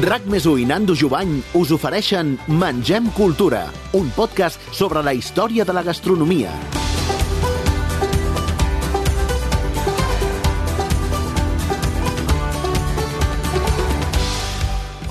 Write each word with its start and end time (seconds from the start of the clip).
RAC 0.00 0.24
més 0.32 0.46
i 0.56 0.64
Nando 0.64 0.94
Jubany 0.96 1.34
us 1.58 1.72
ofereixen 1.76 2.38
Mengem 2.48 3.10
Cultura, 3.12 3.66
un 3.92 4.08
podcast 4.16 4.62
sobre 4.72 5.04
la 5.04 5.12
història 5.12 5.68
de 5.68 5.76
la 5.76 5.84
gastronomia. 5.84 6.81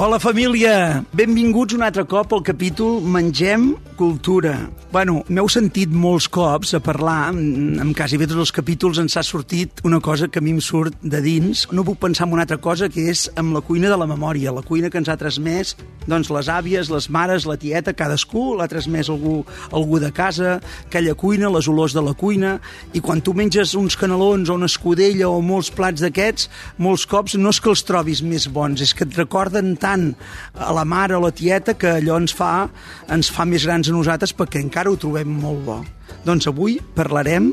Hola 0.02 0.18
família, 0.18 1.04
benvinguts 1.14 1.76
un 1.78 1.84
altre 1.86 2.02
cop 2.10 2.32
al 2.34 2.42
capítol 2.42 3.04
Mengem 3.06 3.68
Cultura. 4.00 4.56
Bueno, 4.90 5.20
m'heu 5.30 5.46
sentit 5.54 5.94
molts 5.94 6.26
cops 6.26 6.74
a 6.74 6.80
parlar, 6.82 7.30
en, 7.30 7.78
en 7.84 7.92
quasi 7.94 8.18
bé 8.18 8.26
tots 8.26 8.42
els 8.42 8.56
capítols 8.56 8.98
ens 8.98 9.20
ha 9.20 9.22
sortit 9.22 9.84
una 9.86 10.02
cosa 10.02 10.26
que 10.26 10.42
a 10.42 10.44
mi 10.44 10.56
em 10.56 10.60
surt 10.60 10.98
de 11.06 11.22
dins. 11.22 11.68
No 11.70 11.86
puc 11.86 12.02
pensar 12.02 12.26
en 12.26 12.34
una 12.34 12.48
altra 12.48 12.58
cosa 12.58 12.90
que 12.90 13.12
és 13.14 13.28
amb 13.38 13.54
la 13.54 13.62
cuina 13.62 13.94
de 13.94 14.02
la 14.02 14.10
memòria, 14.10 14.56
la 14.58 14.66
cuina 14.66 14.90
que 14.90 14.98
ens 14.98 15.12
ha 15.12 15.20
transmès 15.22 15.76
doncs, 16.10 16.32
les 16.34 16.48
àvies, 16.50 16.90
les 16.90 17.08
mares, 17.14 17.46
la 17.46 17.58
tieta, 17.62 17.94
cadascú 17.94 18.56
l'ha 18.58 18.68
transmès 18.72 19.10
algú, 19.14 19.42
algú 19.70 20.00
de 20.02 20.10
casa, 20.12 20.56
aquella 20.88 21.14
cuina, 21.14 21.52
les 21.54 21.68
olors 21.70 21.94
de 21.94 22.02
la 22.02 22.16
cuina, 22.18 22.56
i 22.98 23.02
quan 23.06 23.22
tu 23.22 23.36
menges 23.38 23.76
uns 23.78 23.98
canelons 24.00 24.50
o 24.50 24.58
una 24.58 24.70
escudella 24.72 25.30
o 25.30 25.42
molts 25.46 25.70
plats 25.70 26.02
d'aquests, 26.02 26.50
molts 26.82 27.06
cops 27.06 27.38
no 27.38 27.54
és 27.54 27.62
que 27.62 27.70
els 27.70 27.86
trobis 27.86 28.24
més 28.26 28.48
bons, 28.50 28.82
és 28.82 28.96
que 28.98 29.06
et 29.06 29.20
recorden 29.22 29.76
tant 29.78 29.91
a 29.96 30.72
la 30.74 30.86
mare 30.86 31.16
o 31.18 31.22
la 31.24 31.32
tieta 31.32 31.76
que 31.76 31.98
allò 32.00 32.20
ens 32.22 32.36
fa, 32.36 32.70
ens 33.12 33.32
fa 33.34 33.46
més 33.46 33.66
grans 33.68 33.90
a 33.90 33.96
nosaltres 33.96 34.36
perquè 34.38 34.62
encara 34.64 34.92
ho 34.92 35.00
trobem 35.00 35.30
molt 35.42 35.66
bo. 35.66 35.82
Doncs 36.26 36.48
avui 36.52 36.80
parlarem, 36.96 37.52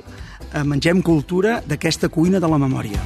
a 0.53 0.65
Mengem 0.65 1.03
Cultura, 1.03 1.61
d'aquesta 1.67 2.09
cuina 2.09 2.41
de 2.41 2.49
la 2.49 2.59
memòria. 2.59 3.01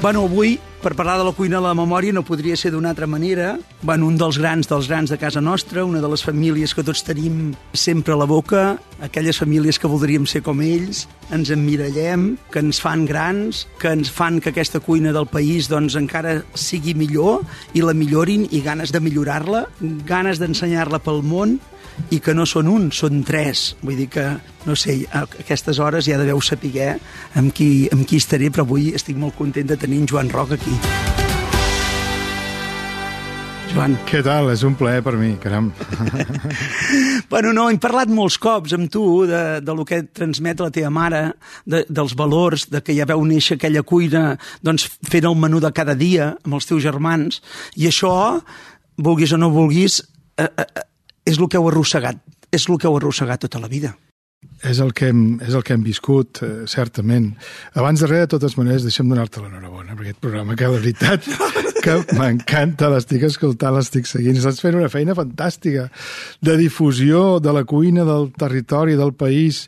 Bueno, 0.00 0.24
avui 0.24 0.54
per 0.80 0.94
parlar 0.96 1.18
de 1.20 1.24
la 1.26 1.32
cuina 1.36 1.58
de 1.58 1.66
la 1.66 1.74
memòria 1.76 2.14
no 2.16 2.22
podria 2.24 2.56
ser 2.56 2.70
d'una 2.72 2.94
altra 2.94 3.04
manera. 3.04 3.58
Bueno, 3.84 4.06
un 4.08 4.16
dels 4.16 4.38
grans 4.40 4.68
dels 4.70 4.88
grans 4.88 5.12
de 5.12 5.18
casa 5.20 5.42
nostra, 5.44 5.84
una 5.84 6.00
de 6.00 6.08
les 6.08 6.24
famílies 6.24 6.72
que 6.72 6.84
tots 6.86 7.04
tenim 7.04 7.50
sempre 7.76 8.14
a 8.14 8.16
la 8.16 8.24
boca, 8.24 8.78
aquelles 9.00 9.38
famílies 9.40 9.78
que 9.80 9.88
voldríem 9.90 10.26
ser 10.28 10.42
com 10.46 10.60
ells, 10.64 11.06
ens 11.34 11.50
emmirallem, 11.50 12.36
que 12.52 12.62
ens 12.62 12.80
fan 12.82 13.06
grans, 13.08 13.66
que 13.80 13.92
ens 13.92 14.12
fan 14.12 14.40
que 14.40 14.52
aquesta 14.52 14.80
cuina 14.80 15.14
del 15.16 15.28
país 15.30 15.68
doncs, 15.72 15.96
encara 15.98 16.40
sigui 16.54 16.94
millor 16.94 17.44
i 17.74 17.84
la 17.84 17.96
millorin 17.96 18.46
i 18.50 18.62
ganes 18.64 18.92
de 18.92 19.00
millorar-la, 19.00 19.66
ganes 20.06 20.40
d'ensenyar-la 20.42 21.02
pel 21.04 21.24
món 21.24 21.58
i 22.08 22.20
que 22.24 22.34
no 22.34 22.46
són 22.48 22.70
un, 22.70 22.88
són 22.94 23.24
tres. 23.28 23.74
Vull 23.82 23.98
dir 24.00 24.08
que, 24.12 24.26
no 24.66 24.76
sé, 24.78 25.02
a 25.12 25.26
aquestes 25.26 25.80
hores 25.80 26.08
ja 26.08 26.20
deveu 26.20 26.40
saber 26.40 26.96
amb 27.36 27.52
qui, 27.52 27.88
amb 27.92 28.06
qui 28.08 28.20
estaré, 28.20 28.48
però 28.48 28.64
avui 28.68 28.92
estic 28.96 29.20
molt 29.20 29.36
content 29.36 29.68
de 29.68 29.80
tenir 29.80 30.00
en 30.04 30.08
Joan 30.08 30.32
Roc 30.32 30.56
aquí. 30.56 31.19
Joan. 33.70 33.94
Què 34.08 34.20
tal? 34.26 34.48
És 34.50 34.64
un 34.66 34.74
plaer 34.78 35.02
per 35.06 35.12
mi, 35.18 35.30
caram. 35.40 35.68
bueno, 37.32 37.52
no, 37.54 37.68
hem 37.70 37.78
parlat 37.82 38.10
molts 38.10 38.36
cops 38.42 38.74
amb 38.74 38.90
tu 38.90 39.04
de, 39.28 39.60
de 39.62 39.76
lo 39.76 39.84
que 39.86 40.02
transmet 40.16 40.60
la 40.62 40.70
teva 40.74 40.90
mare, 40.94 41.22
de, 41.70 41.84
dels 41.88 42.16
valors, 42.18 42.66
de 42.72 42.82
que 42.82 42.96
ja 42.96 43.06
veu 43.06 43.22
néixer 43.26 43.58
aquella 43.58 43.84
cuina 43.86 44.34
doncs, 44.66 44.88
fent 45.06 45.28
el 45.30 45.38
menú 45.38 45.62
de 45.62 45.70
cada 45.76 45.94
dia 45.98 46.32
amb 46.40 46.58
els 46.58 46.66
teus 46.66 46.82
germans, 46.82 47.40
i 47.78 47.86
això, 47.90 48.12
vulguis 48.98 49.34
o 49.36 49.40
no 49.40 49.52
vulguis, 49.54 50.00
eh, 50.36 50.50
eh, 50.50 50.86
és 51.30 51.38
el 51.38 51.46
que 51.46 51.60
heu 51.60 51.70
arrossegat, 51.70 52.18
és 52.50 52.66
el 52.66 52.78
que 52.78 52.90
heu 52.90 52.98
arrossegat 52.98 53.46
tota 53.46 53.62
la 53.62 53.70
vida. 53.70 53.94
És 54.66 54.80
el 54.80 54.92
que 54.96 55.08
hem, 55.12 55.24
és 55.44 55.54
el 55.54 55.62
que 55.64 55.76
hem 55.76 55.84
viscut, 55.84 56.42
eh, 56.44 56.66
certament. 56.68 57.30
Abans 57.78 58.02
de 58.02 58.08
res, 58.08 58.26
de 58.26 58.34
totes 58.34 58.56
maneres, 58.58 58.84
deixa'm 58.84 59.08
donar-te 59.08 59.40
l'enhorabona 59.44 59.94
per 59.94 60.08
aquest 60.08 60.20
programa, 60.24 60.56
que 60.56 60.68
la 60.68 60.80
veritat 60.80 61.28
que 61.80 61.96
m'encanta, 62.16 62.90
l'estic 62.92 63.24
escoltant, 63.28 63.72
l'estic 63.74 64.08
seguint. 64.08 64.36
Estàs 64.36 64.60
fent 64.62 64.76
una 64.76 64.90
feina 64.92 65.14
fantàstica 65.16 65.86
de 66.44 66.56
difusió 66.60 67.38
de 67.40 67.54
la 67.56 67.64
cuina 67.68 68.04
del 68.04 68.30
territori, 68.36 68.96
del 68.98 69.14
país, 69.16 69.62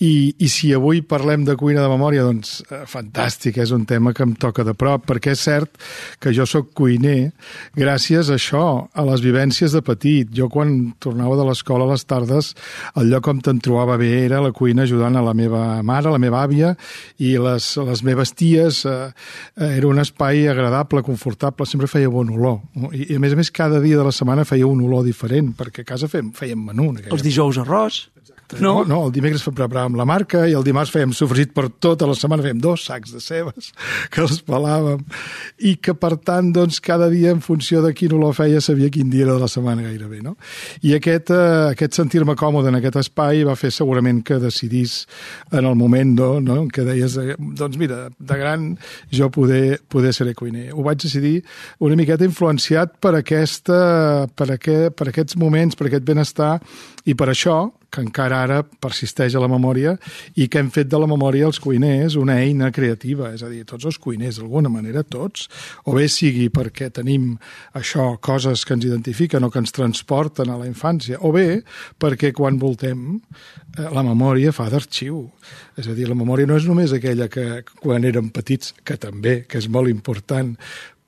i, 0.00 0.32
i 0.38 0.48
si 0.48 0.72
avui 0.76 1.02
parlem 1.04 1.44
de 1.44 1.56
cuina 1.60 1.84
de 1.84 1.90
memòria, 1.92 2.24
doncs 2.26 2.62
eh, 2.68 2.82
fantàstic, 2.88 3.60
és 3.60 3.72
un 3.74 3.84
tema 3.88 4.14
que 4.16 4.24
em 4.24 4.34
toca 4.40 4.64
de 4.64 4.74
prop, 4.78 5.04
perquè 5.08 5.34
és 5.36 5.44
cert 5.44 5.76
que 6.22 6.32
jo 6.36 6.46
sóc 6.48 6.72
cuiner 6.78 7.32
gràcies 7.76 8.30
a 8.32 8.38
això, 8.38 8.64
a 8.88 9.06
les 9.10 9.24
vivències 9.24 9.76
de 9.76 9.84
petit. 9.84 10.32
Jo 10.34 10.48
quan 10.52 10.94
tornava 11.02 11.36
de 11.38 11.46
l'escola 11.48 11.84
a 11.88 11.92
les 11.92 12.06
tardes, 12.08 12.54
el 12.96 13.12
lloc 13.12 13.28
on 13.28 13.42
te'n 13.44 13.60
trobava 13.64 13.98
bé 14.00 14.12
era 14.24 14.40
la 14.44 14.54
cuina 14.56 14.86
ajudant 14.88 15.18
a 15.18 15.24
la 15.24 15.36
meva 15.36 15.82
mare, 15.82 16.08
a 16.08 16.16
la 16.16 16.22
meva 16.22 16.42
àvia 16.46 16.74
i 17.18 17.34
les, 17.40 17.70
les 17.90 18.04
meves 18.06 18.32
ties. 18.38 18.84
Eh, 18.88 19.10
era 19.68 19.88
un 19.88 20.00
espai 20.00 20.46
agradable, 20.48 21.04
confortable, 21.04 21.57
sempre 21.66 21.88
feia 21.90 22.10
bon 22.12 22.30
olor. 22.30 22.60
I, 22.92 23.08
I 23.14 23.16
a 23.18 23.22
més 23.22 23.34
a 23.34 23.38
més 23.40 23.50
cada 23.50 23.80
dia 23.82 23.98
de 23.98 24.04
la 24.06 24.12
setmana 24.14 24.44
feia 24.46 24.68
un 24.68 24.84
olor 24.84 25.02
diferent, 25.06 25.50
perquè 25.58 25.82
a 25.82 25.88
casa 25.88 26.10
fèiem, 26.10 26.30
fèiem 26.36 26.62
menú. 26.70 26.92
Els 27.08 27.24
dijous 27.24 27.58
arròs. 27.64 28.04
No, 28.56 28.80
no, 28.88 29.02
el 29.06 29.12
dimecres 29.12 29.42
preparàvem 29.44 29.96
la 29.98 30.06
marca 30.08 30.46
i 30.48 30.54
el 30.56 30.64
dimarts 30.64 30.92
fèiem 30.94 31.12
sofregit 31.12 31.50
per 31.52 31.66
tota 31.84 32.06
la 32.08 32.14
setmana, 32.16 32.44
fèiem 32.46 32.62
dos 32.64 32.86
sacs 32.88 33.12
de 33.12 33.20
cebes 33.20 33.72
que 34.12 34.22
els 34.24 34.40
pelàvem 34.46 35.02
i 35.68 35.74
que, 35.76 35.92
per 35.92 36.14
tant, 36.16 36.48
doncs, 36.56 36.78
cada 36.84 37.10
dia 37.12 37.34
en 37.34 37.42
funció 37.44 37.82
de 37.84 37.92
quin 37.96 38.14
olor 38.16 38.32
feia 38.38 38.62
sabia 38.64 38.88
quin 38.94 39.10
dia 39.12 39.26
era 39.26 39.36
de 39.36 39.44
la 39.44 39.50
setmana 39.52 39.84
gairebé, 39.84 40.22
no? 40.24 40.36
I 40.80 40.94
aquest, 40.96 41.32
eh, 41.34 41.74
aquest 41.74 41.98
sentir-me 42.00 42.38
còmode 42.40 42.72
en 42.72 42.78
aquest 42.80 42.96
espai 43.02 43.44
va 43.44 43.56
fer 43.58 43.70
segurament 43.74 44.22
que 44.24 44.40
decidís 44.40 45.02
en 45.52 45.68
el 45.68 45.76
moment 45.76 46.16
no, 46.16 46.30
no, 46.40 46.58
que 46.72 46.86
deies, 46.88 47.18
eh, 47.20 47.36
doncs 47.36 47.76
mira, 47.76 48.06
de 48.16 48.38
gran 48.40 48.70
jo 49.12 49.28
poder, 49.34 49.80
poder 49.92 50.14
ser 50.16 50.32
cuiner. 50.38 50.70
Ho 50.72 50.84
vaig 50.86 51.02
decidir 51.02 51.42
una 51.84 51.96
miqueta 51.96 52.24
influenciat 52.24 52.96
per, 53.00 53.14
aquesta, 53.20 54.26
per, 54.34 54.52
aquest, 54.56 54.96
per 54.96 55.10
aquests 55.10 55.36
moments, 55.36 55.76
per 55.76 55.88
aquest 55.88 56.08
benestar 56.08 56.56
i 57.04 57.16
per 57.18 57.28
això 57.32 57.58
que 57.90 58.02
encara 58.04 58.42
ara 58.44 58.58
persisteix 58.82 59.34
a 59.34 59.42
la 59.42 59.48
memòria 59.50 59.94
i 60.36 60.48
que 60.48 60.60
hem 60.60 60.68
fet 60.74 60.90
de 60.92 61.00
la 61.00 61.08
memòria 61.08 61.48
els 61.48 61.60
cuiners 61.62 62.18
una 62.20 62.38
eina 62.42 62.70
creativa, 62.74 63.32
és 63.34 63.44
a 63.44 63.48
dir, 63.48 63.64
tots 63.68 63.88
els 63.88 63.98
cuiners, 64.02 64.40
d'alguna 64.40 64.70
manera 64.72 65.04
tots, 65.04 65.48
o 65.88 65.96
bé 65.96 66.08
sigui 66.12 66.48
perquè 66.52 66.90
tenim 66.94 67.30
això, 67.78 68.10
coses 68.20 68.64
que 68.68 68.76
ens 68.76 68.84
identifiquen 68.88 69.44
o 69.44 69.50
que 69.50 69.62
ens 69.62 69.72
transporten 69.72 70.52
a 70.52 70.58
la 70.60 70.68
infància, 70.68 71.20
o 71.24 71.32
bé 71.32 71.62
perquè 72.00 72.34
quan 72.36 72.60
voltem 72.60 73.08
eh, 73.16 73.88
la 73.88 74.04
memòria 74.04 74.52
fa 74.52 74.68
d'arxiu. 74.72 75.24
És 75.78 75.88
a 75.88 75.96
dir, 75.96 76.08
la 76.10 76.18
memòria 76.18 76.48
no 76.48 76.58
és 76.58 76.68
només 76.68 76.92
aquella 76.92 77.30
que 77.32 77.64
quan 77.80 78.04
érem 78.04 78.28
petits, 78.34 78.74
que 78.84 78.98
també, 79.00 79.42
que 79.48 79.60
és 79.62 79.68
molt 79.72 79.88
important, 79.88 80.56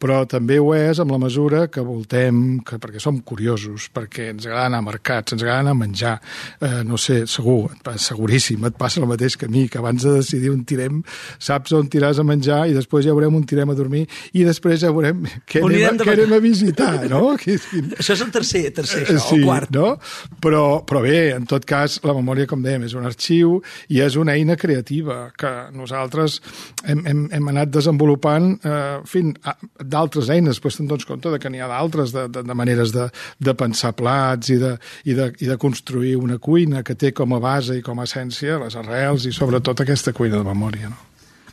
però 0.00 0.22
també 0.28 0.56
ho 0.60 0.72
és 0.76 1.00
amb 1.02 1.12
la 1.12 1.18
mesura 1.20 1.66
que 1.72 1.82
voltem, 1.84 2.60
que, 2.66 2.78
perquè 2.80 3.00
som 3.02 3.18
curiosos, 3.26 3.90
perquè 3.92 4.30
ens 4.32 4.46
agrada 4.48 4.70
anar 4.70 4.80
a 4.80 4.86
mercats, 4.86 5.34
ens 5.34 5.44
agrada 5.44 5.64
anar 5.66 5.74
a 5.76 5.80
menjar, 5.80 6.14
eh, 6.60 6.80
no 6.88 6.96
sé, 7.00 7.20
segur, 7.28 7.74
seguríssim, 8.00 8.64
et 8.68 8.78
passa 8.80 9.02
el 9.02 9.08
mateix 9.10 9.36
que 9.36 9.48
a 9.48 9.52
mi, 9.52 9.66
que 9.68 9.80
abans 9.80 10.06
de 10.06 10.14
decidir 10.16 10.52
on 10.54 10.62
tirem, 10.64 11.02
saps 11.38 11.74
on 11.76 11.90
tiràs 11.92 12.20
a 12.20 12.24
menjar 12.26 12.62
i 12.70 12.76
després 12.76 13.04
ja 13.06 13.16
veurem 13.16 13.36
on 13.36 13.44
tirem 13.48 13.70
a 13.72 13.76
dormir 13.76 14.06
i 14.32 14.44
després 14.46 14.80
ja 14.80 14.92
veurem 14.94 15.26
què, 15.44 15.60
anem, 15.60 16.00
què 16.00 16.16
anem 16.16 16.34
a 16.36 16.40
visitar, 16.42 16.92
no? 17.12 17.34
això 18.00 18.16
és 18.16 18.24
el 18.24 18.32
tercer, 18.32 18.64
tercer 18.76 19.04
això, 19.04 19.18
sí, 19.28 19.40
el 19.40 19.46
quart. 19.48 19.74
No? 19.76 19.92
Però, 20.42 20.64
però 20.88 21.04
bé, 21.04 21.30
en 21.36 21.44
tot 21.50 21.66
cas, 21.68 21.98
la 22.06 22.16
memòria, 22.16 22.48
com 22.50 22.64
dèiem, 22.64 22.88
és 22.88 22.96
un 22.96 23.04
arxiu 23.06 23.58
i 23.92 24.00
és 24.02 24.16
una 24.20 24.38
eina 24.38 24.56
creativa 24.60 25.26
que 25.38 25.52
nosaltres 25.76 26.40
hem, 26.88 27.04
hem, 27.04 27.22
hem 27.36 27.52
anat 27.52 27.72
desenvolupant 27.76 28.54
eh, 28.64 28.98
fins 29.10 29.36
a, 29.44 29.54
d'altres 29.90 30.30
eines, 30.32 30.60
però 30.62 30.72
te'n 30.74 30.90
dones 30.90 31.08
compte 31.08 31.32
de 31.32 31.40
que 31.42 31.52
n'hi 31.52 31.62
ha 31.62 31.68
d'altres, 31.70 32.14
de, 32.16 32.26
de, 32.32 32.44
de 32.46 32.56
maneres 32.56 32.94
de, 32.96 33.08
de 33.38 33.56
pensar 33.58 33.92
plats 33.98 34.54
i 34.54 34.58
de, 34.60 34.76
i, 35.04 35.16
de, 35.18 35.30
i 35.42 35.50
de 35.50 35.58
construir 35.60 36.16
una 36.20 36.38
cuina 36.38 36.84
que 36.86 36.96
té 36.98 37.12
com 37.16 37.36
a 37.36 37.42
base 37.42 37.78
i 37.78 37.84
com 37.84 38.00
a 38.00 38.08
essència 38.08 38.60
les 38.62 38.78
arrels 38.78 39.26
i 39.26 39.34
sobretot 39.36 39.84
aquesta 39.84 40.14
cuina 40.16 40.40
de 40.40 40.46
memòria. 40.46 40.90
No? 40.92 41.09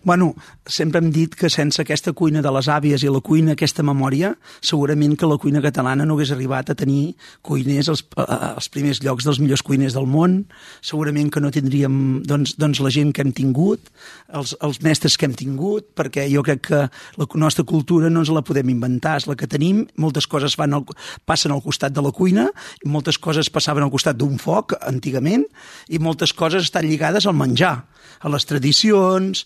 Bueno, 0.07 0.36
sempre 0.65 1.01
hem 1.01 1.09
dit 1.12 1.33
que 1.36 1.50
sense 1.51 1.81
aquesta 1.83 2.13
cuina 2.15 2.39
de 2.39 2.51
les 2.56 2.69
àvies 2.71 3.04
i 3.04 3.09
la 3.12 3.19
cuina, 3.19 3.57
aquesta 3.57 3.83
memòria, 3.83 4.30
segurament 4.63 5.18
que 5.19 5.27
la 5.27 5.36
cuina 5.36 5.59
catalana 5.59 6.06
no 6.07 6.15
hagués 6.15 6.30
arribat 6.31 6.69
a 6.71 6.75
tenir 6.80 7.18
cuiners 7.44 7.89
als, 7.92 8.06
als 8.15 8.69
primers 8.71 9.01
llocs 9.04 9.27
dels 9.27 9.42
millors 9.44 9.65
cuiners 9.68 9.98
del 9.98 10.07
món, 10.07 10.38
segurament 10.80 11.27
que 11.27 11.42
no 11.44 11.51
tindríem 11.51 11.98
doncs, 12.24 12.54
doncs 12.56 12.80
la 12.86 12.92
gent 12.95 13.12
que 13.12 13.25
hem 13.25 13.33
tingut, 13.36 13.92
els, 14.31 14.54
els 14.63 14.80
mestres 14.86 15.19
que 15.19 15.27
hem 15.27 15.36
tingut, 15.36 15.89
perquè 16.00 16.30
jo 16.31 16.45
crec 16.48 16.63
que 16.69 16.81
la 17.19 17.27
nostra 17.44 17.68
cultura 17.68 18.07
no 18.07 18.24
ens 18.24 18.31
la 18.31 18.45
podem 18.48 18.71
inventar, 18.77 19.18
és 19.19 19.27
la 19.27 19.36
que 19.36 19.51
tenim, 19.51 19.83
moltes 20.00 20.31
coses 20.31 20.56
van 20.56 20.80
al, 20.80 20.88
passen 21.27 21.51
al 21.51 21.65
costat 21.68 21.92
de 21.92 22.06
la 22.07 22.13
cuina, 22.15 22.48
i 22.80 22.88
moltes 22.95 23.19
coses 23.19 23.51
passaven 23.51 23.83
al 23.83 23.92
costat 23.92 24.15
d'un 24.24 24.39
foc, 24.39 24.80
antigament, 24.88 25.44
i 25.92 26.00
moltes 26.00 26.31
coses 26.31 26.71
estan 26.71 26.88
lligades 26.88 27.27
al 27.27 27.36
menjar, 27.36 27.75
a 28.24 28.31
les 28.31 28.48
tradicions, 28.50 29.44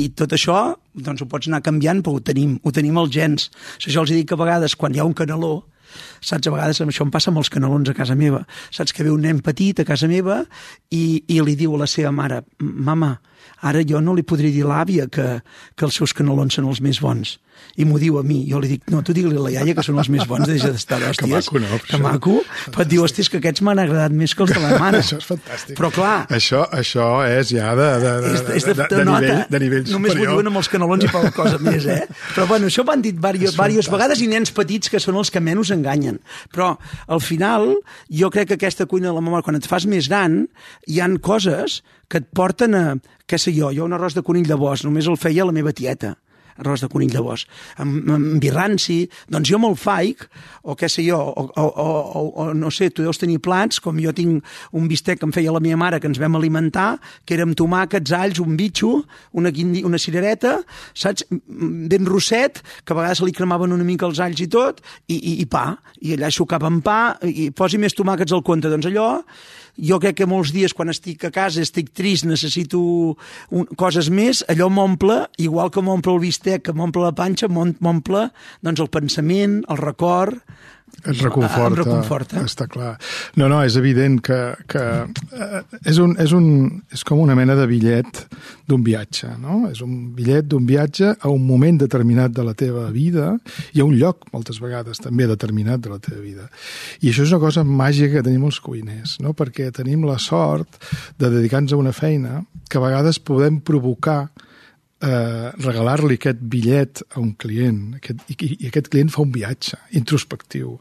i 0.00 0.08
tot 0.16 0.32
això 0.36 0.60
doncs 0.94 1.22
ho 1.22 1.28
pots 1.30 1.48
anar 1.50 1.62
canviant, 1.64 2.00
però 2.04 2.18
ho 2.18 2.22
tenim, 2.24 2.58
ho 2.64 2.72
tenim 2.74 2.98
als 2.98 3.12
gens. 3.14 3.50
Jo 3.84 4.02
els 4.04 4.12
dic 4.14 4.28
que 4.30 4.38
a 4.38 4.40
vegades 4.40 4.76
quan 4.76 4.94
hi 4.94 5.02
ha 5.02 5.08
un 5.08 5.16
caneló 5.16 5.60
saps, 6.20 6.46
a 6.46 6.52
vegades 6.52 6.80
això 6.82 7.04
em 7.06 7.10
passa 7.10 7.30
amb 7.32 7.40
els 7.40 7.50
canelons 7.50 7.90
a 7.90 7.96
casa 7.96 8.14
meva, 8.14 8.44
saps 8.70 8.94
que 8.94 9.04
ve 9.06 9.10
un 9.10 9.24
nen 9.26 9.40
petit 9.42 9.80
a 9.80 9.86
casa 9.88 10.08
meva 10.10 10.44
i, 10.90 11.22
i 11.26 11.40
li 11.42 11.56
diu 11.58 11.74
a 11.74 11.82
la 11.82 11.88
seva 11.90 12.12
mare, 12.14 12.42
mama, 12.60 13.16
ara 13.66 13.84
jo 13.86 14.00
no 14.04 14.14
li 14.16 14.24
podré 14.26 14.50
dir 14.54 14.64
a 14.66 14.72
l'àvia 14.72 15.08
que, 15.12 15.28
que 15.76 15.88
els 15.88 16.00
seus 16.00 16.16
canelons 16.16 16.58
són 16.58 16.68
els 16.70 16.82
més 16.84 17.00
bons 17.02 17.38
i 17.78 17.86
m'ho 17.86 17.98
diu 18.00 18.18
a 18.18 18.22
mi. 18.26 18.40
Jo 18.50 18.60
li 18.60 18.68
dic, 18.72 18.88
no, 18.92 19.00
tu 19.06 19.14
digue-li 19.16 19.38
a 19.38 19.44
la 19.44 19.52
iaia 19.54 19.74
que 19.76 19.84
són 19.84 19.98
els 20.00 20.10
més 20.12 20.26
bons, 20.28 20.48
deixa 20.48 20.72
d'estar 20.74 20.98
d'hòsties. 21.00 21.20
Que 21.20 21.60
maco, 21.60 21.62
no? 21.62 21.78
Que 21.86 22.00
maco. 22.02 22.34
Però 22.74 22.84
et 22.84 22.90
diu, 22.90 23.04
hòsties, 23.04 23.30
que 23.30 23.38
aquests 23.40 23.62
m'han 23.66 23.80
agradat 23.82 24.14
més 24.16 24.34
que 24.36 24.44
els 24.44 24.52
de 24.54 24.62
la 24.62 24.72
mare. 24.80 25.00
això 25.04 25.20
és 25.20 25.28
fantàstic. 25.28 25.76
Però 25.78 25.92
clar... 25.94 26.14
Això, 26.34 26.64
això 26.76 27.08
és 27.28 27.52
ja 27.54 27.70
de, 27.78 27.88
de, 28.02 28.14
de, 28.24 28.32
és, 28.34 28.42
és 28.58 28.68
de, 28.68 28.74
de, 28.74 28.88
de, 28.88 28.88
de, 28.96 29.06
nota. 29.06 29.22
nivell, 29.22 29.44
de 29.54 29.62
nivell 29.64 29.86
Només 29.94 30.14
superior. 30.14 30.32
m'ho 30.32 30.40
diuen 30.40 30.50
amb 30.52 30.62
els 30.62 30.72
canelons 30.74 31.06
i 31.06 31.12
poca 31.14 31.32
cosa 31.36 31.60
més, 31.62 31.86
eh? 31.86 32.00
Però 32.34 32.48
bueno, 32.50 32.70
això 32.72 32.84
m'han 32.88 33.06
dit 33.06 33.16
diverses, 33.16 33.54
diverses 33.56 33.92
vegades 33.92 34.24
i 34.24 34.28
nens 34.32 34.54
petits 34.56 34.92
que 34.92 35.02
són 35.02 35.20
els 35.22 35.32
que 35.32 35.44
menys 35.44 35.72
enganyen. 35.76 36.20
Però 36.52 36.74
al 37.06 37.24
final, 37.24 37.72
jo 38.10 38.32
crec 38.34 38.52
que 38.52 38.60
aquesta 38.60 38.88
cuina 38.90 39.10
de 39.10 39.16
la 39.16 39.24
mama, 39.24 39.44
quan 39.46 39.58
et 39.60 39.70
fas 39.70 39.86
més 39.88 40.10
gran, 40.10 40.42
hi 40.90 41.00
han 41.04 41.20
coses 41.22 41.80
que 42.10 42.18
et 42.18 42.26
porten 42.34 42.74
a, 42.74 42.84
què 43.30 43.38
sé 43.38 43.54
jo, 43.54 43.70
jo 43.74 43.86
un 43.86 43.94
arròs 43.94 44.18
de 44.18 44.26
conill 44.26 44.48
de 44.48 44.58
bosc, 44.58 44.86
només 44.88 45.06
el 45.06 45.20
feia 45.20 45.46
la 45.46 45.54
meva 45.54 45.74
tieta 45.76 46.16
arròs 46.60 46.84
de 46.84 46.88
conill 46.92 47.12
de 47.12 47.22
bosc, 47.24 47.48
amb, 47.80 48.08
amb 48.12 48.40
birranci, 48.42 48.98
doncs 49.32 49.50
jo 49.50 49.60
me'l 49.60 49.76
faig, 49.80 50.26
o 50.62 50.76
què 50.78 50.90
sé 50.92 51.04
jo, 51.06 51.18
o, 51.18 51.46
o, 51.48 51.64
o, 51.64 52.24
o 52.44 52.46
no 52.56 52.72
sé, 52.74 52.90
tu 52.94 53.04
deus 53.06 53.20
tenir 53.20 53.40
plats, 53.44 53.80
com 53.82 53.98
jo 54.02 54.12
tinc 54.16 54.44
un 54.76 54.88
bistec 54.90 55.20
que 55.20 55.28
em 55.28 55.34
feia 55.34 55.54
la 55.54 55.62
meva 55.62 55.78
mare, 55.80 56.00
que 56.00 56.10
ens 56.10 56.20
vam 56.20 56.36
alimentar, 56.38 56.90
que 57.24 57.36
era 57.36 57.46
amb 57.48 57.56
tomàquets, 57.58 58.14
alls, 58.16 58.42
un 58.42 58.56
bitxo, 58.60 58.92
una, 59.40 59.52
guindi, 59.54 59.84
una 59.88 60.00
cirereta, 60.00 60.58
saps, 60.94 61.26
ben 61.30 62.08
rosset, 62.08 62.60
que 62.84 62.94
a 62.94 63.00
vegades 63.00 63.24
li 63.24 63.36
cremaven 63.36 63.76
una 63.76 63.86
mica 63.86 64.08
els 64.08 64.20
alls 64.22 64.44
i 64.44 64.50
tot, 64.50 64.84
i, 65.08 65.16
i, 65.16 65.38
i 65.44 65.48
pa, 65.50 65.72
i 66.00 66.16
allà 66.16 66.30
amb 66.60 66.84
pa, 66.84 67.00
i 67.24 67.50
posi 67.56 67.78
més 67.80 67.96
tomàquets 67.96 68.32
al 68.36 68.44
compte, 68.44 68.70
doncs 68.70 68.88
allò, 68.90 69.10
jo 69.80 69.98
crec 70.02 70.18
que 70.20 70.28
molts 70.28 70.52
dies 70.54 70.74
quan 70.76 70.92
estic 70.92 71.24
a 71.26 71.32
casa 71.34 71.62
estic 71.64 71.90
trist, 71.96 72.26
necessito 72.28 72.80
un, 72.80 73.68
coses 73.80 74.10
més, 74.12 74.44
allò 74.52 74.68
m'omple, 74.72 75.22
igual 75.42 75.72
que 75.72 75.84
m'omple 75.84 76.14
el 76.16 76.22
bistec, 76.24 76.64
que 76.66 76.76
m'omple 76.76 77.06
la 77.06 77.14
panxa, 77.16 77.48
m'omple 77.50 78.26
doncs, 78.62 78.80
el 78.80 78.92
pensament, 78.92 79.60
el 79.70 79.80
record, 79.80 80.40
et 81.00 81.22
reconforta, 81.22 81.66
em 81.66 81.76
reconforta. 81.78 82.42
Està 82.44 82.66
clar. 82.70 82.92
No, 83.40 83.48
no, 83.48 83.60
és 83.64 83.76
evident 83.80 84.18
que, 84.24 84.38
que 84.70 84.82
eh, 84.82 85.60
és, 85.84 86.00
un, 86.02 86.12
és, 86.20 86.34
un, 86.36 86.46
és 86.92 87.04
com 87.06 87.22
una 87.22 87.36
mena 87.38 87.56
de 87.58 87.66
bitllet 87.70 88.24
d'un 88.68 88.84
viatge, 88.84 89.32
no? 89.40 89.62
És 89.70 89.80
un 89.84 90.10
bitllet 90.16 90.50
d'un 90.50 90.66
viatge 90.68 91.14
a 91.14 91.32
un 91.32 91.46
moment 91.46 91.80
determinat 91.80 92.34
de 92.36 92.44
la 92.46 92.54
teva 92.58 92.88
vida 92.94 93.32
i 93.72 93.80
a 93.80 93.86
un 93.88 93.96
lloc, 93.96 94.28
moltes 94.34 94.60
vegades, 94.62 95.00
també 95.00 95.28
determinat 95.30 95.82
de 95.84 95.94
la 95.94 96.00
teva 96.02 96.20
vida. 96.20 96.50
I 97.00 97.10
això 97.12 97.24
és 97.24 97.32
una 97.32 97.42
cosa 97.42 97.64
màgica 97.64 98.18
que 98.18 98.26
tenim 98.28 98.44
els 98.50 98.60
cuiners, 98.60 99.18
no? 99.24 99.34
Perquè 99.36 99.70
tenim 99.74 100.04
la 100.08 100.18
sort 100.20 100.80
de 101.20 101.32
dedicar-nos 101.32 101.74
a 101.74 101.80
una 101.80 101.96
feina 101.96 102.44
que 102.68 102.78
a 102.78 102.84
vegades 102.84 103.18
podem 103.18 103.58
provocar 103.64 104.28
eh, 105.00 105.50
regalar-li 105.64 106.16
aquest 106.18 106.40
bitllet 106.52 107.02
a 107.14 107.20
un 107.22 107.32
client 107.40 107.96
aquest, 107.98 108.22
i, 108.32 108.36
i 108.58 108.68
aquest 108.68 108.90
client 108.92 109.10
fa 109.12 109.22
un 109.24 109.32
viatge 109.34 109.78
introspectiu, 109.96 110.76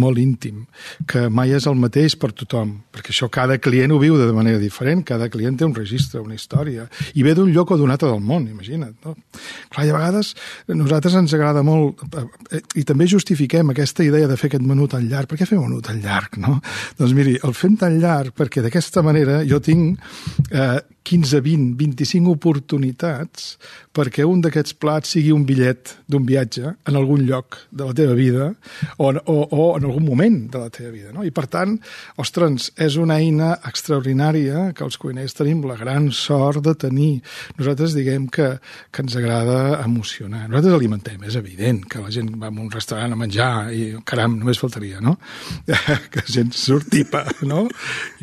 molt 0.00 0.20
íntim 0.22 0.64
que 1.10 1.26
mai 1.28 1.54
és 1.56 1.66
el 1.70 1.78
mateix 1.80 2.16
per 2.20 2.32
tothom 2.36 2.76
perquè 2.94 3.14
això 3.14 3.28
cada 3.32 3.58
client 3.58 3.94
ho 3.94 4.00
viu 4.02 4.18
de 4.20 4.30
manera 4.36 4.60
diferent 4.62 5.04
cada 5.06 5.28
client 5.32 5.58
té 5.58 5.66
un 5.66 5.74
registre, 5.76 6.22
una 6.22 6.38
història 6.38 6.86
i 7.14 7.26
ve 7.26 7.34
d'un 7.34 7.50
lloc 7.54 7.74
o 7.74 7.80
d'un 7.80 7.90
altre 7.94 8.10
del 8.10 8.22
món, 8.22 8.46
imagina't 8.50 8.94
no? 9.04 9.16
clar, 9.68 9.86
i 9.86 9.90
a 9.90 9.98
vegades 9.98 10.34
a 10.68 10.78
nosaltres 10.78 11.18
ens 11.18 11.34
agrada 11.36 11.64
molt 11.66 12.04
eh, 12.14 12.62
i 12.80 12.86
també 12.86 13.08
justifiquem 13.10 13.74
aquesta 13.74 14.06
idea 14.06 14.30
de 14.30 14.38
fer 14.40 14.52
aquest 14.52 14.66
menú 14.66 14.88
tan 14.90 15.08
llarg 15.10 15.30
per 15.30 15.40
què 15.40 15.48
fem 15.48 15.60
un 15.60 15.70
menú 15.72 15.82
tan 15.84 16.00
llarg, 16.04 16.38
no? 16.38 16.60
doncs 16.98 17.14
miri, 17.16 17.38
el 17.42 17.54
fem 17.58 17.78
tan 17.80 17.98
llarg 18.02 18.34
perquè 18.38 18.62
d'aquesta 18.62 19.02
manera 19.02 19.42
jo 19.48 19.60
tinc 19.64 19.98
eh, 20.52 20.80
15, 21.04 21.40
20, 21.44 21.74
25 21.76 22.32
oportunitats 22.32 23.54
perquè 23.94 24.24
un 24.26 24.40
d'aquests 24.42 24.74
plats 24.80 25.12
sigui 25.14 25.30
un 25.34 25.44
bitllet 25.46 25.92
d'un 26.10 26.24
viatge 26.26 26.72
en 26.88 26.96
algun 26.98 27.22
lloc 27.28 27.58
de 27.70 27.86
la 27.86 27.94
teva 27.94 28.16
vida 28.18 28.48
o, 28.96 29.10
o, 29.12 29.36
o 29.44 29.66
en 29.76 29.86
algun 29.86 30.06
moment 30.06 30.38
de 30.50 30.62
la 30.62 30.70
teva 30.72 30.90
vida. 30.90 31.12
No? 31.14 31.22
I 31.22 31.30
per 31.34 31.44
tant, 31.52 31.76
ostres, 32.20 32.70
és 32.80 32.96
una 33.00 33.20
eina 33.22 33.52
extraordinària 33.68 34.70
que 34.74 34.84
els 34.86 34.98
cuiners 35.00 35.36
tenim 35.36 35.62
la 35.68 35.76
gran 35.78 36.08
sort 36.16 36.64
de 36.64 36.74
tenir. 36.86 37.12
Nosaltres 37.60 37.94
diguem 37.94 38.26
que, 38.32 38.48
que 38.90 39.04
ens 39.04 39.18
agrada 39.20 39.82
emocionar. 39.84 40.48
Nosaltres 40.48 40.78
alimentem, 40.78 41.20
és 41.28 41.38
evident 41.38 41.84
que 41.90 42.02
la 42.02 42.10
gent 42.14 42.32
va 42.40 42.50
a 42.50 42.54
un 42.54 42.72
restaurant 42.72 43.12
a 43.12 43.20
menjar 43.20 43.50
i, 43.76 43.84
caram, 44.08 44.38
només 44.40 44.60
faltaria, 44.62 45.04
no? 45.04 45.16
que 46.10 46.24
la 46.24 46.26
gent 46.38 46.54
surt 46.56 46.88
tipa, 46.94 47.26
no? 47.46 47.66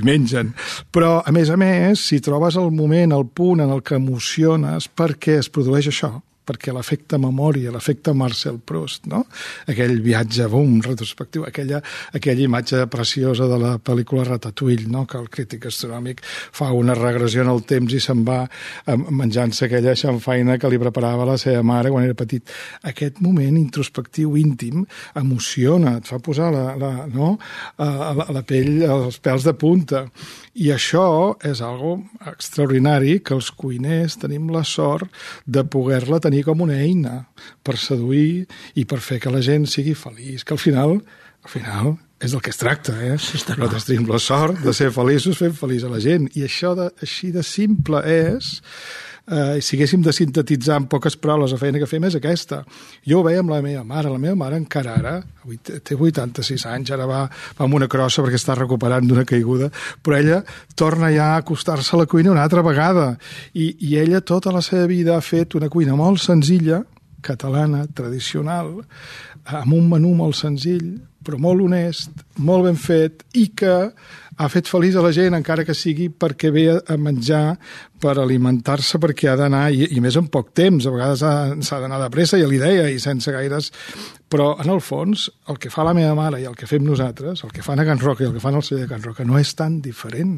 I 0.02 0.06
mengen. 0.08 0.52
Però, 0.92 1.20
a 1.22 1.36
més 1.36 1.54
a 1.54 1.60
més, 1.60 2.04
si 2.10 2.20
trobes 2.24 2.58
el 2.60 2.71
moment, 2.76 3.16
el 3.16 3.28
punt 3.28 3.64
en 3.64 3.72
el 3.72 3.84
que 3.84 4.00
emociones 4.00 4.90
perquè 4.90 5.40
es 5.40 5.50
produeix 5.54 5.92
això, 5.92 6.16
perquè 6.52 6.74
l'efecte 6.74 7.20
memòria, 7.22 7.72
l'efecte 7.74 8.14
Marcel 8.18 8.58
Proust, 8.66 9.06
no? 9.12 9.24
aquell 9.70 10.00
viatge, 10.04 10.48
bum, 10.52 10.80
retrospectiu, 10.84 11.46
aquella, 11.48 11.82
aquella 12.18 12.46
imatge 12.48 12.82
preciosa 12.92 13.48
de 13.50 13.60
la 13.62 13.76
pel·lícula 13.78 14.26
Ratatouille, 14.28 14.90
no? 14.92 15.06
que 15.10 15.20
el 15.22 15.30
crític 15.34 15.68
astronòmic 15.70 16.24
fa 16.26 16.72
una 16.76 16.96
regressió 16.98 17.46
en 17.46 17.52
el 17.54 17.64
temps 17.70 17.94
i 17.94 18.02
se'n 18.04 18.26
va 18.28 18.42
menjant-se 19.22 19.68
aquella 19.68 19.96
xamfaina 19.98 20.58
que 20.62 20.72
li 20.72 20.82
preparava 20.82 21.30
la 21.30 21.38
seva 21.42 21.62
mare 21.64 21.94
quan 21.94 22.08
era 22.08 22.18
petit. 22.18 22.50
Aquest 22.90 23.22
moment 23.22 23.60
introspectiu 23.60 24.36
íntim 24.42 24.86
emociona, 25.22 25.98
et 26.02 26.10
fa 26.10 26.20
posar 26.24 26.52
la, 26.56 26.66
la, 26.80 26.94
no? 27.12 27.36
la, 27.78 28.30
la 28.34 28.46
pell, 28.48 28.82
els 28.88 29.22
pèls 29.22 29.46
de 29.46 29.54
punta. 29.54 30.08
I 30.54 30.72
això 30.74 31.38
és 31.48 31.62
algo 31.64 31.96
extraordinari 32.28 33.20
que 33.24 33.36
els 33.38 33.52
cuiners 33.56 34.18
tenim 34.20 34.50
la 34.52 34.66
sort 34.68 35.08
de 35.48 35.64
poder-la 35.64 36.20
tenir 36.24 36.44
com 36.48 36.64
una 36.66 36.76
eina 36.84 37.22
per 37.64 37.78
seduir 37.80 38.48
i 38.76 38.84
per 38.84 39.00
fer 39.00 39.22
que 39.24 39.32
la 39.32 39.44
gent 39.46 39.70
sigui 39.72 39.96
feliç, 39.96 40.44
que 40.44 40.58
al 40.58 40.60
final, 40.60 40.98
al 41.46 41.54
final 41.54 41.94
és 42.22 42.36
del 42.36 42.42
que 42.44 42.52
es 42.52 42.60
tracta, 42.60 42.94
eh? 43.00 43.16
Nosaltres 43.16 43.88
tenim 43.88 44.06
la 44.12 44.20
sort 44.22 44.60
de 44.62 44.74
ser 44.78 44.92
feliços 44.94 45.40
fent 45.40 45.56
feliç 45.58 45.88
a 45.88 45.90
la 45.90 46.02
gent. 46.04 46.28
I 46.38 46.46
això 46.46 46.76
de, 46.78 46.92
així 47.02 47.32
de 47.34 47.42
simple 47.48 48.04
és 48.06 48.60
eh, 49.32 49.62
si 49.64 49.78
haguéssim 49.78 50.04
de 50.04 50.14
sintetitzar 50.14 50.78
en 50.82 50.88
poques 50.92 51.16
paraules 51.18 51.54
la 51.56 51.60
feina 51.62 51.80
que 51.80 51.90
fem 51.90 52.04
és 52.08 52.18
aquesta. 52.20 52.62
Jo 53.08 53.22
ho 53.22 53.26
veia 53.26 53.42
amb 53.42 53.54
la 53.54 53.62
meva 53.64 53.84
mare, 53.88 54.12
la 54.12 54.22
meva 54.22 54.36
mare 54.38 54.60
encara 54.60 54.98
ara, 55.00 55.16
avui 55.44 55.58
té 55.64 55.80
té 55.80 55.96
86 55.96 56.66
anys, 56.70 56.92
ara 56.92 57.08
va, 57.10 57.24
va 57.58 57.66
amb 57.66 57.80
una 57.80 57.90
crossa 57.92 58.24
perquè 58.26 58.40
està 58.40 58.58
recuperant 58.60 59.08
d'una 59.08 59.26
caiguda, 59.28 59.72
però 60.04 60.20
ella 60.20 60.42
torna 60.76 61.12
ja 61.16 61.32
a 61.34 61.42
acostar-se 61.42 61.96
a 61.96 62.02
la 62.02 62.10
cuina 62.12 62.34
una 62.36 62.44
altra 62.44 62.64
vegada. 62.66 63.14
I, 63.54 63.72
I 63.88 63.98
ella 64.04 64.22
tota 64.22 64.54
la 64.54 64.62
seva 64.66 64.86
vida 64.92 65.16
ha 65.18 65.26
fet 65.26 65.56
una 65.60 65.72
cuina 65.72 65.96
molt 65.96 66.22
senzilla, 66.22 66.84
catalana, 67.22 67.86
tradicional, 67.96 68.76
amb 69.46 69.74
un 69.78 69.88
menú 69.90 70.14
molt 70.18 70.38
senzill, 70.38 70.98
però 71.26 71.38
molt 71.42 71.64
honest, 71.66 72.26
molt 72.42 72.66
ben 72.68 72.80
fet 72.80 73.26
i 73.38 73.50
que 73.58 73.76
ha 74.42 74.48
fet 74.50 74.70
feliç 74.72 74.96
a 74.98 75.04
la 75.06 75.12
gent 75.14 75.36
encara 75.38 75.66
que 75.68 75.76
sigui 75.78 76.08
perquè 76.10 76.50
ve 76.54 76.66
a 76.74 76.98
menjar 76.98 77.58
per 78.02 78.16
alimentar-se 78.18 78.98
perquè 79.02 79.30
ha 79.30 79.38
d'anar, 79.38 79.68
i, 79.74 79.86
i 79.94 80.02
més 80.02 80.18
en 80.18 80.30
poc 80.34 80.50
temps, 80.58 80.88
a 80.88 80.94
vegades 80.94 81.22
s'ha 81.22 81.82
d'anar 81.84 82.00
de 82.02 82.10
pressa, 82.14 82.40
ja 82.42 82.50
li 82.50 82.62
deia, 82.62 82.90
i 82.90 83.00
sense 83.00 83.34
gaires... 83.34 83.72
Però, 84.32 84.54
en 84.64 84.70
el 84.72 84.80
fons, 84.80 85.26
el 85.52 85.58
que 85.60 85.68
fa 85.68 85.84
la 85.84 85.92
meva 85.92 86.14
mare 86.16 86.38
i 86.40 86.46
el 86.48 86.56
que 86.56 86.64
fem 86.64 86.86
nosaltres, 86.88 87.42
el 87.44 87.52
que 87.52 87.66
fan 87.66 87.82
a 87.84 87.86
Can 87.86 88.00
Roca 88.00 88.24
i 88.24 88.30
el 88.30 88.32
que 88.32 88.40
fan 88.40 88.56
al 88.56 88.64
celler 88.64 88.86
de 88.86 88.94
Can 88.94 89.04
Roca, 89.04 89.26
no 89.28 89.36
és 89.36 89.52
tan 89.60 89.82
diferent. 89.84 90.38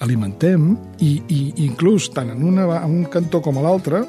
Alimentem 0.00 0.70
i, 1.04 1.12
i 1.28 1.40
inclús 1.66 2.08
tant 2.16 2.32
en, 2.32 2.40
una, 2.48 2.64
en 2.80 3.02
un 3.02 3.04
cantó 3.12 3.42
com 3.44 3.60
a 3.60 3.66
l'altre 3.68 4.06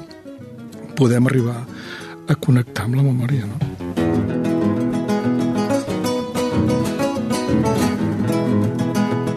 podem 0.96 1.28
arribar 1.28 1.60
a 2.24 2.38
connectar 2.40 2.88
amb 2.88 3.02
la 3.02 3.10
memòria, 3.10 3.52
no? 3.52 4.01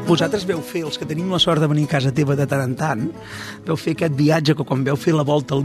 Vosaltres 0.06 0.44
veu 0.46 0.60
fer, 0.62 0.84
els 0.86 0.98
que 1.02 1.06
tenim 1.10 1.32
la 1.34 1.40
sort 1.42 1.62
de 1.64 1.68
venir 1.68 1.86
a 1.88 1.92
casa 1.96 2.12
teva 2.14 2.36
de 2.38 2.46
tant 2.50 2.62
en 2.62 2.76
tant, 2.78 3.06
veu 3.66 3.78
fer 3.80 3.96
aquest 3.96 4.14
viatge 4.18 4.54
que 4.56 4.66
quan 4.68 4.84
veu 4.86 4.98
fer 5.00 5.14
la 5.16 5.24
volta, 5.26 5.58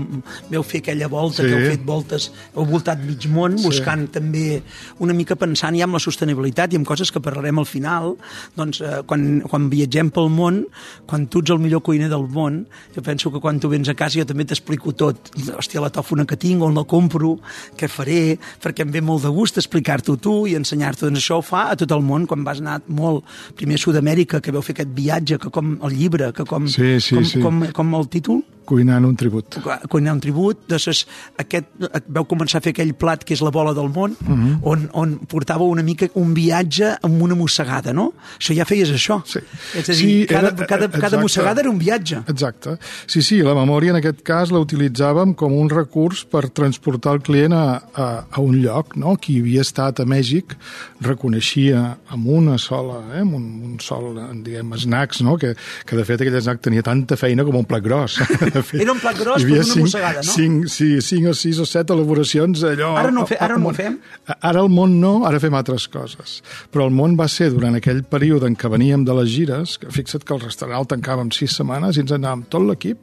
veu 0.51 0.63
fer 0.65 0.81
aquella 0.81 1.09
volta 1.13 1.43
Sí. 1.43 1.49
que 1.49 1.55
heu 1.59 1.71
fet 1.71 1.85
voltes, 1.85 2.31
heu 2.57 2.65
voltat 2.65 2.99
mig 3.05 3.27
món, 3.29 3.59
Sí. 3.59 3.65
buscant 3.67 4.09
també 4.11 4.63
una 4.99 5.13
mica 5.13 5.37
pensant 5.37 5.77
ja 5.77 5.85
en 5.85 5.93
la 5.93 5.99
sostenibilitat 5.99 6.73
i 6.73 6.77
en 6.77 6.85
coses 6.85 7.11
que 7.13 7.21
parlarem 7.21 7.59
al 7.59 7.67
final, 7.67 8.17
doncs 8.57 8.81
eh, 8.81 9.03
quan, 9.07 9.41
quan 9.43 9.69
viatgem 9.71 10.11
pel 10.11 10.29
món, 10.31 10.65
quan 11.07 11.27
tu 11.27 11.41
ets 11.41 11.51
el 11.51 11.59
millor 11.59 11.83
cuiner 11.83 12.09
del 12.09 12.27
món, 12.29 12.67
jo 12.95 13.03
penso 13.03 13.31
que 13.31 13.41
quan 13.41 13.61
tu 13.61 13.69
vens 13.69 13.89
a 13.89 13.95
casa 13.95 14.19
jo 14.21 14.25
també 14.25 14.45
t'explico 14.45 14.93
tot. 14.95 15.31
Hòstia, 15.37 15.81
la 15.81 15.91
tòfona 15.91 16.27
que 16.27 16.37
tinc, 16.37 16.63
on 16.63 16.75
la 16.75 16.85
compro, 16.85 17.39
què 17.77 17.89
faré, 17.89 18.39
perquè 18.63 18.81
em 18.83 18.91
ve 18.91 19.01
molt 19.03 19.23
de 19.23 19.29
gust 19.29 19.59
explicar-t'ho 19.59 20.17
tu 20.17 20.47
i 20.47 20.55
ensenyar-t'ho. 20.57 21.07
Doncs 21.11 21.21
això 21.21 21.39
ho 21.39 21.43
fa 21.43 21.71
a 21.71 21.77
tot 21.77 21.91
el 21.93 22.01
món, 22.03 22.27
quan 22.27 22.43
vas 22.45 22.61
anar 22.61 22.81
molt, 22.89 23.25
primer 23.57 23.75
a 23.75 23.79
Sud-amèrica, 23.79 24.40
que 24.41 24.53
veu 24.55 24.63
fer 24.63 24.75
aquest 24.77 24.93
viatge, 24.97 25.39
que 25.39 25.51
com 25.51 25.77
el 25.87 25.97
llibre, 25.97 26.33
que 26.37 26.45
com, 26.45 26.67
Sí, 26.69 26.99
sí, 27.01 27.15
com, 27.17 27.25
sí. 27.25 27.41
com, 27.41 27.61
com 27.77 27.95
el 28.01 28.09
títol, 28.09 28.43
cuinant 28.71 29.05
un 29.09 29.17
tribut. 29.19 29.59
Cuinar 29.91 30.15
un 30.15 30.21
tribut, 30.23 30.61
després 30.71 31.03
aquest, 31.43 31.67
veu 32.07 32.25
començar 32.31 32.61
a 32.61 32.65
fer 32.65 32.73
aquell 32.77 32.95
plat 32.95 33.25
que 33.27 33.35
és 33.35 33.43
la 33.43 33.51
bola 33.55 33.75
del 33.75 33.91
món, 33.91 34.15
Mhm. 34.21 34.47
-huh. 34.47 34.59
on, 34.63 34.89
on 34.93 35.17
portava 35.27 35.65
una 35.65 35.83
mica 35.83 36.09
un 36.15 36.33
viatge 36.35 36.97
amb 37.03 37.21
una 37.23 37.35
mossegada, 37.35 37.93
no? 37.93 38.13
Això 38.39 38.55
ja 38.55 38.65
feies 38.65 38.91
això. 38.91 39.23
Sí. 39.27 39.41
És 39.75 39.89
a 39.89 39.93
dir, 39.93 39.99
Sí, 40.01 40.27
cada, 40.29 40.49
era- 40.49 40.67
cada, 40.67 40.89
cada 40.89 41.07
exacte. 41.07 41.17
mossegada 41.23 41.61
era 41.61 41.71
un 41.71 41.79
viatge. 41.79 42.23
Exacte. 42.29 42.79
Sí, 43.07 43.23
sí, 43.23 43.43
la 43.43 43.55
memòria 43.55 43.91
en 43.91 43.97
aquest 43.97 44.23
cas 44.23 44.51
la 44.51 44.59
utilitzàvem 44.61 45.35
com 45.35 45.53
un 45.53 45.69
recurs 45.71 46.25
per 46.25 46.49
transportar 46.51 47.15
el 47.15 47.21
client 47.23 47.53
a, 47.53 47.83
a, 47.95 48.27
a 48.31 48.41
un 48.41 48.61
lloc, 48.63 48.97
no? 48.97 49.17
Qui 49.17 49.41
havia 49.41 49.61
estat 49.63 50.01
a 50.01 50.05
Mèxic 50.05 50.57
reconeixia 51.01 51.97
amb 52.11 52.27
una 52.27 52.57
sola, 52.59 53.01
eh, 53.15 53.21
amb 53.21 53.35
un, 53.35 53.45
un 53.65 53.81
sol, 53.81 54.15
diguem, 54.45 54.73
snacks, 54.79 55.23
no? 55.23 55.37
Que, 55.41 55.55
que 55.87 55.97
de 55.97 56.05
fet 56.05 56.21
aquell 56.21 56.39
snack 56.41 56.61
tenia 56.61 56.83
tanta 56.87 57.17
feina 57.17 57.45
com 57.45 57.57
un 57.57 57.65
plat 57.65 57.83
gros. 57.83 58.19
De 58.61 58.67
fet, 58.69 58.83
Era 58.85 58.93
un 58.95 59.01
plat 59.03 59.19
gros 59.19 59.43
per 59.43 59.57
una 59.57 59.65
cinc, 59.67 59.83
mossegada, 59.87 60.23
no? 60.25 60.35
Cinc, 60.37 60.69
sí, 60.73 60.89
cinc 61.05 61.31
o 61.33 61.35
sis 61.35 61.59
o 61.63 61.67
set 61.69 61.91
elaboracions 61.95 62.63
allò... 62.71 62.93
Ara 63.01 63.11
no 63.15 63.25
fe- 63.29 63.39
ara 63.41 63.57
no 63.59 63.73
ho 63.73 63.75
fem? 63.77 63.99
Ara 64.39 64.63
el 64.63 64.71
món 64.73 64.99
no, 65.01 65.15
ara 65.29 65.41
fem 65.43 65.57
altres 65.59 65.89
coses. 65.93 66.39
Però 66.71 66.87
el 66.87 66.95
món 66.95 67.17
va 67.19 67.27
ser 67.33 67.51
durant 67.55 67.75
aquell 67.81 68.05
període 68.05 68.47
en 68.51 68.57
què 68.61 68.71
veníem 68.73 69.05
de 69.09 69.17
les 69.21 69.33
gires, 69.33 69.77
que 69.81 69.91
fixa't 69.95 70.25
que 70.29 70.37
el 70.37 70.45
restaurant 70.45 70.79
el 70.85 70.89
tancàvem 70.93 71.33
sis 71.35 71.57
setmanes 71.59 71.97
i 71.99 72.05
ens 72.05 72.13
anàvem 72.17 72.47
tot 72.53 72.63
l'equip, 72.69 73.01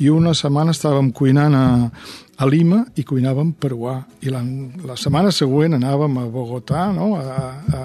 i 0.00 0.08
una 0.12 0.32
setmana 0.38 0.72
estàvem 0.76 1.10
cuinant 1.12 1.54
a, 1.58 1.66
a 2.42 2.46
Lima 2.48 2.80
i 2.98 3.04
cuinàvem 3.06 3.52
peruà. 3.62 3.94
I 4.26 4.32
la, 4.34 4.40
la 4.88 4.96
setmana 4.98 5.30
següent 5.34 5.76
anàvem 5.78 6.16
a 6.18 6.24
Bogotà 6.32 6.88
no? 6.94 7.12
a, 7.20 7.44
a, 7.78 7.82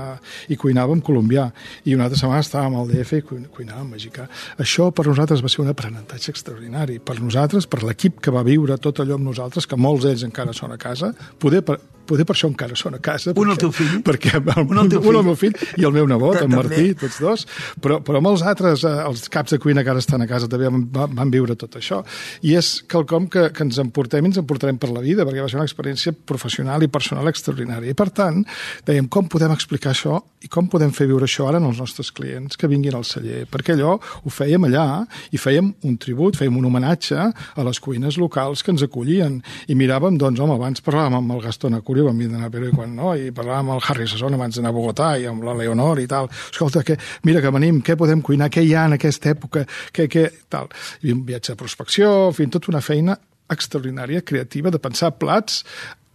i 0.50 0.58
cuinàvem 0.58 1.04
colombià. 1.06 1.48
I 1.86 1.94
una 1.98 2.08
altra 2.08 2.18
setmana 2.20 2.42
estàvem 2.46 2.78
al 2.80 2.90
DF 2.90 3.20
i 3.20 3.22
cuin- 3.28 3.46
cuinàvem 3.54 3.92
mexicà. 3.94 4.26
Això 4.64 4.90
per 4.92 5.06
nosaltres 5.10 5.44
va 5.46 5.52
ser 5.54 5.62
un 5.66 5.70
aprenentatge 5.74 6.34
extraordinari. 6.34 6.98
Per 7.00 7.20
nosaltres, 7.22 7.70
per 7.70 7.84
l'equip 7.86 8.18
que 8.24 8.34
va 8.34 8.46
viure 8.48 8.80
tot 8.82 9.04
allò 9.04 9.20
amb 9.20 9.30
nosaltres, 9.30 9.70
que 9.70 9.78
molts 9.78 10.08
d'ells 10.08 10.26
encara 10.28 10.56
són 10.58 10.74
a 10.74 10.82
casa, 10.82 11.14
poder 11.40 11.62
per, 11.68 11.78
poder 12.08 12.26
per 12.28 12.36
això 12.38 12.50
encara 12.50 12.76
són 12.80 12.96
a 12.98 13.02
casa. 13.04 13.34
Un 13.36 13.36
perquè- 13.52 13.60
teu 13.66 13.72
fill? 13.76 13.98
Perquè 14.08 14.34
el, 14.40 14.44
Un 14.68 14.78
el 14.82 14.90
teu 14.90 15.02
un 15.02 15.08
el 15.08 15.14
fill? 15.20 15.26
meu 15.28 15.36
fill 15.36 15.56
i 15.78 15.86
el 15.88 15.94
meu 15.96 16.08
nebot, 16.10 16.40
en. 16.42 16.50
Martí, 16.56 16.94
tots 16.98 17.20
dos. 17.22 17.46
Però, 17.84 18.00
però 18.04 18.22
molts 18.24 18.42
altres, 18.48 18.84
eh, 18.88 18.96
els 19.08 19.28
caps 19.34 19.54
de 19.56 19.60
cuina 19.60 19.84
que 19.84 19.92
ara 19.94 20.00
estan 20.04 20.24
a 20.24 20.28
casa, 20.30 20.48
també 20.50 20.70
van, 20.72 20.88
van 21.16 21.32
viure 21.34 21.56
tot 21.60 21.76
això. 21.78 22.02
I 22.48 22.56
és 22.58 22.72
quelcom 22.90 23.28
que, 23.30 23.50
que 23.54 23.64
ens 23.68 23.78
emportem 23.84 24.26
i 24.26 24.32
ens 24.32 24.40
emportarem 24.42 24.78
per 24.82 24.90
la 24.96 25.02
vida, 25.04 25.26
perquè 25.28 25.44
va 25.44 25.50
ser 25.52 25.60
una 25.60 25.68
experiència 25.68 26.14
professional 26.26 26.84
i 26.84 26.88
personal 26.92 27.28
extraordinària. 27.30 27.92
I 27.92 27.98
per 27.98 28.10
tant, 28.16 28.44
dèiem, 28.88 29.08
com 29.12 29.28
podem 29.28 29.52
explicar 29.54 29.92
això 29.94 30.22
i 30.44 30.48
com 30.54 30.68
podem 30.70 30.92
fer 30.94 31.08
viure 31.10 31.26
això 31.26 31.48
ara 31.50 31.58
als 31.60 31.80
nostres 31.82 32.12
clients 32.14 32.56
que 32.58 32.68
vinguin 32.70 32.96
al 32.96 33.06
celler? 33.08 33.46
Perquè 33.52 33.74
allò 33.76 33.96
ho 33.98 34.30
fèiem 34.32 34.64
allà 34.70 35.04
i 35.34 35.38
fèiem 35.42 35.72
un 35.84 35.98
tribut, 35.98 36.38
fèiem 36.38 36.56
un 36.58 36.66
homenatge 36.70 37.18
a 37.18 37.64
les 37.66 37.80
cuines 37.84 38.18
locals 38.22 38.64
que 38.64 38.72
ens 38.72 38.84
acollien. 38.86 39.40
I 39.68 39.76
miràvem, 39.76 40.18
doncs, 40.22 40.40
home, 40.40 40.54
abans 40.56 40.82
parlàvem 40.86 41.18
amb 41.20 41.34
el 41.36 41.42
Gastón 41.42 41.74
Acurio, 41.98 42.12
vam 42.12 42.20
vindre 42.22 42.46
a 42.46 42.50
Perú 42.54 42.68
i 42.70 42.76
quan 42.76 42.92
no, 42.94 43.12
i 43.18 43.32
parlàvem 43.34 43.72
amb 43.72 43.74
el 43.74 43.80
Harry 43.90 44.06
Sasson 44.06 44.36
abans 44.38 44.54
d'anar 44.54 44.70
a 44.70 44.76
Bogotà 44.76 45.08
i 45.18 45.26
amb 45.26 45.42
la 45.42 45.56
Leonor 45.58 45.98
i 45.98 46.06
tal. 46.06 46.28
Escolta, 46.30 46.84
que, 46.86 46.94
mira 47.26 47.42
que 47.42 47.50
venim, 47.50 47.80
què 47.82 47.96
podem 47.98 48.22
cuinar, 48.22 48.52
què 48.54 48.62
hi 48.62 48.76
ha 48.78 48.84
en 48.86 48.94
aquesta 49.00 49.32
època, 49.34 49.64
què, 49.96 50.06
què, 50.06 50.28
tal. 50.54 50.70
I 51.02 51.16
un 51.16 51.24
viatge 51.26 51.56
de 51.56 51.58
prospecció, 51.58 52.12
en 52.28 52.38
fi, 52.38 52.46
tota 52.54 52.70
una 52.70 52.84
feina 52.86 53.18
extraordinària, 53.50 54.22
creativa, 54.22 54.70
de 54.70 54.82
pensar 54.84 55.16
plats 55.18 55.64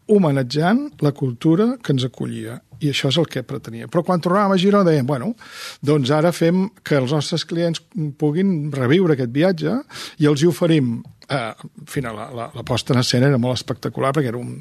homenatjant 0.07 0.85
la 1.03 1.11
cultura 1.19 1.73
que 1.83 1.97
ens 1.97 2.07
acollia 2.07 2.61
i 2.83 2.91
això 2.93 3.09
és 3.13 3.19
el 3.23 3.29
que 3.31 3.43
pretenia. 3.47 3.89
Però 3.89 4.03
quan 4.07 4.21
tornàvem 4.23 4.57
a 4.57 4.61
Girona 4.61 4.89
dèiem, 4.91 5.07
bueno, 5.07 5.33
doncs 5.83 6.11
ara 6.15 6.33
fem 6.35 6.67
que 6.83 6.99
els 6.99 7.15
nostres 7.15 7.47
clients 7.49 7.83
puguin 8.19 8.71
reviure 8.75 9.15
aquest 9.17 9.33
viatge 9.35 9.79
i 10.23 10.27
els 10.31 10.43
hi 10.43 10.51
oferim 10.51 10.97
eh, 11.33 11.53
en 11.55 11.87
fi, 11.89 12.03
la, 12.05 12.13
la, 12.35 12.49
la 12.53 12.63
posta 12.67 12.93
en 12.93 13.01
escena 13.01 13.29
era 13.31 13.39
molt 13.41 13.55
espectacular 13.57 14.11
perquè 14.13 14.29
era 14.33 14.37
un, 14.41 14.57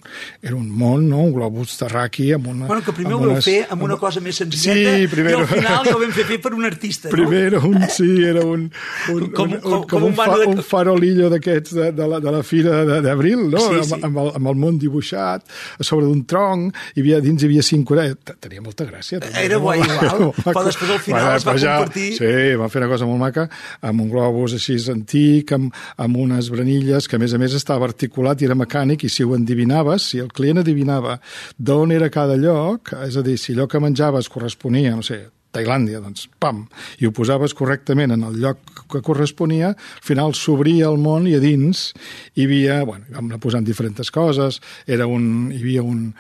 era 0.46 0.56
un 0.56 0.68
món, 0.70 1.08
no? 1.10 1.24
un 1.26 1.34
globus 1.36 1.74
terraqui 1.80 2.30
amb 2.36 2.48
una... 2.54 2.68
Bueno, 2.70 2.84
que 2.86 2.94
primer 2.96 3.16
ho 3.16 3.20
amb 3.20 3.32
vau 3.34 3.42
fer 3.44 3.58
amb 3.74 3.84
una 3.88 3.98
cosa 4.00 4.22
més 4.24 4.38
senzilleta 4.40 4.94
Sí, 5.02 5.08
primer... 5.12 5.34
i 5.34 5.40
al 5.42 5.50
final 5.50 5.90
ja 5.90 5.96
ho 5.98 6.00
vam 6.04 6.14
fer 6.16 6.28
fer 6.30 6.38
per 6.46 6.54
un 6.56 6.68
artista, 6.70 7.10
no? 7.10 7.16
Primer 7.18 7.42
era 7.50 7.60
un, 7.68 7.76
sí, 7.92 8.08
era 8.30 8.46
un, 8.46 8.68
un, 9.12 9.26
Com- 9.36 9.52
un, 9.58 9.58
com- 9.58 9.58
un, 9.58 9.60
com 9.66 9.88
com 9.96 10.08
un, 10.12 10.16
fa, 10.16 10.28
de- 10.38 10.48
un 10.54 10.62
farolillo 10.64 11.32
d'aquests 11.34 11.76
de, 11.80 11.90
de, 11.98 12.08
la, 12.14 12.22
de 12.24 12.36
la 12.38 12.44
fira 12.48 12.86
d'abril, 13.04 13.48
no? 13.52 13.60
Sí, 13.66 13.82
amb, 13.82 13.90
sí. 13.92 14.00
amb, 14.08 14.22
el, 14.24 14.32
amb 14.40 14.54
el 14.54 14.62
món 14.64 14.80
dibuixat, 14.82 15.44
a 15.82 15.84
sobre 15.88 16.06
d'un 16.08 16.24
tronc, 16.30 16.78
hi 16.96 17.04
havia, 17.04 17.20
dins 17.26 17.42
hi 17.44 17.50
havia 17.50 17.66
cinc 17.68 17.92
orelles. 17.98 18.11
Tenia 18.16 18.62
molta 18.62 18.86
gràcia. 18.86 19.20
també, 19.20 19.44
Era 19.46 19.58
guai, 19.62 19.80
igual, 19.80 20.32
però 20.46 20.64
després 20.66 20.92
al 20.96 21.00
final 21.00 21.20
es 21.36 21.46
va 21.48 21.54
després 21.56 21.66
convertir- 21.66 22.18
Sí, 22.18 22.56
va 22.62 22.70
fer 22.70 22.82
una 22.84 22.90
cosa 22.92 23.06
molt 23.10 23.20
maca, 23.20 23.48
amb 23.82 24.02
un 24.06 24.10
globus 24.12 24.54
així 24.58 24.78
antic, 24.92 25.52
amb, 25.58 25.74
amb 25.98 26.18
unes 26.18 26.50
branilles, 26.54 27.08
que 27.08 27.16
a 27.16 27.20
més 27.20 27.34
a 27.34 27.38
més 27.42 27.54
estava 27.58 27.86
articulat 27.90 28.42
i 28.42 28.46
era 28.50 28.56
mecànic, 28.56 29.04
i 29.04 29.10
si 29.10 29.24
ho 29.24 29.36
endevinaves, 29.36 30.10
si 30.14 30.20
el 30.20 30.32
client 30.32 30.60
adivinava 30.64 31.20
d'on 31.58 31.92
era 31.92 32.10
cada 32.10 32.36
lloc, 32.38 32.94
és 33.06 33.18
a 33.18 33.22
dir, 33.26 33.38
si 33.38 33.54
allò 33.54 33.68
que 33.68 33.80
menjaves 33.80 34.30
corresponia, 34.30 34.96
no 34.96 35.02
sé, 35.04 35.24
Tailàndia, 35.52 36.00
doncs, 36.00 36.30
pam, 36.40 36.64
i 37.04 37.08
ho 37.08 37.12
posaves 37.16 37.54
correctament 37.58 38.14
en 38.16 38.24
el 38.28 38.40
lloc 38.40 38.60
que 38.92 39.02
corresponia, 39.04 39.74
al 39.76 40.06
final 40.06 40.36
s'obria 40.38 40.88
el 40.88 41.00
món 41.02 41.28
i 41.28 41.36
a 41.36 41.42
dins 41.44 41.90
hi 42.36 42.46
havia, 42.48 42.82
bueno, 42.88 43.08
vam 43.12 43.28
anar 43.28 43.40
posant 43.44 43.68
diferents 43.68 44.12
coses, 44.16 44.62
era 44.88 45.08
un, 45.12 45.52
hi 45.52 45.60
havia 45.60 45.84
un, 45.84 46.14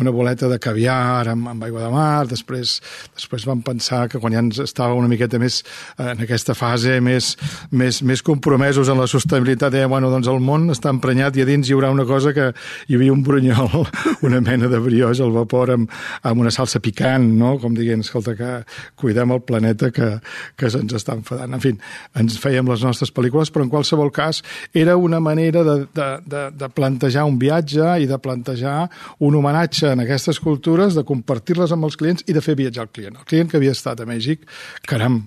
una 0.00 0.10
boleta 0.14 0.48
de 0.50 0.58
caviar 0.58 1.28
amb, 1.30 1.48
amb 1.52 1.66
aigua 1.66 1.84
de 1.84 1.90
mar, 1.92 2.26
després, 2.30 2.80
després 3.14 3.46
vam 3.46 3.62
pensar 3.62 4.08
que 4.10 4.18
quan 4.22 4.34
ja 4.34 4.42
ens 4.42 4.58
estava 4.64 4.98
una 4.98 5.10
miqueta 5.10 5.38
més 5.38 5.60
eh, 5.62 6.10
en 6.10 6.24
aquesta 6.26 6.56
fase 6.58 6.98
més, 7.04 7.34
més, 7.70 8.02
més 8.02 8.22
compromesos 8.26 8.90
en 8.90 8.98
la 8.98 9.06
sostenibilitat, 9.10 9.72
deia, 9.74 9.90
bueno, 9.90 10.10
doncs 10.10 10.30
el 10.30 10.42
món 10.42 10.66
està 10.74 10.90
emprenyat 10.90 11.38
i 11.38 11.44
a 11.44 11.48
dins 11.48 11.70
hi 11.70 11.78
haurà 11.78 11.92
una 11.94 12.06
cosa 12.08 12.34
que 12.34 12.50
hi 12.88 12.98
havia 12.98 13.14
un 13.14 13.22
brunyol, 13.26 13.86
una 14.26 14.42
mena 14.42 14.70
de 14.72 14.82
brioix 14.82 15.22
al 15.22 15.34
vapor 15.34 15.76
amb, 15.78 15.94
amb 16.22 16.42
una 16.42 16.52
salsa 16.54 16.82
picant, 16.82 17.30
no? 17.38 17.54
com 17.62 17.78
dient, 17.78 18.02
escolta, 18.02 18.34
que 18.34 18.63
cuidem 19.00 19.34
el 19.34 19.42
planeta 19.46 19.90
que, 19.94 20.10
que 20.56 20.70
se'ns 20.72 20.94
està 20.96 21.16
enfadant. 21.18 21.56
En 21.56 21.62
fi, 21.62 21.74
ens 22.20 22.38
fèiem 22.40 22.68
les 22.70 22.84
nostres 22.86 23.12
pel·lícules, 23.14 23.52
però 23.54 23.66
en 23.66 23.72
qualsevol 23.72 24.12
cas 24.14 24.42
era 24.72 24.96
una 24.96 25.20
manera 25.20 25.64
de, 25.66 25.76
de, 25.94 26.08
de, 26.26 26.44
de 26.54 26.70
plantejar 26.74 27.26
un 27.28 27.38
viatge 27.40 27.98
i 28.02 28.08
de 28.10 28.18
plantejar 28.18 28.88
un 29.24 29.38
homenatge 29.38 29.92
en 29.92 30.04
aquestes 30.04 30.40
cultures, 30.40 30.94
de 30.94 31.06
compartir-les 31.06 31.72
amb 31.74 31.88
els 31.88 31.98
clients 32.00 32.26
i 32.26 32.36
de 32.36 32.42
fer 32.44 32.56
viatjar 32.58 32.88
el 32.88 32.92
client. 32.94 33.20
El 33.20 33.28
client 33.28 33.50
que 33.50 33.60
havia 33.60 33.74
estat 33.76 34.00
a 34.00 34.08
Mèxic, 34.08 34.44
caram, 34.88 35.22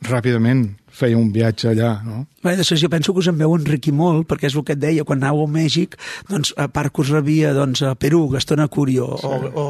ràpidament 0.00 0.64
feia 0.90 1.18
un 1.18 1.30
viatge 1.32 1.70
allà, 1.70 1.94
no? 2.04 2.24
Bé, 2.40 2.54
després 2.56 2.80
jo 2.80 2.88
penso 2.88 3.12
que 3.12 3.20
us 3.20 3.28
en 3.28 3.36
veu 3.36 3.52
enriquir 3.52 3.92
molt, 3.92 4.24
perquè 4.28 4.48
és 4.48 4.54
el 4.56 4.64
que 4.64 4.72
et 4.72 4.80
deia, 4.80 5.04
quan 5.04 5.20
anàveu 5.20 5.44
a 5.44 5.50
Mèxic, 5.52 5.96
doncs 6.30 6.54
a 6.56 6.70
part 6.72 6.92
que 6.94 7.02
us 7.02 7.10
rebia 7.12 7.52
doncs, 7.52 7.82
a 7.84 7.92
Perú, 8.00 8.22
Gastón 8.32 8.62
Acurio, 8.64 9.10
sí. 9.20 9.28
o, 9.28 9.50
o, 9.60 9.64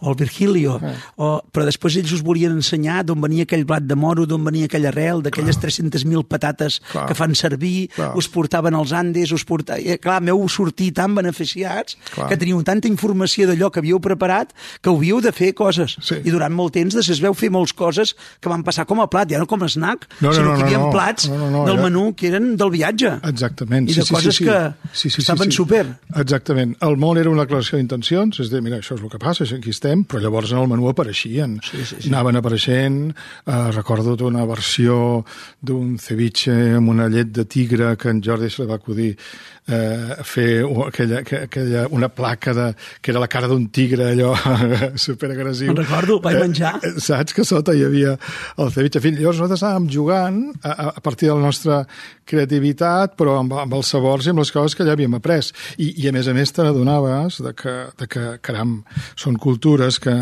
o 0.00 0.12
el 0.12 0.16
Virgilio, 0.16 0.78
sí. 0.80 0.92
o, 1.20 1.28
però 1.52 1.66
després 1.68 1.98
ells 2.00 2.14
us 2.16 2.22
volien 2.24 2.54
ensenyar 2.56 3.02
d'on 3.04 3.20
venia 3.20 3.44
aquell 3.44 3.66
blat 3.68 3.84
de 3.84 3.98
moro, 3.98 4.24
d'on 4.24 4.46
venia 4.48 4.70
aquella 4.70 4.88
arrel, 4.88 5.20
d'aquelles 5.26 5.60
300.000 5.60 6.24
patates 6.30 6.80
Clar. 6.88 7.04
que 7.10 7.18
fan 7.18 7.36
servir, 7.36 7.90
Clar. 7.92 8.14
us 8.16 8.30
portaven 8.32 8.78
als 8.78 8.96
Andes, 8.96 9.34
us 9.36 9.44
portaven... 9.44 9.84
Eh, 9.84 9.98
clar, 10.00 10.22
m'heu 10.24 10.40
sortit 10.48 10.96
tan 10.96 11.12
beneficiats 11.18 11.98
Clar. 12.14 12.30
que 12.32 12.40
teníeu 12.40 12.64
tanta 12.64 12.88
informació 12.88 13.50
d'allò 13.50 13.68
que 13.68 13.84
havíeu 13.84 14.00
preparat 14.00 14.56
que 14.80 14.88
havíeu 14.88 15.20
de 15.20 15.32
fer 15.36 15.52
coses. 15.52 15.98
Sí. 16.00 16.22
I 16.24 16.32
durant 16.32 16.56
molt 16.56 16.72
temps 16.76 16.96
després 16.96 17.20
veu 17.20 17.36
fer 17.36 17.52
moltes 17.52 17.76
coses 17.76 18.16
que 18.40 18.48
van 18.48 18.64
passar 18.64 18.88
com 18.88 19.04
a 19.04 19.08
plat, 19.12 19.28
ja 19.28 19.42
no 19.42 19.50
com 19.50 19.60
a 19.60 19.68
snack, 19.68 20.08
No, 20.20 20.28
no, 20.28 20.34
sinó 20.34 20.52
no, 20.52 20.58
que 20.58 20.63
havia 20.64 20.78
no, 20.82 20.90
plats 20.92 21.28
No, 21.30 21.38
no, 21.38 21.50
no, 21.50 21.64
del 21.68 21.78
era- 21.78 21.84
menú 21.88 22.04
que 22.16 22.28
eren 22.32 22.56
del 22.56 22.70
viatge. 22.74 23.14
Exactament. 23.30 23.88
I 23.90 23.94
de 23.94 24.04
coses 24.08 24.38
que 24.42 24.58
estaven 25.20 25.52
super. 25.52 25.84
Exactament. 26.16 26.76
El 26.82 26.96
món 26.96 27.18
era 27.20 27.30
una 27.30 27.44
declaració 27.46 27.78
d'intencions, 27.78 28.40
és 28.40 28.50
dir, 28.50 28.60
mira, 28.64 28.78
això 28.82 28.96
és 28.98 29.02
el 29.04 29.10
que 29.12 29.18
passa, 29.22 29.44
aquí 29.44 29.70
estem, 29.70 30.04
però 30.04 30.20
llavors 30.22 30.52
en 30.52 30.58
el 30.64 30.68
menú 30.68 30.88
apareixien. 30.90 31.60
Sí, 31.64 31.84
sí, 31.84 31.96
sí. 32.00 32.08
Anaven 32.08 32.36
apareixent, 32.40 33.00
eh, 33.46 33.70
recordo 33.72 34.14
una 34.26 34.44
versió 34.46 35.24
d'un 35.60 35.98
ceviche 35.98 36.54
amb 36.76 36.88
una 36.88 37.08
llet 37.08 37.32
de 37.32 37.44
tigre 37.44 37.96
que 37.96 38.08
en 38.08 38.22
Jordi 38.24 38.48
se 38.50 38.62
li 38.62 38.68
va 38.68 38.76
acudir 38.76 39.16
eh, 39.66 40.16
fer 40.22 40.64
aquella, 40.86 41.22
que- 41.22 41.42
aquella, 41.48 41.86
una 41.90 42.08
placa 42.08 42.54
de, 42.54 42.74
que 43.00 43.10
era 43.10 43.20
la 43.20 43.28
cara 43.28 43.48
d'un 43.48 43.68
tigre, 43.68 44.10
allò 44.12 44.34
superagressiu. 44.96 45.72
Me'n 45.72 45.76
recordo, 45.84 46.20
vaig 46.20 46.38
menjar. 46.40 46.78
Eh, 46.82 46.94
saps 47.00 47.34
que 47.34 47.44
sota 47.44 47.74
hi 47.74 47.84
havia 47.84 48.16
el 48.58 48.70
ceviche. 48.72 48.98
En 49.00 49.02
fi, 49.04 49.12
llavors 49.18 49.40
nosaltres 49.40 49.62
anàvem 49.64 49.88
jugant 49.90 50.40
a, 50.62 50.70
a- 50.70 50.92
partir 51.00 51.28
de 51.28 51.34
la 51.34 51.44
nostra 51.48 51.80
creativitat, 52.28 53.16
però 53.18 53.38
amb, 53.40 53.52
amb 53.64 53.74
els 53.78 53.90
sabors 53.94 54.26
i 54.26 54.32
amb 54.32 54.42
les 54.42 54.52
coses 54.54 54.76
que 54.76 54.86
ja 54.86 54.94
havíem 54.96 55.14
après. 55.18 55.50
I, 55.78 55.90
i 56.04 56.08
a 56.08 56.12
més 56.14 56.28
a 56.30 56.34
més 56.36 56.52
te 56.54 56.64
de 57.44 57.52
que, 57.58 57.74
de 58.00 58.08
que, 58.10 58.24
caram, 58.44 58.78
són 59.16 59.36
cultures 59.40 59.98
que, 60.02 60.14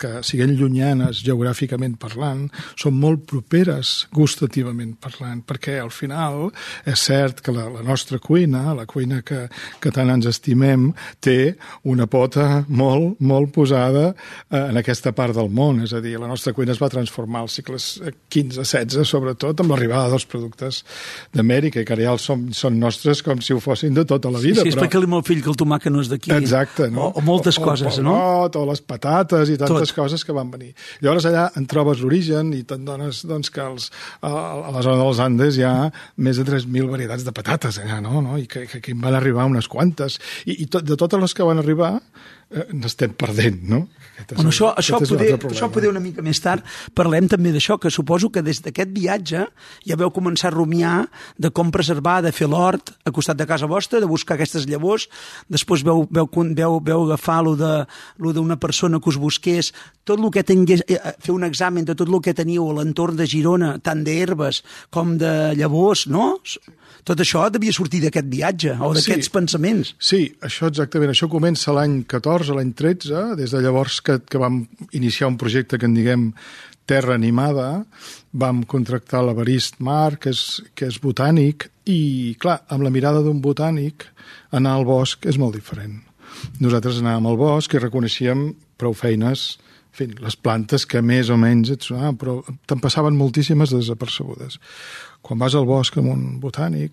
que 0.00 0.22
siguin 0.26 0.54
llunyanes 0.58 1.22
geogràficament 1.24 1.96
parlant, 2.00 2.46
són 2.80 2.96
molt 3.00 3.24
properes 3.30 4.06
gustativament 4.14 4.94
parlant, 5.02 5.42
perquè 5.46 5.78
al 5.82 5.92
final 5.94 6.48
és 6.88 7.06
cert 7.08 7.42
que 7.44 7.54
la, 7.54 7.66
la 7.72 7.84
nostra 7.86 8.18
cuina, 8.22 8.74
la 8.76 8.86
cuina 8.90 9.22
que, 9.26 9.44
que 9.80 9.92
tant 9.94 10.12
ens 10.12 10.28
estimem, 10.30 10.90
té 11.24 11.54
una 11.90 12.06
pota 12.10 12.64
molt, 12.68 13.20
molt 13.24 13.52
posada 13.54 14.10
eh, 14.12 14.60
en 14.60 14.80
aquesta 14.80 15.14
part 15.16 15.36
del 15.36 15.50
món, 15.52 15.82
és 15.84 15.94
a 15.94 16.02
dir, 16.04 16.16
la 16.20 16.30
nostra 16.30 16.54
cuina 16.56 16.74
es 16.74 16.82
va 16.82 16.90
transformar 16.92 17.44
als 17.44 17.58
segles 17.60 17.88
15-16, 18.32 19.04
sobretot 19.08 19.60
amb 19.62 19.74
l'arribada 19.74 20.12
dels 20.12 20.26
productes 20.30 20.82
d'Amèrica, 21.34 21.82
i 21.82 21.88
que 21.88 21.96
ara 21.96 22.08
ja 22.08 22.16
són, 22.20 22.48
són 22.56 22.78
nostres 22.80 23.22
com 23.24 23.42
si 23.44 23.54
ho 23.54 23.60
fossin 23.62 23.94
de 23.96 24.06
tota 24.08 24.32
la 24.32 24.40
vida. 24.42 24.62
Sí, 24.62 24.70
sí 24.70 24.74
però... 24.74 24.84
explica-li 24.84 25.08
al 25.08 25.12
meu 25.16 25.24
fill 25.26 25.42
que 25.44 25.52
el 25.52 25.58
tomàquet 25.60 25.94
no 25.94 26.02
és 26.04 26.10
d'aquí. 26.12 26.32
Exacte, 26.34 26.88
no? 26.92 27.10
O, 27.10 27.20
o 27.20 27.24
moltes 27.26 27.58
o, 27.60 27.64
coses, 27.66 28.00
o, 28.00 28.06
no? 28.06 28.16
O, 28.16 28.48
o 28.48 28.64
les 28.70 28.82
patates 28.84 29.52
i 29.52 29.58
tantes 29.60 29.83
Tot. 29.92 30.04
coses 30.04 30.24
que 30.24 30.34
van 30.36 30.50
venir. 30.52 30.72
Llavors 31.04 31.26
allà 31.28 31.48
en 31.58 31.66
trobes 31.70 32.00
l'origen 32.00 32.52
i 32.56 32.62
te'n 32.68 32.84
dones 32.86 33.24
doncs, 33.28 33.50
que 33.50 33.62
els, 33.64 33.90
a, 34.20 34.30
a 34.30 34.72
la 34.74 34.84
zona 34.84 35.02
dels 35.02 35.20
Andes 35.24 35.58
hi 35.58 35.66
ha 35.66 35.90
més 36.16 36.40
de 36.40 36.46
3.000 36.48 36.90
varietats 36.90 37.26
de 37.26 37.34
patates 37.34 37.80
allà, 37.82 38.00
no? 38.04 38.22
no? 38.24 38.38
I 38.40 38.46
que, 38.50 38.66
que, 38.70 38.80
que 38.84 38.94
en 38.94 39.02
van 39.04 39.16
arribar 39.18 39.48
unes 39.50 39.68
quantes. 39.68 40.20
I, 40.44 40.62
i 40.64 40.70
tot, 40.70 40.86
de 40.86 40.96
totes 41.00 41.20
les 41.20 41.34
que 41.34 41.46
van 41.46 41.60
arribar 41.62 41.98
n'estem 42.72 43.12
perdent, 43.18 43.60
no? 43.68 43.88
Aquest 44.14 44.32
és 44.32 44.36
Bueno, 44.38 44.50
això, 44.52 44.68
això, 44.78 44.98
poder, 45.02 45.32
això 45.50 45.68
poder 45.74 45.88
una 45.90 46.00
mica 46.00 46.22
més 46.22 46.38
tard 46.40 46.62
parlem 46.94 47.26
també 47.28 47.50
d'això, 47.50 47.78
que 47.82 47.90
suposo 47.90 48.30
que 48.30 48.42
des 48.46 48.60
d'aquest 48.62 48.92
viatge 48.94 49.40
ja 49.86 49.96
veu 49.98 50.12
començar 50.14 50.52
a 50.52 50.54
rumiar 50.54 51.08
de 51.36 51.50
com 51.50 51.72
preservar, 51.74 52.20
de 52.22 52.30
fer 52.32 52.46
l'hort 52.48 52.92
a 53.04 53.10
costat 53.10 53.36
de 53.40 53.46
casa 53.46 53.66
vostra, 53.66 53.98
de 53.98 54.06
buscar 54.06 54.36
aquestes 54.36 54.68
llavors, 54.70 55.08
després 55.50 55.82
veu, 55.82 56.06
veu, 56.10 56.28
veu, 56.30 56.78
veu 56.80 57.04
agafar 57.08 57.42
lo 57.42 57.56
de 57.56 57.72
lo 58.18 58.32
d'una 58.32 58.56
persona 58.56 59.00
que 59.00 59.08
us 59.10 59.16
busqués, 59.18 59.72
tot 60.04 60.20
el 60.20 60.30
que 60.30 60.44
tingués, 60.44 60.84
eh, 60.86 61.00
fer 61.18 61.32
un 61.34 61.42
examen 61.44 61.84
de 61.84 61.94
tot 61.94 62.08
el 62.08 62.20
que 62.20 62.34
teníeu 62.34 62.70
a 62.70 62.74
l'entorn 62.78 63.16
de 63.16 63.26
Girona, 63.26 63.78
tant 63.82 64.04
d'herbes 64.04 64.62
com 64.90 65.16
de 65.18 65.54
llavors, 65.56 66.06
no? 66.06 66.36
Tot 67.04 67.20
això 67.20 67.50
devia 67.52 67.72
sortir 67.72 68.00
d'aquest 68.00 68.28
viatge 68.32 68.70
o 68.80 68.94
d'aquests 68.94 69.26
Sí. 69.26 69.30
pensaments. 69.30 69.94
Sí, 69.98 70.36
això 70.40 70.68
exactament. 70.68 71.10
Això 71.10 71.28
comença 71.28 71.72
l'any 71.72 72.04
14, 72.08 72.43
l'any 72.52 72.74
13, 72.76 73.34
des 73.38 73.54
de 73.54 73.62
llavors 73.64 74.00
que, 74.04 74.18
que 74.28 74.40
vam 74.40 74.64
iniciar 74.92 75.30
un 75.30 75.38
projecte 75.40 75.78
que 75.78 75.88
en 75.88 75.96
diguem 75.96 76.30
Terra 76.84 77.14
Animada, 77.16 77.84
vam 78.32 78.62
contractar 78.68 79.22
l'Avarist 79.24 79.80
Mar, 79.80 80.18
que 80.20 80.34
és, 80.34 80.60
que 80.76 80.88
és 80.90 81.00
botànic, 81.00 81.70
i, 81.88 82.36
clar, 82.40 82.60
amb 82.68 82.84
la 82.84 82.92
mirada 82.92 83.22
d'un 83.24 83.40
botànic, 83.44 84.04
anar 84.52 84.76
al 84.76 84.84
bosc 84.88 85.24
és 85.28 85.40
molt 85.40 85.56
diferent. 85.56 86.02
Nosaltres 86.60 87.00
anàvem 87.00 87.30
al 87.30 87.40
bosc 87.40 87.72
i 87.72 87.80
reconeixíem 87.80 88.50
prou 88.80 88.92
feines 88.96 89.54
en 89.94 89.96
fi, 89.96 90.08
les 90.18 90.34
plantes 90.34 90.82
que 90.90 90.98
més 91.06 91.28
o 91.30 91.36
menys 91.38 91.70
et 91.70 91.84
sonaven, 91.86 92.16
però 92.18 92.40
te'n 92.66 92.80
passaven 92.82 93.14
moltíssimes 93.14 93.70
desapercebudes. 93.70 94.58
Quan 95.22 95.38
vas 95.38 95.54
al 95.54 95.68
bosc 95.68 95.94
amb 96.00 96.10
un 96.10 96.24
botànic, 96.42 96.90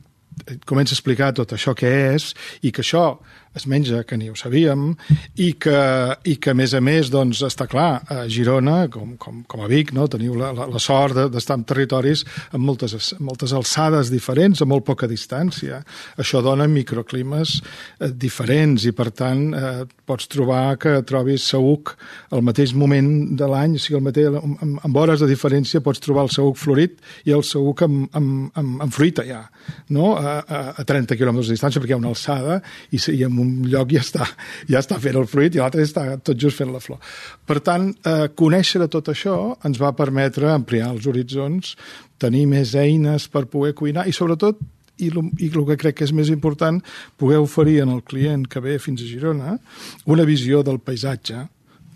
comença 0.65 0.93
a 0.93 0.97
explicar 0.97 1.33
tot 1.37 1.53
això 1.53 1.75
que 1.77 1.89
és 2.15 2.31
i 2.61 2.71
que 2.71 2.81
això 2.85 3.19
es 3.51 3.65
menja, 3.67 4.05
que 4.07 4.15
ni 4.15 4.29
ho 4.31 4.35
sabíem, 4.39 4.93
i 5.35 5.49
que, 5.59 5.75
i 6.23 6.37
que 6.39 6.53
a 6.53 6.55
més 6.55 6.71
a 6.71 6.79
més, 6.79 7.09
doncs, 7.11 7.41
està 7.43 7.65
clar, 7.67 7.97
a 8.07 8.21
Girona, 8.31 8.85
com, 8.87 9.17
com, 9.19 9.41
com 9.43 9.63
a 9.65 9.67
Vic, 9.67 9.89
no? 9.91 10.05
teniu 10.07 10.37
la, 10.39 10.53
la, 10.55 10.69
la 10.71 10.79
sort 10.79 11.17
de- 11.17 11.25
d'estar 11.33 11.57
en 11.59 11.65
territoris 11.67 12.21
amb 12.55 12.63
moltes, 12.63 13.09
moltes 13.19 13.51
alçades 13.51 14.07
diferents, 14.07 14.61
a 14.63 14.67
molt 14.71 14.85
poca 14.87 15.09
distància. 15.11 15.81
Això 16.15 16.39
dona 16.45 16.63
microclimes 16.71 17.57
eh, 17.99 18.07
diferents 18.15 18.85
i, 18.87 18.93
per 18.95 19.09
tant, 19.11 19.43
eh, 19.51 19.83
pots 20.07 20.31
trobar 20.31 20.77
que 20.79 20.95
trobis 21.03 21.49
saüc 21.51 21.91
al 22.31 22.45
mateix 22.47 22.71
moment 22.71 23.35
de 23.35 23.51
l'any, 23.51 23.75
o 23.75 23.83
sigui, 23.83 23.99
al 23.99 24.07
mateix, 24.07 24.31
amb, 24.31 24.79
amb 24.79 25.01
hores 25.03 25.19
de 25.19 25.27
diferència 25.27 25.83
pots 25.83 25.99
trobar 25.99 26.29
el 26.29 26.31
saüc 26.31 26.55
florit 26.55 27.03
i 27.27 27.35
el 27.35 27.43
saüc 27.43 27.83
amb, 27.83 28.07
amb, 28.15 28.47
amb, 28.55 28.79
amb 28.87 28.95
fruita 28.95 29.27
ja, 29.27 29.43
no? 29.89 30.15
a, 30.17 30.37
a, 30.41 30.61
a 30.81 30.85
30 30.87 31.17
quilòmetres 31.19 31.51
de 31.51 31.57
distància, 31.57 31.81
perquè 31.81 31.95
hi 31.95 31.97
ha 31.97 32.01
una 32.01 32.11
alçada 32.13 32.59
i, 32.91 32.99
i 33.13 33.21
en 33.27 33.39
un 33.41 33.53
lloc 33.71 33.93
ja 33.95 34.03
està, 34.03 34.27
ja 34.69 34.81
està 34.81 34.99
fent 35.01 35.19
el 35.21 35.29
fruit 35.29 35.55
i 35.55 35.61
l'altre 35.61 35.85
està 35.85 36.05
tot 36.19 36.39
just 36.39 36.59
fent 36.59 36.73
la 36.73 36.83
flor. 36.83 37.01
Per 37.47 37.59
tant, 37.65 37.89
eh, 38.07 38.27
conèixer 38.37 38.87
tot 38.91 39.11
això 39.13 39.37
ens 39.67 39.81
va 39.81 39.93
permetre 39.97 40.51
ampliar 40.51 40.91
els 40.95 41.07
horitzons, 41.09 41.75
tenir 42.21 42.45
més 42.49 42.75
eines 42.77 43.27
per 43.31 43.47
poder 43.49 43.73
cuinar 43.77 44.07
i, 44.07 44.13
sobretot, 44.15 44.59
i 45.01 45.09
el, 45.09 45.31
i 45.41 45.49
el 45.49 45.65
que 45.71 45.79
crec 45.81 45.97
que 45.99 46.05
és 46.05 46.13
més 46.15 46.29
important, 46.33 46.77
poder 47.17 47.39
oferir 47.41 47.79
el 47.85 48.03
client 48.05 48.45
que 48.49 48.61
ve 48.61 48.77
fins 48.79 49.01
a 49.01 49.09
Girona 49.09 49.57
una 50.05 50.27
visió 50.27 50.61
del 50.67 50.79
paisatge 50.83 51.47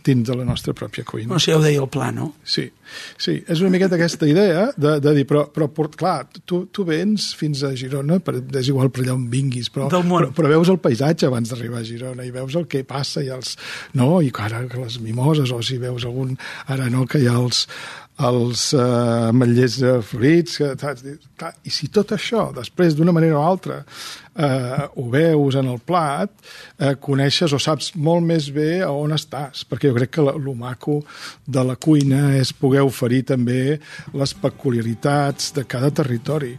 dins 0.06 0.28
de 0.28 0.36
la 0.38 0.46
nostra 0.46 0.74
pròpia 0.78 1.06
cuina. 1.08 1.32
No 1.34 1.40
sé, 1.42 1.56
ho 1.56 1.62
deia 1.64 1.82
el 1.82 1.90
pla, 1.92 2.12
no? 2.14 2.32
Sí, 2.46 2.68
sí, 3.18 3.38
és 3.42 3.62
una 3.64 3.72
miqueta 3.74 3.98
aquesta 3.98 4.28
idea 4.30 4.68
de, 4.78 4.96
de 5.02 5.16
dir, 5.18 5.26
però, 5.30 5.46
però 5.52 5.90
clar, 5.92 6.16
tu, 6.46 6.66
tu 6.74 6.86
vens 6.88 7.32
fins 7.38 7.64
a 7.66 7.74
Girona, 7.78 8.20
per, 8.24 8.38
és 8.62 8.70
igual 8.72 8.92
per 8.94 9.04
allà 9.04 9.16
on 9.18 9.26
vinguis, 9.32 9.72
però, 9.74 9.90
però, 9.90 10.30
però 10.38 10.54
veus 10.54 10.72
el 10.74 10.80
paisatge 10.84 11.30
abans 11.30 11.52
d'arribar 11.52 11.82
a 11.82 11.88
Girona 11.88 12.26
i 12.26 12.34
veus 12.36 12.58
el 12.60 12.70
que 12.72 12.86
passa 12.88 13.26
i 13.26 13.32
els... 13.34 13.56
No, 13.98 14.20
i 14.22 14.32
ara 14.46 14.64
les 14.70 15.00
mimoses, 15.02 15.52
o 15.52 15.62
si 15.66 15.80
veus 15.82 16.06
algun... 16.06 16.36
Ara 16.72 16.90
no, 16.94 17.06
que 17.10 17.22
hi 17.22 17.30
ha 17.30 17.38
els, 17.40 17.66
els 18.26 18.68
uh, 18.78 19.32
ametllers 19.32 19.80
florits, 20.08 20.60
que? 20.62 21.16
Clar, 21.36 21.52
i 21.68 21.74
si 21.74 21.90
tot 21.92 22.14
això, 22.16 22.48
després 22.56 22.96
d'una 22.96 23.16
manera 23.16 23.40
o 23.40 23.44
altra, 23.44 23.82
eh, 24.36 24.88
ho 24.96 25.10
veus 25.10 25.56
en 25.56 25.70
el 25.72 25.80
plat, 25.80 26.32
eh, 26.78 26.96
coneixes 27.00 27.54
o 27.54 27.60
saps 27.60 27.94
molt 27.96 28.26
més 28.26 28.50
bé 28.54 28.82
a 28.84 28.92
on 28.92 29.16
estàs, 29.16 29.64
perquè 29.70 29.92
jo 29.92 29.98
crec 29.98 30.16
que 30.18 30.26
lo 30.26 30.56
maco 30.56 31.02
de 31.46 31.64
la 31.64 31.76
cuina 31.76 32.36
és 32.38 32.52
poder 32.54 32.84
oferir 32.84 33.24
també 33.32 33.80
les 34.14 34.34
peculiaritats 34.34 35.54
de 35.56 35.64
cada 35.64 35.92
territori. 35.92 36.56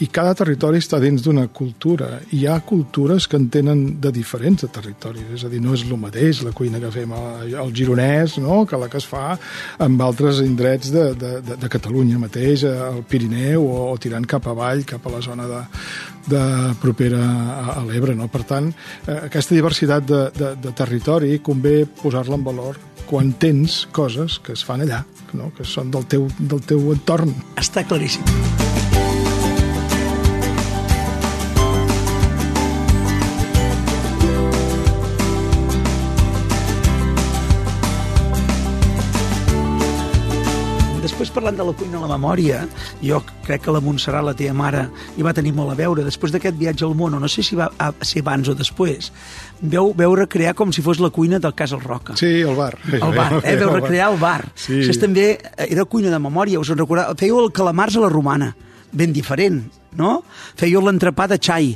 I 0.00 0.06
cada 0.08 0.32
territori 0.32 0.80
està 0.80 0.96
dins 0.96 1.20
d'una 1.20 1.46
cultura. 1.52 2.22
I 2.32 2.38
hi 2.40 2.46
ha 2.48 2.54
cultures 2.64 3.26
que 3.28 3.36
en 3.36 3.50
tenen 3.52 3.82
de 4.00 4.08
diferents 4.16 4.64
de 4.64 4.70
territoris. 4.72 5.26
És 5.36 5.44
a 5.44 5.50
dir, 5.52 5.60
no 5.60 5.74
és 5.76 5.84
el 5.84 5.98
mateix 6.00 6.40
la 6.40 6.54
cuina 6.56 6.80
que 6.80 6.92
fem 6.94 7.12
al 7.12 7.74
Gironès 7.76 8.38
no? 8.40 8.64
que 8.64 8.80
la 8.80 8.88
que 8.88 8.96
es 8.96 9.04
fa 9.04 9.36
en 9.78 9.98
altres 10.00 10.40
indrets 10.40 10.88
de, 10.94 11.10
de, 11.20 11.34
de, 11.44 11.58
de 11.60 11.68
Catalunya 11.68 12.18
mateix, 12.18 12.64
al 12.64 13.02
Pirineu 13.04 13.66
o, 13.66 13.90
o 13.92 13.98
tirant 14.00 14.24
cap 14.24 14.48
avall, 14.48 14.86
cap 14.88 15.04
a 15.04 15.12
la 15.12 15.20
zona 15.20 15.46
de, 15.50 15.60
de 16.32 16.42
propera 16.80 17.19
a, 17.24 17.78
a 17.78 17.84
l'Ebre. 17.88 18.14
No? 18.18 18.28
Per 18.32 18.42
tant, 18.48 18.70
eh, 19.06 19.18
aquesta 19.30 19.56
diversitat 19.56 20.06
de, 20.08 20.22
de, 20.36 20.54
de 20.60 20.74
territori 20.76 21.38
convé 21.44 21.84
posar-la 22.02 22.38
en 22.38 22.46
valor 22.46 22.80
quan 23.10 23.32
tens 23.42 23.84
coses 23.92 24.38
que 24.44 24.54
es 24.54 24.62
fan 24.66 24.84
allà, 24.86 25.02
no? 25.34 25.50
que 25.56 25.66
són 25.66 25.90
del 25.90 26.06
teu, 26.10 26.28
del 26.38 26.62
teu 26.66 26.92
entorn. 26.94 27.34
Està 27.58 27.86
claríssim. 27.88 28.89
Parlant 41.40 41.56
de 41.56 41.64
la 41.64 41.72
cuina 41.72 41.96
a 41.96 42.04
la 42.04 42.16
memòria, 42.18 42.60
jo 43.00 43.22
crec 43.46 43.62
que 43.64 43.72
la 43.72 43.80
Montserrat, 43.80 44.24
la 44.26 44.34
teva 44.36 44.52
mare, 44.56 44.82
hi 45.16 45.24
va 45.24 45.32
tenir 45.36 45.54
molt 45.56 45.72
a 45.72 45.76
veure. 45.78 46.04
Després 46.04 46.34
d'aquest 46.34 46.58
viatge 46.60 46.84
al 46.84 46.92
món, 46.98 47.16
o 47.16 47.20
no 47.22 47.30
sé 47.32 47.44
si 47.46 47.56
va 47.56 47.70
a 47.80 47.90
ser 48.04 48.20
abans 48.20 48.50
o 48.52 48.54
després, 48.58 49.08
veu, 49.62 49.94
veu 49.96 50.16
recrear 50.18 50.52
com 50.58 50.72
si 50.74 50.84
fos 50.84 51.00
la 51.00 51.08
cuina 51.14 51.40
del 51.40 51.54
Cas 51.56 51.72
al 51.72 51.80
Roca. 51.80 52.18
Sí, 52.20 52.42
el 52.44 52.56
bar. 52.58 52.74
El 52.92 53.16
bar, 53.16 53.40
eh? 53.40 53.56
Veu 53.56 53.72
recrear 53.72 54.10
el 54.12 54.20
bar. 54.20 54.42
Sí. 54.54 54.82
Això 54.82 54.92
és 54.92 55.00
també 55.00 55.30
era 55.70 55.88
cuina 55.88 56.12
de 56.12 56.20
memòria, 56.20 56.60
us 56.60 56.72
en 56.74 56.82
recordeu? 56.82 57.16
Fèieu 57.16 57.40
el 57.40 57.52
calamars 57.56 57.96
a 57.96 58.04
la 58.04 58.12
romana, 58.12 58.52
ben 58.92 59.14
diferent, 59.16 59.62
no? 59.96 60.18
Fèieu 60.60 60.84
l'entrepà 60.84 61.30
de 61.30 61.40
xai, 61.40 61.72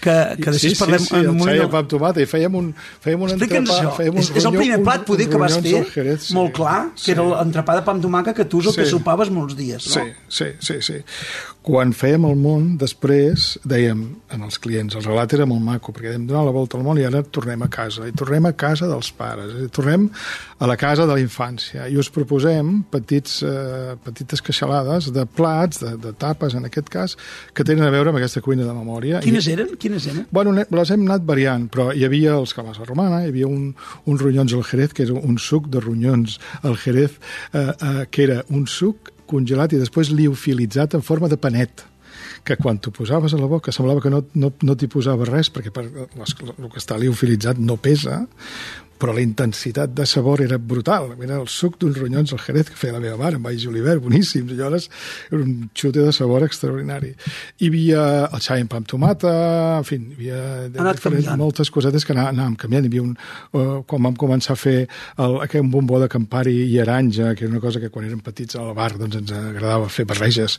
que, 0.00 0.14
que 0.40 0.50
després 0.54 0.72
sí, 0.72 0.78
parlem 0.80 0.98
sí, 1.04 1.06
sí, 1.10 1.16
en 1.20 1.28
un 1.30 1.40
el 1.40 1.44
xai 1.60 1.60
amb 1.66 1.88
tomata 1.92 2.22
i 2.22 2.26
fèiem 2.30 2.54
un, 2.56 2.72
fèiem 3.04 3.20
un 3.26 3.34
entrepà, 3.36 3.60
això. 3.76 3.92
fèiem 3.98 4.14
un 4.16 4.22
És, 4.24 4.30
és 4.30 4.44
el 4.44 4.50
ronyó- 4.50 4.60
primer 4.64 4.80
plat, 4.82 5.04
poder, 5.04 5.28
que 5.28 5.36
vas 5.36 5.58
fer, 5.60 5.84
Jerez, 5.94 6.22
sí. 6.30 6.34
molt 6.34 6.52
clar, 6.56 6.78
que 6.96 7.12
era 7.12 7.22
l'entrepà 7.22 7.76
de 7.78 7.82
pa 7.84 7.92
amb 7.92 8.02
tomàquet 8.04 8.34
que 8.36 8.44
tu 8.44 8.60
és 8.60 8.66
el 8.66 8.74
que 8.80 8.84
Sí. 8.86 8.90
sopaves 8.96 9.30
molts 9.30 9.56
dies, 9.56 9.86
no? 9.96 10.02
Sí, 10.02 10.12
sí, 10.28 10.44
sí, 10.60 10.80
sí. 10.80 11.00
Quan 11.62 11.92
fèiem 11.92 12.24
el 12.24 12.36
món, 12.40 12.78
després 12.80 13.58
dèiem 13.68 13.98
en 14.32 14.42
els 14.46 14.56
clients, 14.58 14.94
el 14.96 15.02
relat 15.04 15.34
era 15.36 15.44
molt 15.44 15.60
maco, 15.60 15.92
perquè 15.92 16.14
hem 16.14 16.24
donat 16.26 16.46
la 16.46 16.54
volta 16.56 16.78
al 16.78 16.84
món 16.86 16.96
i 16.98 17.04
ara 17.04 17.20
tornem 17.22 17.60
a 17.62 17.68
casa, 17.68 18.06
i 18.08 18.12
tornem 18.16 18.46
a 18.46 18.54
casa 18.56 18.86
dels 18.88 19.10
pares, 19.12 19.52
i 19.66 19.68
tornem 19.68 20.08
a 20.58 20.66
la 20.66 20.76
casa 20.80 21.04
de 21.04 21.12
la 21.12 21.20
infància, 21.20 21.84
i 21.90 21.98
us 22.00 22.08
proposem 22.08 22.82
petits, 22.90 23.42
eh, 23.42 23.96
petites 24.02 24.40
queixalades 24.40 25.10
de 25.12 25.26
plats, 25.26 25.80
de, 25.84 25.96
de 26.00 26.12
tapes 26.16 26.54
en 26.54 26.64
aquest 26.64 26.88
cas, 26.88 27.16
que 27.52 27.62
tenen 27.64 27.84
a 27.84 27.90
veure 27.90 28.08
amb 28.08 28.16
aquesta 28.22 28.40
cuina 28.40 28.64
de 28.64 28.72
memòria. 28.72 29.20
Quines 29.20 29.46
I, 29.46 29.52
eren? 29.52 29.68
Quines 29.76 29.89
eren? 29.98 30.26
Bueno, 30.30 30.54
les 30.54 30.90
hem 30.94 31.06
anat 31.06 31.24
variant, 31.26 31.68
però 31.72 31.90
hi 31.92 32.04
havia 32.06 32.36
els 32.38 32.54
calés 32.56 32.80
a 32.80 32.88
romana, 32.88 33.22
hi 33.24 33.30
havia 33.32 33.50
un, 33.50 33.70
un 34.06 34.20
ronyons 34.20 34.54
al 34.56 34.64
jerez, 34.68 34.94
que 34.96 35.06
era 35.06 35.16
un 35.18 35.38
suc 35.38 35.68
de 35.72 35.82
ronyons 35.82 36.38
al 36.62 36.76
jerez, 36.80 37.18
eh, 37.52 37.66
eh, 37.70 38.04
que 38.10 38.26
era 38.28 38.42
un 38.50 38.66
suc 38.70 39.12
congelat 39.30 39.74
i 39.74 39.80
després 39.80 40.10
liofilitzat 40.14 40.96
en 40.98 41.06
forma 41.06 41.30
de 41.30 41.38
panet 41.40 41.86
que 42.44 42.56
quan 42.56 42.78
t'ho 42.80 42.92
posaves 42.94 43.34
a 43.34 43.38
la 43.38 43.48
boca 43.50 43.72
semblava 43.72 44.00
que 44.02 44.10
no, 44.12 44.22
no, 44.34 44.50
no 44.64 44.76
t'hi 44.76 44.88
posava 44.90 45.28
res 45.28 45.50
perquè 45.52 45.72
per, 45.74 45.84
les, 45.86 46.34
el 46.56 46.70
que 46.72 46.80
està 46.80 46.98
liofilitzat 46.98 47.60
no 47.60 47.76
pesa 47.80 48.24
però 49.00 49.14
la 49.16 49.24
intensitat 49.24 49.94
de 49.96 50.06
sabor 50.06 50.42
era 50.44 50.58
brutal. 50.58 51.14
Era 51.18 51.38
el 51.40 51.48
suc 51.48 51.78
d'uns 51.80 51.98
ronyons 51.98 52.34
al 52.34 52.42
Jerez 52.44 52.68
que 52.70 52.78
feia 52.78 52.94
la 52.96 53.02
meva 53.02 53.16
mare, 53.20 53.38
amb 53.38 53.48
Baix 53.48 53.62
Julivert, 53.64 54.02
boníssims. 54.04 54.52
Llavors 54.58 54.90
era 55.30 55.40
un 55.40 55.70
xute 55.74 56.04
de 56.04 56.12
sabor 56.12 56.44
extraordinari. 56.46 57.14
Hi 57.60 57.70
havia 57.70 58.04
el 58.28 58.44
xai 58.44 58.64
amb 58.64 58.72
pa 58.72 58.80
amb 58.80 58.88
tomata, 58.90 59.32
en 59.78 59.86
fi, 59.88 59.98
hi 59.98 60.30
havia 60.30 60.92
diferents, 60.92 61.30
moltes 61.40 61.72
cosetes 61.72 62.04
que 62.06 62.14
anàvem 62.16 62.56
canviant. 62.60 62.86
Hi 62.86 62.92
havia 62.92 63.06
un, 63.06 63.14
uh, 63.56 63.80
quan 63.88 64.04
vam 64.08 64.18
començar 64.20 64.56
a 64.56 64.60
fer 64.60 64.76
el, 64.84 65.38
aquest 65.46 65.70
bombó 65.72 66.00
de 66.02 66.10
Campari 66.12 66.56
i 66.68 66.78
aranja, 66.82 67.34
que 67.34 67.46
era 67.46 67.54
una 67.54 67.62
cosa 67.64 67.80
que 67.80 67.90
quan 67.92 68.08
érem 68.08 68.20
petits 68.24 68.58
al 68.60 68.74
bar 68.76 68.92
doncs 68.98 69.20
ens 69.22 69.32
agradava 69.36 69.88
fer 69.92 70.04
barreges 70.08 70.58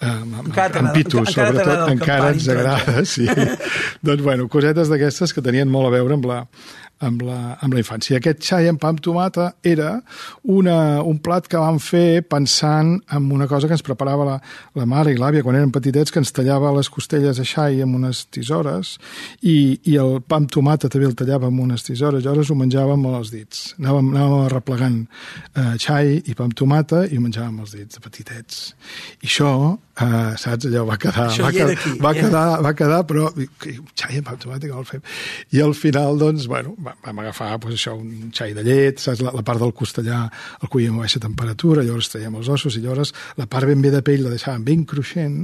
eh, 0.00 0.06
amb, 0.06 0.52
amb 0.52 0.92
pitos, 0.94 1.26
encara 1.26 1.50
sobretot. 1.50 1.84
Encara 1.94 2.30
ens 2.34 2.48
agrada, 2.52 3.04
sí. 3.14 3.26
doncs, 4.04 4.22
bueno, 4.22 4.48
cosetes 4.52 4.92
d'aquestes 4.92 5.34
que 5.34 5.44
tenien 5.44 5.70
molt 5.70 5.90
a 5.90 5.94
veure 5.96 6.18
amb 6.18 6.28
la, 6.30 6.40
amb 7.06 7.22
la, 7.24 7.38
amb 7.64 7.74
la 7.74 7.80
infància. 7.80 8.18
Aquest 8.20 8.42
xai 8.44 8.68
amb 8.70 8.80
pa 8.80 8.90
amb 8.92 9.00
tomata 9.04 9.50
era 9.66 9.94
una, 10.52 11.00
un 11.06 11.18
plat 11.24 11.46
que 11.48 11.60
vam 11.60 11.78
fer 11.82 12.22
pensant 12.28 12.96
en 13.14 13.30
una 13.32 13.48
cosa 13.48 13.68
que 13.68 13.76
ens 13.76 13.84
preparava 13.84 14.26
la, 14.28 14.36
la 14.76 14.86
mare 14.88 15.14
i 15.14 15.18
l'àvia 15.20 15.44
quan 15.44 15.56
eren 15.56 15.72
petitets, 15.72 16.12
que 16.12 16.20
ens 16.20 16.32
tallava 16.36 16.72
les 16.76 16.90
costelles 16.92 17.40
de 17.40 17.46
xai 17.48 17.80
amb 17.84 17.96
unes 17.96 18.26
tisores 18.34 18.96
i, 19.40 19.80
i 19.88 19.96
el 20.00 20.20
pa 20.20 20.40
amb 20.40 20.50
tomata 20.52 20.90
també 20.92 21.08
el 21.08 21.16
tallava 21.18 21.48
amb 21.48 21.64
unes 21.64 21.86
tisores, 21.86 22.24
llavors 22.24 22.52
ho 22.52 22.58
menjàvem 22.58 23.00
amb 23.00 23.20
els 23.20 23.32
dits. 23.32 23.70
Anàvem, 23.80 24.12
anàvem 24.14 24.46
arreplegant 24.46 24.98
eh, 25.06 25.74
xai 25.80 26.18
i 26.20 26.36
pa 26.36 26.46
amb 26.48 26.56
tomata 26.58 27.06
i 27.06 27.16
ho 27.16 27.24
menjàvem 27.24 27.54
amb 27.54 27.64
els 27.64 27.76
dits 27.78 27.96
de 27.96 28.04
petitets. 28.04 28.60
I 29.24 29.30
això, 29.30 29.52
eh, 29.96 30.32
saps, 30.40 30.68
allò 30.68 30.84
va 30.88 31.00
quedar... 31.00 31.30
Això 31.30 31.48
va, 31.48 31.54
quedar, 31.56 31.96
va, 32.04 32.14
quedar, 32.16 32.46
va 32.68 32.76
quedar, 32.76 33.02
però 33.08 33.30
xai 33.32 34.20
amb 34.20 34.28
pa 34.28 34.36
amb 34.36 34.44
tomata, 34.44 34.68
com 34.68 34.84
el 34.84 34.88
fem? 34.88 35.04
I 35.56 35.64
al 35.64 35.76
final, 35.78 36.20
doncs, 36.20 36.48
bueno, 36.50 36.76
vam 37.04 37.22
agafar 37.22 37.54
pues, 37.62 37.76
això, 37.76 37.94
un 37.98 38.30
xai 38.36 38.54
de 38.56 38.64
llet, 38.66 39.00
saps? 39.02 39.22
La, 39.24 39.32
la 39.36 39.44
part 39.46 39.62
del 39.62 39.72
costellà 39.76 40.22
el 40.60 40.72
cuíem 40.72 40.98
a 40.98 41.04
baixa 41.04 41.22
temperatura, 41.22 41.84
llavors 41.86 42.10
traiem 42.12 42.36
els 42.40 42.50
ossos 42.52 42.76
i 42.76 42.84
llavors 42.84 43.14
la 43.40 43.48
part 43.50 43.68
ben 43.70 43.82
bé 43.84 43.92
de 43.94 44.02
pell 44.06 44.24
la 44.26 44.34
deixàvem 44.34 44.66
ben 44.66 44.84
cruixent 44.88 45.38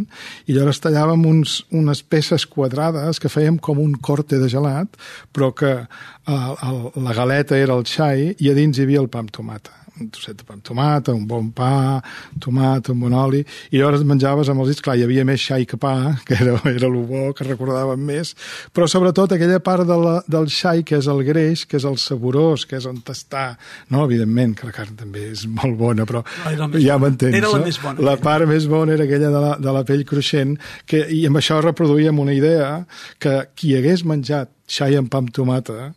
i 0.47 0.57
llavors 0.57 0.83
tallàvem 0.85 1.25
uns, 1.29 1.59
unes 1.71 2.03
peces 2.03 2.47
quadrades 2.51 3.23
que 3.23 3.33
fèiem 3.33 3.61
com 3.63 3.81
un 3.83 3.97
corte 3.97 4.41
de 4.43 4.51
gelat, 4.53 5.01
però 5.33 5.53
que 5.57 5.73
el, 5.77 6.55
el, 6.69 6.85
la 7.07 7.17
galeta 7.17 7.59
era 7.59 7.77
el 7.79 7.87
xai 7.89 8.33
i 8.37 8.51
a 8.51 8.57
dins 8.57 8.79
hi 8.79 8.87
havia 8.87 9.03
el 9.05 9.11
pa 9.13 9.23
amb 9.25 9.35
tomata 9.35 9.86
un 10.01 10.11
trosset 10.13 10.37
de 10.37 10.45
pa 10.45 10.55
amb 10.57 10.65
tomata, 10.65 11.15
un 11.17 11.25
bon 11.29 11.49
pa, 11.57 12.03
tomata, 12.43 12.93
un 12.93 13.01
bon 13.01 13.15
oli, 13.17 13.43
i 13.73 13.81
llavors 13.81 14.05
menjaves 14.07 14.51
amb 14.53 14.63
els 14.63 14.73
dits, 14.73 14.85
clar, 14.85 14.97
hi 14.99 15.07
havia 15.07 15.25
més 15.29 15.41
xai 15.41 15.67
que 15.69 15.79
pa, 15.81 15.95
que 16.29 16.37
era, 16.37 16.57
era 16.71 16.89
el 16.91 16.99
bo, 17.09 17.31
que 17.37 17.47
recordàvem 17.47 18.03
més, 18.11 18.35
però 18.77 18.89
sobretot 18.91 19.37
aquella 19.37 19.61
part 19.65 19.87
de 19.89 19.99
la, 20.03 20.17
del 20.29 20.51
xai 20.53 20.85
que 20.87 21.01
és 21.01 21.09
el 21.13 21.23
greix, 21.27 21.65
que 21.69 21.81
és 21.81 21.89
el 21.89 21.99
saborós, 22.03 22.67
que 22.69 22.79
és 22.81 22.89
on 22.89 23.01
està, 23.13 23.47
no, 23.93 24.05
evidentment, 24.05 24.57
que 24.59 24.69
la 24.69 24.75
carn 24.77 24.97
també 24.99 25.31
és 25.33 25.47
molt 25.49 25.79
bona, 25.81 26.07
però 26.09 26.25
no, 26.59 26.71
ja 26.83 26.99
m'entens, 27.01 27.37
Era 27.37 27.53
la 27.53 27.63
no? 27.63 27.69
més 27.69 27.81
bona. 27.83 28.05
La 28.05 28.17
part 28.21 28.49
més 28.51 28.69
bona 28.71 28.97
era 28.97 29.07
aquella 29.07 29.31
de 29.33 29.45
la, 29.47 29.53
de 29.63 29.77
la 29.79 29.85
pell 29.89 30.05
cruixent, 30.09 30.57
que, 30.89 31.07
i 31.13 31.25
amb 31.29 31.41
això 31.41 31.61
reproduïem 31.65 32.19
una 32.21 32.35
idea 32.37 32.83
que 33.23 33.39
qui 33.57 33.77
hagués 33.79 34.05
menjat 34.09 34.53
xai 34.67 34.99
amb 34.99 35.11
pa 35.13 35.23
amb 35.23 35.33
tomata, 35.35 35.93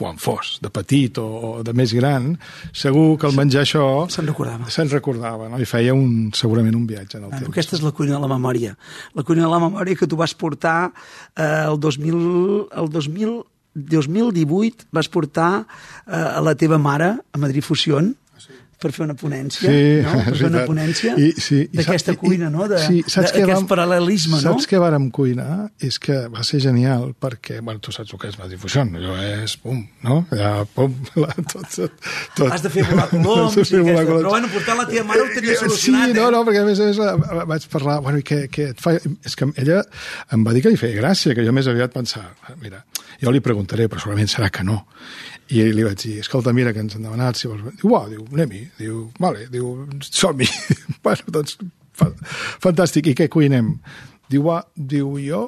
quan 0.00 0.16
fos, 0.20 0.56
de 0.64 0.72
petit 0.72 1.20
o, 1.20 1.26
o 1.28 1.50
de 1.66 1.74
més 1.76 1.92
gran, 1.96 2.32
segur 2.72 3.18
que 3.20 3.28
al 3.28 3.36
menjar 3.36 3.66
això... 3.66 3.84
Se'n 4.12 4.28
recordava. 4.30 4.70
Se'n 4.72 4.90
recordava, 4.92 5.50
no? 5.52 5.60
I 5.60 5.68
feia 5.68 5.92
un, 5.96 6.30
segurament 6.36 6.78
un 6.78 6.88
viatge 6.88 7.18
en 7.18 7.26
el 7.26 7.28
bueno, 7.28 7.44
temps. 7.44 7.52
Aquesta 7.52 7.76
és 7.76 7.84
la 7.84 7.92
cuina 7.96 8.16
de 8.16 8.22
la 8.24 8.32
memòria. 8.32 8.74
La 9.18 9.26
cuina 9.28 9.44
de 9.44 9.52
la 9.52 9.60
memòria 9.62 10.00
que 10.00 10.08
tu 10.08 10.18
vas 10.20 10.34
portar 10.34 10.78
eh, 10.90 11.66
el 11.68 11.80
2000... 11.80 12.20
El 12.80 12.92
2000 12.98 13.40
2018 13.70 14.88
vas 14.90 15.06
portar 15.06 15.62
eh, 15.62 16.16
a 16.18 16.40
la 16.42 16.56
teva 16.58 16.74
mare 16.82 17.12
a 17.22 17.38
Madrid 17.38 17.62
Fusió 17.62 18.00
per 18.80 18.90
fer 18.94 19.04
una 19.04 19.14
ponència, 19.18 19.68
sí, 19.68 20.00
no? 20.04 20.14
Per 20.30 20.34
fer 20.38 20.48
una 20.48 20.62
ponència 20.68 21.14
I, 21.20 21.30
sí, 21.40 21.60
d'aquesta 21.74 22.14
cuina, 22.20 22.48
no? 22.52 22.66
De, 22.70 22.78
sí, 22.80 23.02
saps 23.04 23.34
de, 23.34 23.44
vam, 23.48 23.66
paral·lelisme, 23.68 24.38
saps 24.38 24.46
no? 24.46 24.54
Saps 24.56 24.68
què 24.70 24.80
vàrem 24.80 25.08
cuinar? 25.14 25.56
És 25.84 25.98
que 26.02 26.16
va 26.32 26.44
ser 26.46 26.62
genial, 26.64 27.10
perquè, 27.20 27.58
bueno, 27.60 27.82
tu 27.84 27.92
saps 27.94 28.14
el 28.14 28.20
que 28.22 28.30
és 28.32 28.38
la 28.40 28.48
difusió, 28.50 28.84
allò 28.86 29.16
és, 29.20 29.56
pum, 29.60 29.82
no? 30.06 30.22
Allà, 30.32 30.52
pum, 30.74 30.94
la, 31.22 31.34
tot, 31.52 31.76
tot. 32.38 32.46
Has 32.48 32.64
de 32.64 32.72
fer 32.72 32.86
volar 32.88 33.08
coloms, 33.12 33.58
i 33.60 33.82
aquesta, 33.82 33.82
coloms. 33.82 34.08
però 34.14 34.34
bueno, 34.36 34.52
portar 34.54 34.78
la 34.80 34.86
teva 34.88 35.06
mare 35.10 35.26
ho 35.26 35.30
tenia 35.34 35.58
solucionat, 35.60 36.08
sí, 36.08 36.14
eh? 36.14 36.20
no, 36.20 36.30
no, 36.34 36.44
perquè 36.48 36.64
a 36.64 36.68
més 36.70 36.80
a 36.80 36.88
més 36.90 37.44
vaig 37.52 37.68
parlar, 37.74 37.98
bueno, 38.06 38.22
i 38.22 38.26
què, 38.26 38.42
què 38.52 38.70
et 38.74 38.80
fa? 38.80 38.96
És 39.26 39.36
que 39.36 39.50
ella 39.60 39.82
em 40.32 40.46
va 40.46 40.56
dir 40.56 40.64
que 40.64 40.72
li 40.72 40.80
feia 40.80 40.96
gràcia, 40.96 41.36
que 41.36 41.44
jo 41.46 41.54
més 41.56 41.68
aviat 41.70 41.92
pensava, 41.92 42.32
mira, 42.62 42.84
jo 43.20 43.32
li 43.34 43.42
preguntaré, 43.44 43.88
però 43.90 44.00
segurament 44.00 44.30
serà 44.32 44.48
que 44.52 44.64
no. 44.64 44.80
I 45.50 45.64
li 45.74 45.82
vaig 45.82 45.98
dir, 45.98 46.20
escolta, 46.22 46.52
mira 46.54 46.72
que 46.72 46.82
ens 46.82 46.94
han 46.94 47.06
demanat, 47.06 47.38
si 47.38 47.48
vols... 47.50 47.64
Diu, 47.80 47.90
uau, 47.90 48.06
diu, 48.10 48.22
anem-hi. 48.36 48.62
Diu, 48.78 49.10
vale, 49.20 49.46
diu, 49.52 49.86
som-hi. 50.00 50.46
bueno, 51.04 51.26
doncs, 51.34 51.56
fa, 51.96 52.10
fantàstic. 52.62 53.10
I 53.12 53.16
què 53.18 53.28
cuinem? 53.32 53.74
Diu, 54.30 54.46
uah, 54.46 54.62
diu, 54.76 55.16
jo, 55.20 55.46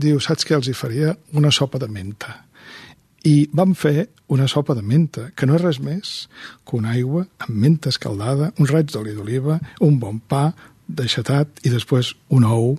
diu, 0.00 0.20
saps 0.24 0.46
què 0.48 0.56
els 0.56 0.68
hi 0.70 0.74
faria? 0.76 1.16
Una 1.38 1.50
sopa 1.52 1.78
de 1.82 1.88
menta. 1.92 2.38
I 3.28 3.48
vam 3.54 3.74
fer 3.78 4.08
una 4.34 4.48
sopa 4.50 4.74
de 4.74 4.82
menta, 4.82 5.28
que 5.36 5.46
no 5.46 5.54
és 5.54 5.62
res 5.62 5.78
més 5.84 6.12
que 6.66 6.74
una 6.78 6.90
aigua 6.96 7.26
amb 7.44 7.52
menta 7.54 7.92
escaldada, 7.92 8.48
un 8.58 8.66
raig 8.66 8.88
d'oli 8.90 9.12
d'oliva, 9.14 9.60
un 9.84 10.00
bon 10.02 10.18
pa 10.18 10.48
deixatat 10.88 11.60
i 11.62 11.70
després 11.70 12.14
un 12.34 12.42
ou 12.48 12.72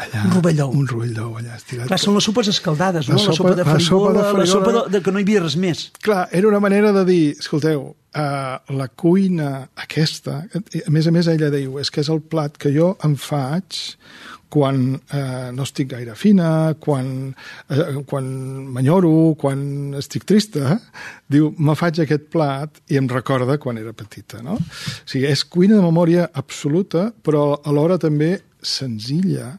allà, 0.00 0.22
un 0.24 0.32
rovell 0.38 0.56
d'ou. 0.62 0.72
Un 0.78 0.86
rovell 0.88 1.12
d'ou 1.14 1.34
allà 1.36 1.58
estirat. 1.58 1.90
Clar, 1.90 1.98
són 2.00 2.16
les 2.16 2.24
sopes 2.24 2.48
escaldades, 2.54 3.10
no? 3.10 3.18
La 3.18 3.20
La 3.20 3.26
sopa, 3.26 3.36
sopa- 3.36 3.52
de 3.58 3.66
la 3.66 3.66
sopa 3.66 3.76
farigola, 3.76 4.14
de 4.14 4.22
la 4.22 4.32
farigola- 4.32 4.52
sopa 4.54 4.72
de, 4.78 4.84
de 4.96 5.02
que 5.04 5.12
no 5.12 5.20
hi 5.20 5.26
havia 5.28 5.42
res 5.44 5.56
més. 5.66 5.84
Clar, 6.00 6.22
era 6.32 6.48
una 6.48 6.60
manera 6.64 6.92
de 6.96 7.04
dir, 7.10 7.20
escolteu, 7.38 7.84
uh, 8.14 8.76
la 8.78 8.88
cuina 8.88 9.68
aquesta, 9.84 10.42
a 10.54 10.94
més 10.94 11.08
a 11.08 11.14
més 11.14 11.28
ella 11.30 11.50
diu, 11.54 11.78
és 11.82 11.90
que 11.90 12.02
és 12.04 12.10
el 12.12 12.22
plat 12.22 12.56
que 12.60 12.72
jo 12.74 12.94
em 13.04 13.18
faig 13.20 13.82
quan 14.54 14.80
eh, 14.94 15.50
no 15.50 15.64
estic 15.66 15.88
gaire 15.90 16.14
fina, 16.14 16.48
quan, 16.78 17.08
eh, 17.74 17.96
quan 18.06 18.28
m'enyoro, 18.70 19.34
quan 19.40 19.96
estic 19.98 20.26
trista, 20.30 20.76
diu, 21.30 21.50
me 21.58 21.74
faig 21.78 22.04
aquest 22.04 22.28
plat 22.30 22.78
i 22.92 23.00
em 23.00 23.08
recorda 23.10 23.58
quan 23.62 23.80
era 23.82 23.94
petita, 23.96 24.44
no? 24.46 24.60
O 24.60 25.10
sigui, 25.10 25.26
és 25.26 25.42
cuina 25.50 25.80
de 25.80 25.82
memòria 25.82 26.28
absoluta, 26.38 27.08
però 27.26 27.48
alhora 27.66 27.98
també 27.98 28.36
senzilla. 28.68 29.52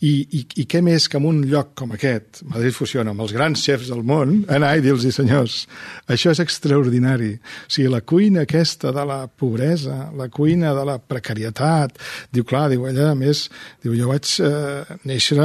I, 0.00 0.12
i, 0.38 0.44
i 0.62 0.66
què 0.70 0.82
més 0.84 1.08
que 1.10 1.20
en 1.20 1.28
un 1.28 1.42
lloc 1.50 1.74
com 1.78 1.94
aquest, 1.96 2.42
Madrid 2.52 2.76
funciona 2.76 3.14
amb 3.14 3.24
els 3.24 3.34
grans 3.36 3.62
xefs 3.62 3.90
del 3.92 4.04
món, 4.06 4.42
anar 4.52 4.74
i 4.78 4.84
dir-los 4.84 5.06
senyors, 5.12 5.62
això 6.10 6.32
és 6.32 6.42
extraordinari. 6.42 7.34
O 7.66 7.72
sigui, 7.72 7.90
la 7.92 8.02
cuina 8.06 8.46
aquesta 8.46 8.92
de 8.94 9.06
la 9.08 9.20
pobresa 9.26 10.02
la 10.16 10.28
cuina 10.28 10.72
de 10.74 10.84
la 10.86 10.98
precarietat 10.98 11.98
diu, 12.32 12.44
clar, 12.48 12.68
diu 12.72 12.86
ella 12.88 13.10
a 13.12 13.18
més 13.18 13.46
diu, 13.82 13.94
jo 13.98 14.10
vaig 14.10 14.28
eh, 14.44 14.98
néixer 15.08 15.38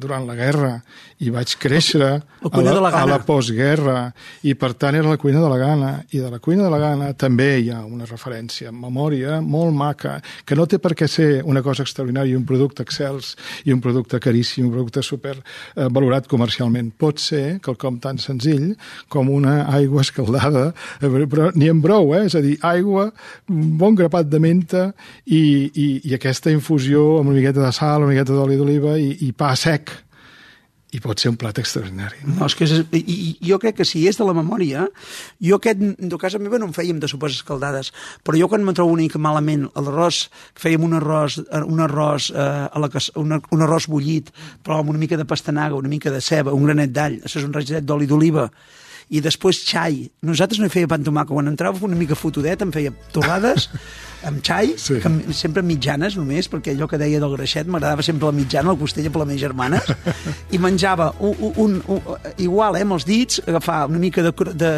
durant 0.00 0.26
la 0.28 0.36
guerra 0.38 0.72
i 1.22 1.30
vaig 1.30 1.54
créixer 1.60 2.00
La 2.02 2.50
a 2.50 2.62
la, 2.62 2.74
la 2.82 2.90
a 3.02 3.06
la 3.06 3.18
postguerra. 3.22 4.10
I 4.48 4.54
per 4.58 4.72
tant 4.74 4.96
era 4.98 5.08
la 5.08 5.18
cuina 5.20 5.40
de 5.42 5.50
la 5.50 5.58
gana. 5.60 5.92
I 6.10 6.18
de 6.18 6.30
la 6.32 6.40
cuina 6.42 6.66
de 6.66 6.72
la 6.72 6.80
gana 6.82 7.12
també 7.14 7.48
hi 7.62 7.70
ha 7.70 7.82
una 7.86 8.08
referència 8.08 8.72
en 8.72 8.78
memòria 8.80 9.38
molt 9.40 9.74
maca 9.76 10.16
que 10.44 10.58
no 10.58 10.66
té 10.66 10.80
per 10.82 10.94
què 10.98 11.08
ser 11.10 11.28
una 11.46 11.62
cosa 11.62 11.86
extraordinària 11.86 12.38
un 12.38 12.46
producte 12.48 12.82
excels 12.82 13.36
i 13.66 13.74
un 13.74 13.80
producte 13.84 14.18
caríssim 14.22 14.66
un 14.66 14.74
producte 14.74 15.02
super 15.06 15.36
eh, 15.38 15.88
valorat 15.88 16.26
comercialment. 16.30 16.92
Pot 16.98 17.22
ser 17.22 17.58
quelcom 17.62 18.00
tan 18.02 18.18
senzill 18.18 18.72
com 19.12 19.30
una 19.30 19.62
aigua 19.70 20.02
escaldada 20.02 20.70
eh, 21.00 21.26
però 21.30 21.50
ni 21.54 21.70
en 21.70 21.82
brou, 21.82 22.14
eh? 22.16 22.26
és 22.26 22.36
a 22.38 22.42
dir, 22.44 22.56
aigua 22.66 23.10
un 23.50 23.76
bon 23.78 23.94
grapat 23.98 24.30
de 24.30 24.40
menta 24.42 24.88
i, 25.24 25.70
i, 25.70 25.88
i 26.10 26.16
aquesta 26.18 26.50
infusió 26.50 27.20
amb 27.20 27.30
una 27.30 27.38
miqueta 27.38 27.62
de 27.62 27.72
sal, 27.74 28.02
una 28.02 28.12
miqueta 28.12 28.34
d'oli 28.34 28.58
d'oliva 28.58 28.96
i, 28.98 29.12
i 29.28 29.32
pa 29.36 29.54
sec 29.58 29.92
i 30.92 31.00
pot 31.00 31.20
ser 31.22 31.30
un 31.32 31.38
plat 31.40 31.56
extraordinari. 31.60 32.20
No, 32.26 32.44
és 32.44 32.56
que 32.56 32.66
és, 32.68 32.82
i, 33.00 33.16
jo 33.48 33.56
crec 33.62 33.78
que 33.78 33.86
si 33.88 34.04
és 34.08 34.18
de 34.20 34.26
la 34.28 34.34
memòria, 34.36 34.84
jo 35.40 35.56
aquest, 35.56 35.80
de 35.80 36.18
casa 36.20 36.40
meva 36.42 36.60
no 36.60 36.68
en 36.68 36.76
fèiem 36.76 37.00
de 37.00 37.08
sopes 37.08 37.38
escaldades, 37.38 37.92
però 38.24 38.36
jo 38.36 38.50
quan 38.52 38.64
me 38.66 38.74
trobo 38.76 38.92
una 38.92 39.06
mica 39.06 39.20
malament 39.22 39.64
l'arròs, 39.72 40.26
fèiem 40.60 40.84
un 40.84 40.98
arròs, 41.00 41.38
un 41.64 41.80
arròs, 41.86 42.28
eh, 42.36 42.50
a 42.68 42.84
la, 42.84 42.92
un, 43.22 43.38
un 43.40 43.64
arròs 43.64 43.88
bullit, 43.88 44.28
però 44.62 44.82
amb 44.82 44.92
una 44.92 45.00
mica 45.00 45.16
de 45.16 45.28
pastanaga, 45.28 45.80
una 45.80 45.92
mica 45.92 46.12
de 46.12 46.20
ceba, 46.20 46.52
un 46.52 46.68
granet 46.68 46.92
d'all, 46.92 47.18
això 47.22 47.40
és 47.40 47.48
un 47.48 47.56
ragetet 47.56 47.88
d'oli 47.88 48.10
d'oliva, 48.10 48.50
i 49.12 49.20
després 49.20 49.58
xai. 49.68 50.06
Nosaltres 50.24 50.58
no 50.62 50.66
hi 50.70 50.72
feia 50.72 50.88
pa 50.88 50.96
amb 50.96 51.04
tomàquet, 51.04 51.34
quan 51.36 51.50
entrava 51.50 51.76
una 51.84 51.98
mica 51.98 52.16
fotudet 52.16 52.62
em 52.64 52.70
feia 52.72 52.92
torrades 53.12 53.68
amb 54.28 54.38
xai, 54.46 54.72
Sí. 54.78 55.00
que 55.02 55.08
em- 55.10 55.32
sempre 55.34 55.62
mitjanes 55.66 56.14
només, 56.16 56.48
perquè 56.48 56.72
allò 56.72 56.86
que 56.88 56.96
deia 57.00 57.18
del 57.20 57.34
greixet 57.36 57.66
m'agradava 57.66 58.02
sempre 58.06 58.30
la 58.30 58.36
mitjana, 58.36 58.70
la 58.72 58.78
costella 58.78 59.10
per 59.10 59.20
les 59.24 59.28
meves 59.32 59.42
germanes, 59.42 59.92
i 60.54 60.58
menjava 60.62 61.10
un, 61.20 61.34
un, 61.40 61.52
un, 61.66 61.76
un, 61.98 62.18
igual, 62.38 62.78
eh, 62.78 62.86
amb 62.86 62.96
els 62.96 63.04
dits, 63.08 63.42
agafar 63.46 63.82
una 63.90 63.98
mica 63.98 64.22
de, 64.22 64.32
de, 64.54 64.72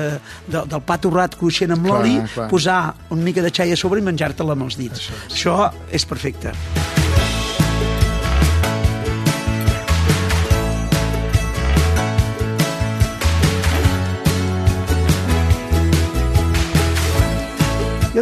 de, 0.49 0.65
del 0.65 0.83
pa 0.89 0.99
torrat 0.99 1.37
cruixent 1.39 1.77
amb 1.77 1.87
l'oli, 1.93 2.17
posar 2.51 2.81
una 3.11 3.23
mica 3.23 3.45
de 3.45 3.53
xai 3.55 3.71
a 3.73 3.79
sobre 3.79 4.01
i 4.01 4.09
menjar-te-la 4.09 4.57
amb 4.57 4.67
els 4.71 4.81
dits. 4.81 4.99
Això, 5.05 5.15
sí. 5.29 5.35
Això 5.37 5.59
és 5.93 6.09
perfecte. 6.09 6.57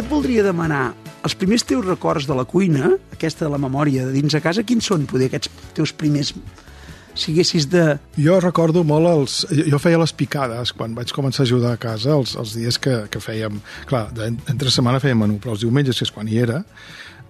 Voldria 0.09 0.41
demanar 0.41 0.93
els 1.23 1.35
primers 1.37 1.63
teus 1.69 1.85
records 1.85 2.25
de 2.25 2.33
la 2.33 2.45
cuina, 2.49 2.95
aquesta 3.13 3.45
de 3.45 3.51
la 3.53 3.61
memòria 3.61 4.07
de 4.07 4.15
dins 4.15 4.33
a 4.33 4.41
casa, 4.41 4.65
quins 4.65 4.85
són, 4.89 5.05
poder, 5.05 5.29
aquests 5.29 5.51
teus 5.77 5.93
primers 5.93 6.33
si 7.13 7.31
haguessis 7.31 7.67
de... 7.69 7.99
Jo 8.17 8.39
recordo 8.41 8.81
molt 8.83 9.05
els... 9.05 9.35
Jo 9.69 9.77
feia 9.77 9.99
les 10.01 10.13
picades 10.17 10.73
quan 10.73 10.95
vaig 10.97 11.13
començar 11.13 11.43
a 11.43 11.45
ajudar 11.45 11.75
a 11.75 11.81
casa, 11.81 12.15
els, 12.17 12.33
els 12.39 12.55
dies 12.57 12.79
que, 12.81 13.03
que 13.13 13.21
fèiem... 13.21 13.59
Clar, 13.89 14.07
entre 14.49 14.73
setmana 14.73 15.01
fèiem 15.03 15.21
menú, 15.21 15.37
però 15.41 15.53
els 15.53 15.61
diumenges, 15.61 15.99
que 16.01 16.07
és 16.09 16.13
quan 16.15 16.29
hi 16.29 16.41
era, 16.41 16.63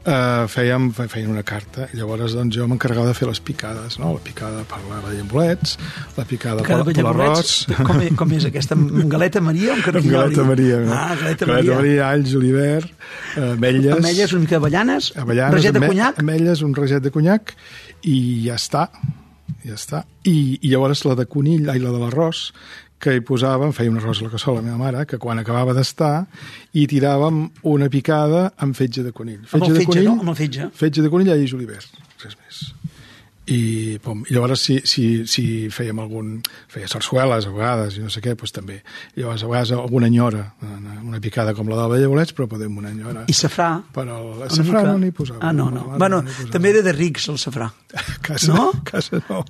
eh, 0.05 0.43
fèiem, 0.51 0.89
feien 0.93 1.31
una 1.31 1.43
carta 1.47 1.87
i 1.91 1.99
llavors 1.99 2.35
doncs, 2.35 2.57
jo 2.57 2.67
m'encarregava 2.69 3.11
de 3.11 3.15
fer 3.17 3.27
les 3.29 3.41
picades 3.43 3.97
no? 4.01 4.13
la 4.17 4.23
picada 4.23 4.63
per 4.69 4.81
la 4.89 4.99
llambolets 5.05 5.77
la 6.17 6.25
picada, 6.29 6.63
picada 6.63 6.83
per, 6.83 6.95
per 6.97 7.07
l'arròs 7.07 7.55
com, 7.79 8.03
és, 8.03 8.13
com 8.19 8.35
és 8.37 8.47
aquesta? 8.49 8.77
galeta 9.15 9.43
Maria 9.43 9.73
o 9.73 9.79
un 9.79 9.85
carnioli? 9.85 10.13
galeta 10.17 10.47
Maria 10.49 10.83
no? 10.83 10.93
ah, 10.93 11.15
galeta, 11.15 11.47
galeta 11.47 11.51
Maria. 11.53 11.79
Maria, 11.81 12.05
alls, 12.11 12.35
julivert 12.35 12.93
eh, 13.37 13.51
ametlles 13.53 13.97
ametlles, 13.97 14.37
una 14.37 14.45
mica 14.45 14.57
d'avellanes 14.59 15.11
avellanes, 15.25 15.59
reget 15.59 15.79
de 15.79 15.85
conyac 15.87 16.23
ametlles, 16.23 16.63
un 16.67 16.77
reget 16.77 17.03
de 17.03 17.13
conyac 17.13 17.57
i 18.03 18.17
ja 18.47 18.59
està 18.59 18.89
ja 19.63 19.77
està. 19.77 20.03
I, 20.27 20.59
i 20.59 20.71
llavors 20.71 21.03
la 21.07 21.15
de 21.19 21.25
conill, 21.29 21.69
ai, 21.71 21.79
la 21.79 21.91
de 21.93 21.99
l'arròs, 22.01 22.45
que 23.03 23.17
hi 23.17 23.23
posàvem, 23.27 23.73
feia 23.75 23.91
un 23.91 23.99
arròs 23.99 24.21
a 24.21 24.27
la 24.27 24.33
cassola 24.33 24.61
la 24.61 24.67
meva 24.69 24.79
mare, 24.79 25.03
que 25.09 25.19
quan 25.21 25.41
acabava 25.41 25.75
d'estar, 25.75 26.13
hi 26.71 26.85
tiràvem 26.91 27.43
una 27.73 27.89
picada 27.91 28.45
amb 28.63 28.77
fetge 28.77 29.03
de 29.03 29.11
conill. 29.15 29.43
Fetge 29.43 29.59
amb 29.59 29.69
el 29.69 29.75
fetge, 29.75 29.83
de 29.83 29.91
conill, 29.91 30.09
no? 30.11 30.19
Amb 30.23 30.33
el 30.35 30.39
fetge. 30.39 30.71
Fetge 30.83 31.03
de 31.03 31.11
conill 31.11 31.35
i 31.35 31.51
julivert, 31.51 32.01
res 32.23 32.39
més. 32.39 32.63
I, 33.43 33.97
pom, 33.99 34.21
i 34.23 34.31
llavors 34.31 34.61
si, 34.63 34.77
si, 34.87 35.25
si 35.27 35.43
fèiem 35.67 35.97
algun 35.99 36.37
feia 36.71 36.87
sarsueles 36.87 37.43
a 37.43 37.51
vegades 37.51 37.97
i 37.99 38.03
no 38.05 38.07
sé 38.13 38.21
què, 38.23 38.37
doncs 38.39 38.55
també. 38.55 38.77
Llavors 39.17 39.43
a 39.43 39.49
vegades 39.49 39.73
alguna 39.75 40.07
enyora 40.07 40.45
una 40.63 41.19
picada 41.19 41.51
com 41.57 41.67
la 41.67 41.89
del 41.91 42.07
Bolets 42.07 42.31
però 42.37 42.47
podem 42.47 42.77
una 42.79 42.93
enyora. 42.95 43.25
I 43.27 43.35
safrà? 43.35 43.81
però 43.91 44.21
el 44.45 44.47
safrà 44.47 44.85
mica... 44.85 44.93
no 44.93 45.01
n'hi 45.01 45.11
posava. 45.11 45.41
Ah 45.43 45.51
no, 45.51 45.67
no, 45.73 45.83
no 45.89 45.99
bueno, 45.99 46.21
no 46.23 46.47
també 46.55 46.71
era 46.71 46.85
de 46.87 46.95
rics 46.95 47.27
el 47.33 47.41
safrà. 47.41 47.67
Casa, 48.23 48.53
no? 48.55 48.71
casa 48.87 49.19
no. 49.27 49.43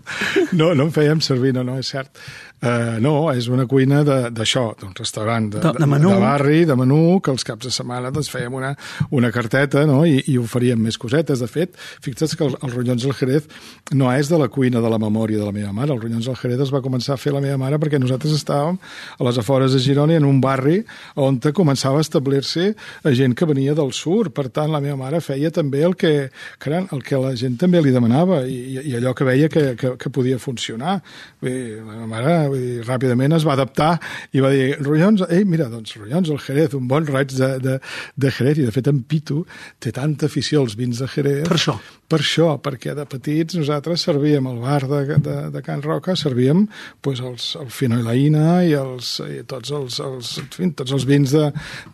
No, 0.57 0.73
no 0.73 0.87
en 0.87 0.91
fèiem 0.91 1.21
servir, 1.21 1.53
no, 1.53 1.61
no, 1.63 1.77
és 1.77 1.93
cert 1.93 2.17
Uh, 2.63 2.95
no, 3.03 3.27
és 3.35 3.49
una 3.51 3.65
cuina 3.67 4.05
d'això, 4.07 4.69
d'un 4.79 4.93
restaurant 4.95 5.49
de, 5.51 5.59
de, 5.59 5.71
de, 5.75 5.87
menú. 5.89 6.13
de 6.13 6.19
barri, 6.21 6.61
de 6.63 6.77
menú, 6.79 7.19
que 7.19 7.33
els 7.33 7.43
caps 7.43 7.67
de 7.67 7.71
setmana 7.75 8.07
doncs, 8.13 8.29
fèiem 8.31 8.53
una, 8.55 8.69
una 9.11 9.33
carteta 9.35 9.81
no? 9.89 9.97
I, 10.07 10.21
i 10.31 10.37
oferíem 10.39 10.79
més 10.79 10.95
cosetes. 11.01 11.41
De 11.43 11.49
fet, 11.51 11.75
fixa't 12.05 12.37
que 12.39 12.45
els, 12.47 12.55
els 12.63 12.77
ronyons 12.77 13.03
del 13.03 13.15
Jerez 13.19 13.49
no 13.91 14.07
és 14.13 14.31
de 14.31 14.39
la 14.39 14.47
cuina 14.47 14.79
de 14.79 14.91
la 14.93 14.99
memòria 15.01 15.41
de 15.41 15.49
la 15.49 15.51
meva 15.55 15.73
mare. 15.75 15.91
Els 15.91 16.05
ronyons 16.05 16.29
del 16.29 16.39
Jerez 16.39 16.63
es 16.63 16.71
va 16.71 16.79
començar 16.85 17.17
a 17.17 17.19
fer 17.19 17.33
la 17.35 17.41
meva 17.43 17.59
mare 17.59 17.81
perquè 17.83 17.99
nosaltres 17.99 18.37
estàvem 18.37 18.79
a 19.19 19.27
les 19.27 19.41
afores 19.43 19.75
de 19.75 19.83
Girona 19.83 20.15
en 20.15 20.29
un 20.29 20.39
barri 20.43 20.79
on 21.19 21.41
començava 21.51 21.99
a 21.99 22.05
establir-se 22.07 22.69
gent 23.11 23.35
que 23.35 23.49
venia 23.49 23.75
del 23.75 23.91
sur. 23.91 24.31
Per 24.31 24.47
tant, 24.47 24.71
la 24.71 24.79
meva 24.79 24.95
mare 25.03 25.19
feia 25.19 25.51
també 25.51 25.83
el 25.83 25.97
que, 25.99 26.29
caram, 26.63 26.87
el 26.95 27.03
que 27.03 27.19
la 27.19 27.35
gent 27.35 27.59
també 27.59 27.83
li 27.83 27.91
demanava 27.91 28.45
i, 28.47 28.79
i 28.87 28.95
allò 29.01 29.11
que 29.17 29.27
veia 29.27 29.51
que, 29.51 29.73
que, 29.75 29.95
que 29.99 30.13
podia 30.13 30.39
funcionar. 30.39 31.01
Bé, 31.43 31.53
la 31.83 31.91
meva 31.91 32.09
mare 32.15 32.52
vull 32.53 32.61
dir, 32.61 32.83
ràpidament 32.87 33.35
es 33.37 33.47
va 33.47 33.57
adaptar 33.57 33.95
i 34.33 34.43
va 34.43 34.53
dir, 34.53 34.77
ronyons, 34.83 35.25
ei, 35.33 35.43
mira, 35.49 35.67
doncs 35.71 35.97
ronyons, 35.99 36.31
el 36.33 36.39
Jerez, 36.43 36.77
un 36.77 36.87
bon 36.89 37.07
raig 37.09 37.33
de, 37.33 37.49
de, 37.63 37.77
de 38.15 38.31
Jerez, 38.37 38.61
i 38.61 38.69
de 38.69 38.75
fet 38.75 38.89
en 38.91 39.01
Pitu 39.09 39.41
té 39.83 39.93
tanta 39.95 40.29
afició 40.29 40.63
als 40.63 40.77
vins 40.79 41.01
de 41.01 41.09
Jerez. 41.09 41.43
Per 41.49 41.57
això. 41.57 41.77
Per 42.13 42.19
això, 42.21 42.49
perquè 42.61 42.93
de 42.93 43.07
petits 43.09 43.57
nosaltres 43.57 44.03
servíem 44.05 44.45
al 44.49 44.59
bar 44.61 44.83
de, 44.89 45.17
de, 45.23 45.37
de 45.53 45.61
Can 45.65 45.81
Roca, 45.81 46.13
servíem 46.19 46.67
pues, 47.01 47.23
els, 47.25 47.53
el 47.57 47.71
finoilaïna 47.73 48.59
i, 48.67 48.75
els, 48.77 49.15
i 49.25 49.41
tots, 49.49 49.71
els, 49.73 49.97
els, 50.03 50.33
fi, 50.53 50.69
tots 50.77 50.93
els 50.93 51.07
vins 51.09 51.33
de... 51.33 51.47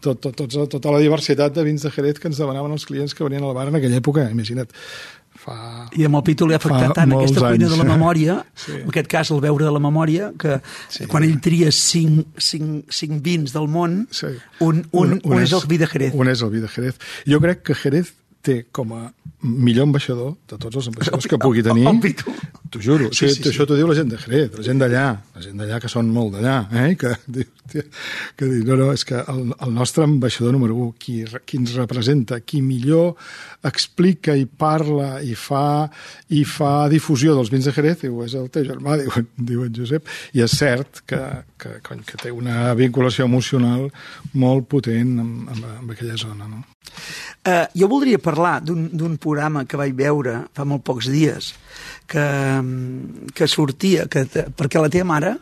Tot, 0.03 0.19
tot, 0.19 0.35
tots, 0.35 0.57
tota 0.73 0.91
la 0.91 0.99
diversitat 0.99 1.55
de 1.55 1.63
vins 1.63 1.85
de 1.85 1.93
Jerez 1.93 2.19
que 2.19 2.27
ens 2.31 2.41
demanaven 2.41 2.75
els 2.75 2.87
clients 2.89 3.15
que 3.15 3.23
venien 3.23 3.45
al 3.47 3.55
bar 3.55 3.69
en 3.69 3.79
aquella 3.79 4.01
època, 4.01 4.27
imagina't 4.33 4.75
fa... 5.39 5.55
I 5.95 6.05
amb 6.07 6.19
el 6.19 6.23
Pitu 6.27 6.47
li 6.47 6.55
ha 6.55 6.59
afectat 6.61 6.93
tant 6.97 7.15
aquesta 7.15 7.43
cuina 7.45 7.67
anys. 7.67 7.73
de 7.73 7.79
la 7.81 7.87
memòria, 7.89 8.37
sí. 8.65 8.75
en 8.81 8.91
aquest 8.91 9.11
cas 9.11 9.33
el 9.35 9.41
veure 9.45 9.67
de 9.67 9.73
la 9.75 9.81
memòria, 9.83 10.31
que 10.39 10.59
sí. 10.91 11.07
quan 11.11 11.25
ell 11.27 11.39
tria 11.43 11.73
cinc, 11.75 12.39
cinc, 12.49 12.89
cinc 12.93 13.21
vins 13.25 13.55
del 13.55 13.69
món, 13.71 14.01
sí. 14.11 14.33
un, 14.59 14.83
un, 14.91 15.15
un, 15.15 15.19
un, 15.23 15.37
és, 15.39 15.49
és 15.49 15.57
el 15.59 15.67
vi 15.71 15.81
de 15.81 15.89
Jerez. 15.89 16.17
Un 16.17 16.31
és 16.31 16.43
el 16.45 16.53
vi 16.55 16.63
de 16.63 16.71
Jerez. 16.71 16.99
Jo 17.29 17.41
crec 17.43 17.63
que 17.69 17.77
Jerez 17.77 18.13
té 18.45 18.61
com 18.71 18.93
a 18.95 19.03
millor 19.41 19.87
ambaixador 19.87 20.33
de 20.49 20.57
tots 20.57 20.81
els 20.81 20.89
ambaixadors 20.91 21.27
que 21.29 21.39
pugui 21.41 21.63
tenir. 21.65 21.87
T'ho 22.69 22.81
juro. 22.83 23.07
Sí, 23.09 23.29
sí, 23.31 23.39
sí, 23.39 23.49
això 23.49 23.65
t'ho 23.65 23.77
diu 23.77 23.87
la 23.89 23.95
gent 23.97 24.11
de 24.11 24.17
Jerez, 24.21 24.51
la 24.53 24.63
gent 24.65 24.81
d'allà, 24.81 25.05
la 25.35 25.41
gent 25.41 25.57
d'allà 25.57 25.79
que 25.81 25.89
són 25.89 26.11
molt 26.13 26.35
d'allà, 26.35 26.57
eh? 26.83 26.91
que, 26.99 27.15
que, 27.71 27.83
que 28.37 28.49
diu, 28.49 28.65
no, 28.67 28.77
no, 28.77 28.89
és 28.93 29.05
que 29.09 29.17
el, 29.17 29.41
el 29.55 29.73
nostre 29.73 30.05
ambaixador 30.05 30.53
número 30.53 30.77
1, 30.89 30.91
qui, 31.01 31.15
qui 31.49 31.57
ens 31.61 31.73
representa, 31.79 32.41
qui 32.45 32.61
millor 32.61 33.15
explica 33.65 34.35
i 34.37 34.45
parla 34.45 35.17
i 35.25 35.33
fa, 35.33 35.89
i 36.29 36.43
fa 36.45 36.73
difusió 36.93 37.33
dels 37.37 37.49
vins 37.53 37.65
de 37.65 37.73
Jerez, 37.73 38.03
diu, 38.03 38.21
és 38.27 38.37
el 38.37 38.51
teu 38.53 38.67
germà, 38.69 38.97
diu, 39.01 39.25
diu 39.37 39.65
en 39.65 39.73
Josep, 39.79 40.09
i 40.37 40.45
és 40.45 40.57
cert 40.61 41.01
que, 41.09 41.23
que, 41.57 41.79
cony, 41.85 42.05
que 42.05 42.21
té 42.21 42.33
una 42.35 42.75
vinculació 42.77 43.25
emocional 43.25 43.87
molt 44.37 44.69
potent 44.69 45.17
amb, 45.23 45.49
amb, 45.55 45.71
amb 45.79 45.95
aquella 45.95 46.19
zona. 46.21 46.45
No? 46.45 46.61
Uh, 47.39 47.65
jo 47.77 47.87
voldria 47.89 48.19
parlar 48.21 48.59
d'un 48.65 49.17
programa 49.21 49.65
que 49.69 49.79
vaig 49.79 49.95
veure 49.97 50.35
fa 50.55 50.65
molt 50.67 50.85
pocs 50.87 51.09
dies, 51.11 51.53
que, 52.09 52.25
que 53.35 53.47
sortia, 53.47 54.07
que, 54.11 54.25
perquè 54.55 54.81
la 54.81 54.91
teva 54.93 55.09
mare 55.13 55.35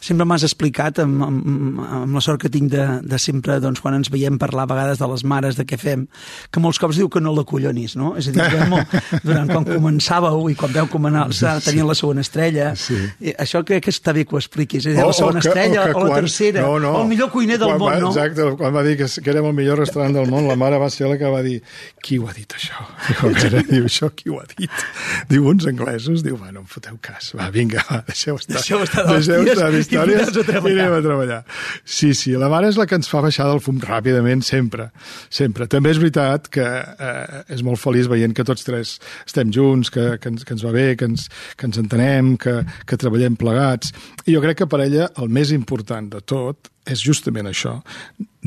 sempre 0.00 0.24
m'has 0.24 0.44
explicat 0.46 0.98
amb, 1.02 1.22
amb, 1.22 1.80
amb 2.00 2.16
la 2.16 2.22
sort 2.24 2.40
que 2.40 2.50
tinc 2.52 2.70
de, 2.72 2.84
de 3.04 3.18
sempre, 3.20 3.58
doncs, 3.60 3.82
quan 3.84 3.98
ens 3.98 4.10
veiem 4.12 4.38
parlar 4.40 4.64
a 4.64 4.70
vegades 4.72 5.00
de 5.00 5.08
les 5.12 5.24
mares, 5.28 5.58
de 5.58 5.66
què 5.68 5.76
fem, 5.80 6.06
que 6.50 6.62
molts 6.64 6.80
cops 6.80 6.96
diu 6.96 7.10
que 7.12 7.20
no 7.20 7.34
la 7.36 7.44
collonis, 7.48 7.96
no? 8.00 8.14
És 8.20 8.30
a 8.30 8.34
dir, 8.34 8.46
molt, 8.70 8.94
durant 9.28 9.50
quan 9.52 9.68
començàveu 9.68 10.48
i 10.50 10.56
quan 10.58 10.72
veu 10.74 10.88
començar 10.90 11.56
a 11.58 11.64
tenir 11.64 11.84
la 11.86 11.96
segona 11.98 12.24
estrella, 12.24 12.72
sí. 12.80 12.96
i 13.20 13.34
això 13.36 13.62
crec 13.66 13.86
que 13.86 13.94
està 13.94 14.14
bé 14.16 14.24
que 14.24 14.36
ho 14.36 14.40
expliquis, 14.40 14.86
és 14.86 14.96
a 14.96 15.02
dir, 15.02 15.06
la 15.06 15.16
segona 15.16 15.44
que, 15.44 15.52
estrella 15.52 15.84
o, 15.84 15.90
o 15.92 16.04
la 16.06 16.14
quan, 16.14 16.24
tercera, 16.24 16.64
no, 16.64 16.78
no. 16.80 16.94
o 16.96 17.02
el 17.04 17.10
millor 17.12 17.30
cuiner 17.34 17.60
del 17.60 17.74
quan 17.74 17.82
món, 17.84 17.92
va, 17.92 18.00
no? 18.00 18.14
Exacte, 18.14 18.48
quan 18.60 18.74
va 18.76 18.84
dir 18.86 18.96
que, 19.00 19.10
que 19.20 19.34
érem 19.34 19.50
el 19.52 19.56
millor 19.60 19.82
restaurant 19.84 20.16
del 20.16 20.32
món, 20.32 20.48
la 20.48 20.56
mare 20.60 20.80
va 20.80 20.88
ser 20.92 21.10
la 21.12 21.20
que 21.20 21.30
va 21.32 21.44
dir, 21.44 21.58
qui 22.00 22.18
ho 22.18 22.28
ha 22.30 22.36
dit 22.36 22.56
això? 22.56 22.88
Diu, 23.20 23.34
que 23.36 23.62
diu, 23.68 23.84
això 23.88 24.08
qui 24.16 24.30
ho 24.32 24.38
ha 24.40 24.46
dit? 24.48 24.84
Diu, 25.28 25.44
uns 25.50 25.66
anglesos, 25.68 26.24
diu, 26.24 26.38
bueno, 26.40 26.64
em 26.64 26.68
foteu 26.70 26.96
cas, 27.04 27.32
va, 27.36 27.50
vinga, 27.52 27.82
va, 27.90 28.00
deixeu 28.08 28.38
estar. 28.40 28.56
Deixeu 28.56 28.82
estar, 28.86 29.04
deixeu 29.10 29.44
estar 29.44 29.68
històries 29.90 30.38
i 30.40 30.72
anem 30.72 30.96
a 30.96 31.02
treballar. 31.04 31.40
Sí, 31.84 32.12
sí, 32.16 32.34
la 32.38 32.50
mare 32.52 32.70
és 32.70 32.78
la 32.80 32.86
que 32.88 32.98
ens 32.98 33.10
fa 33.10 33.22
baixar 33.24 33.48
del 33.50 33.62
fum 33.64 33.80
ràpidament, 33.82 34.44
sempre, 34.46 34.90
sempre. 35.28 35.68
També 35.70 35.92
és 35.94 36.00
veritat 36.02 36.50
que 36.52 36.66
eh, 36.66 37.40
és 37.56 37.64
molt 37.66 37.80
feliç 37.82 38.10
veient 38.10 38.34
que 38.36 38.46
tots 38.46 38.66
tres 38.66 38.96
estem 39.26 39.52
junts, 39.54 39.92
que, 39.92 40.16
que, 40.22 40.34
ens, 40.34 40.46
que 40.46 40.56
ens 40.56 40.66
va 40.66 40.74
bé, 40.76 40.88
que 41.00 41.08
ens, 41.10 41.28
que 41.56 41.68
ens 41.70 41.80
entenem, 41.82 42.34
que, 42.40 42.60
que 42.86 43.00
treballem 43.00 43.38
plegats. 43.40 43.94
I 44.26 44.36
jo 44.36 44.44
crec 44.44 44.62
que 44.62 44.70
per 44.70 44.84
ella 44.86 45.10
el 45.20 45.32
més 45.32 45.54
important 45.56 46.10
de 46.12 46.22
tot 46.22 46.70
és 46.90 47.02
justament 47.04 47.50
això, 47.50 47.78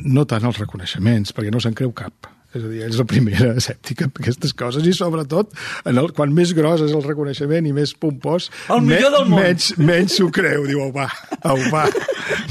no 0.04 0.26
tant 0.30 0.48
els 0.50 0.60
reconeixements, 0.60 1.36
perquè 1.36 1.54
no 1.54 1.62
se'n 1.64 1.78
creu 1.78 1.94
cap 1.96 2.34
és 2.54 2.64
a 2.64 2.70
dir, 2.70 2.82
és 2.86 3.00
la 3.00 3.08
primera 3.10 3.52
escèptica 3.58 4.08
amb 4.08 4.20
aquestes 4.22 4.54
coses 4.58 4.86
i 4.88 4.94
sobretot 4.96 5.54
en 5.90 6.00
el, 6.02 6.12
quan 6.16 6.34
més 6.36 6.54
gros 6.58 6.84
és 6.86 6.94
el 6.94 7.06
reconeixement 7.06 7.70
i 7.70 7.74
més 7.76 7.96
pompós 7.98 8.50
el 8.74 8.84
millor 8.86 9.10
me, 9.10 9.18
del 9.18 9.30
món. 9.30 9.40
menys, 9.42 9.70
menys 9.82 10.18
s'ho 10.20 10.30
creu. 10.34 10.68
Diu, 10.70 10.84
au 10.86 10.94
va, 10.96 11.10
au 11.50 11.62
va, 11.74 11.88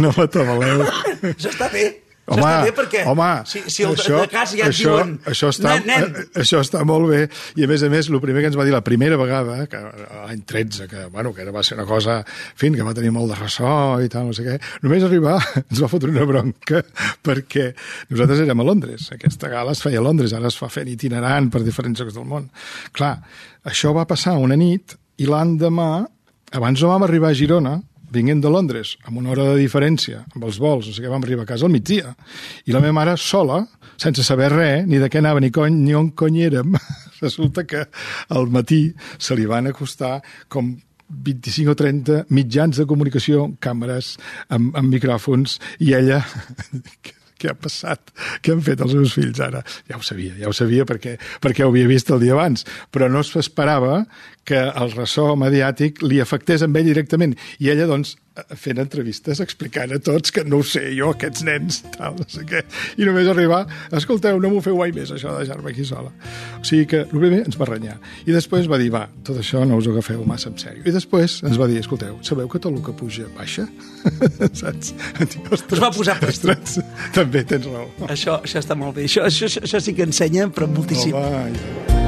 no 0.03 0.13
m'atabaleu 0.17 0.87
això 0.87 1.53
està 1.53 1.71
bé 1.73 1.87
Home, 2.23 2.39
això 2.39 2.53
està 2.55 2.67
bé 2.69 2.73
perquè 2.77 3.01
home, 3.11 3.29
si, 3.51 3.61
si 3.67 3.83
el 3.83 3.97
això, 3.97 4.21
de 4.23 4.31
cas 4.31 4.53
ja 4.55 4.69
això, 4.69 4.93
diuen 4.95 5.15
això 5.27 5.49
està, 5.51 5.73
nen, 5.83 6.05
nen. 6.07 6.29
Això 6.43 6.61
està 6.63 6.85
molt 6.87 7.09
bé. 7.11 7.23
I 7.59 7.67
a 7.67 7.69
més 7.71 7.83
a 7.83 7.91
més 7.91 8.07
el 8.13 8.21
primer 8.23 8.45
que 8.45 8.51
ens 8.53 8.59
va 8.59 8.67
dir 8.69 8.75
la 8.75 8.83
primera 8.87 9.19
vegada 9.19 9.67
que 9.71 9.81
l'any 9.81 10.45
13 10.47 10.87
que, 10.91 11.09
bueno, 11.11 11.33
que 11.35 11.49
va 11.51 11.65
ser 11.67 11.81
una 11.81 11.87
cosa 11.89 12.21
fin, 12.29 12.77
que 12.79 12.87
va 12.87 12.95
tenir 12.95 13.11
molt 13.11 13.33
de 13.33 13.41
ressò 13.41 13.75
i 14.05 14.11
tal, 14.13 14.31
no 14.31 14.37
sé 14.39 14.47
què 14.47 14.57
només 14.85 15.03
arribar 15.03 15.35
ens 15.65 15.83
va 15.83 15.91
fotre 15.91 16.13
una 16.15 16.29
bronca 16.29 16.85
perquè 17.27 17.73
nosaltres 18.13 18.47
érem 18.47 18.63
a 18.63 18.71
Londres. 18.71 19.11
Aquesta 19.19 19.51
gala 19.51 19.75
es 19.75 19.83
feia 19.83 19.99
a 19.99 20.07
Londres, 20.07 20.35
ara 20.39 20.47
es 20.53 20.59
fa 20.59 20.71
fent 20.71 20.95
itinerant 20.95 21.51
per 21.51 21.65
diferents 21.67 21.99
llocs 21.99 22.15
del 22.15 22.29
món. 22.31 22.53
Clar, 22.95 23.17
això 23.67 23.91
va 23.99 24.07
passar 24.07 24.39
una 24.39 24.59
nit 24.59 24.95
i 25.19 25.27
l'endemà 25.27 26.05
abans 26.55 26.83
no 26.83 26.95
vam 26.95 27.07
arribar 27.09 27.33
a 27.33 27.37
Girona 27.37 27.81
vinguent 28.13 28.43
de 28.45 28.53
Londres, 28.53 28.97
amb 29.07 29.19
una 29.23 29.33
hora 29.33 29.49
de 29.51 29.59
diferència, 29.61 30.23
amb 30.35 30.47
els 30.49 30.61
vols, 30.63 30.89
no 30.89 30.95
sé 30.95 31.03
què, 31.03 31.11
vam 31.11 31.25
arribar 31.25 31.47
a 31.47 31.51
casa 31.53 31.67
al 31.67 31.73
migdia. 31.73 32.13
I 32.69 32.77
la 32.77 32.83
meva 32.85 32.97
mare, 33.01 33.17
sola, 33.21 33.63
sense 34.01 34.25
saber 34.27 34.53
res, 34.53 34.87
ni 34.89 35.01
de 35.03 35.09
què 35.11 35.23
anava, 35.23 35.41
ni, 35.43 35.51
cony, 35.55 35.81
ni 35.87 35.97
on 35.97 36.13
cony 36.19 36.43
érem, 36.47 36.77
resulta 37.25 37.67
que 37.69 37.87
al 38.37 38.49
matí 38.53 38.85
se 39.19 39.37
li 39.39 39.49
van 39.49 39.71
acostar 39.73 40.19
com 40.53 40.75
25 41.13 41.73
o 41.73 41.77
30 41.77 42.21
mitjans 42.33 42.79
de 42.81 42.87
comunicació, 42.89 43.51
càmeres, 43.61 44.17
amb, 44.49 44.73
amb 44.77 44.93
micròfons, 44.93 45.59
i 45.85 45.93
ella 45.99 46.23
què 47.43 47.51
ha 47.51 47.59
passat, 47.59 48.15
què 48.43 48.55
han 48.55 48.63
fet 48.65 48.83
els 48.85 48.95
meus 48.99 49.17
fills 49.19 49.43
ara. 49.43 49.65
Ja 49.91 49.99
ho 49.99 50.07
sabia, 50.07 50.37
ja 50.39 50.51
ho 50.51 50.57
sabia 50.57 50.87
perquè, 50.89 51.17
perquè 51.43 51.67
ho 51.67 51.73
havia 51.73 51.91
vist 51.91 52.13
el 52.15 52.23
dia 52.23 52.37
abans, 52.37 52.67
però 52.95 53.11
no 53.11 53.25
s'esperava 53.27 54.05
que 54.49 54.59
el 54.71 54.95
ressò 54.95 55.33
mediàtic 55.39 56.03
li 56.07 56.23
afectés 56.23 56.63
amb 56.63 56.79
ell 56.79 56.89
directament. 56.91 57.35
I 57.63 57.73
ella, 57.75 57.89
doncs, 57.91 58.17
fent 58.57 58.79
entrevistes 58.81 59.41
explicant 59.45 59.93
a 59.93 59.99
tots 60.01 60.33
que 60.33 60.43
no 60.49 60.63
ho 60.63 60.65
sé 60.65 60.87
jo, 60.97 61.11
aquests 61.13 61.43
nens, 61.45 61.83
tal, 61.97 62.15
no 62.17 62.25
sé 62.33 62.45
què. 62.49 62.63
I 62.97 63.05
només 63.09 63.29
arribar, 63.29 63.63
escolteu, 63.93 64.39
no 64.41 64.49
m'ho 64.53 64.63
feu 64.65 64.79
mai 64.79 64.93
més, 64.97 65.11
això 65.13 65.35
de 65.35 65.43
deixar-me 65.45 65.71
aquí 65.73 65.85
sola. 65.85 66.09
O 66.61 66.65
sigui 66.65 66.87
que, 66.89 67.03
el 67.05 67.13
primer 67.13 67.43
ens 67.45 67.59
va 67.61 67.69
renyar. 67.69 67.99
I 68.25 68.33
després 68.33 68.69
va 68.73 68.79
dir, 68.81 68.89
va, 68.95 69.05
tot 69.27 69.37
això 69.43 69.65
no 69.69 69.77
us 69.81 69.89
ho 69.91 69.93
agafeu 69.97 70.25
massa 70.29 70.49
en 70.53 70.57
sèrio. 70.61 70.85
I 70.89 70.95
després 70.97 71.41
ens 71.45 71.61
va 71.61 71.69
dir, 71.69 71.81
escolteu, 71.85 72.17
sabeu 72.25 72.49
que 72.49 72.59
tot 72.63 72.73
el 72.73 72.81
que 72.85 72.97
puja 72.97 73.29
baixa? 73.37 73.67
Saps? 74.63 74.95
Dic, 75.23 75.53
ostres, 75.53 75.77
Us 75.79 75.85
va 75.85 75.93
posar 75.95 76.17
ostres, 76.25 76.79
també 77.15 77.45
tens 77.49 77.69
raó. 77.69 77.89
Això, 78.09 78.41
això 78.43 78.63
està 78.65 78.77
molt 78.79 78.97
bé. 78.97 79.05
Això, 79.11 79.27
això, 79.29 79.51
això, 79.61 79.81
sí 79.83 79.93
que 79.99 80.09
ensenya, 80.09 80.49
però 80.53 80.71
moltíssim. 80.73 81.13
Home, 81.19 81.51
i- 81.53 82.02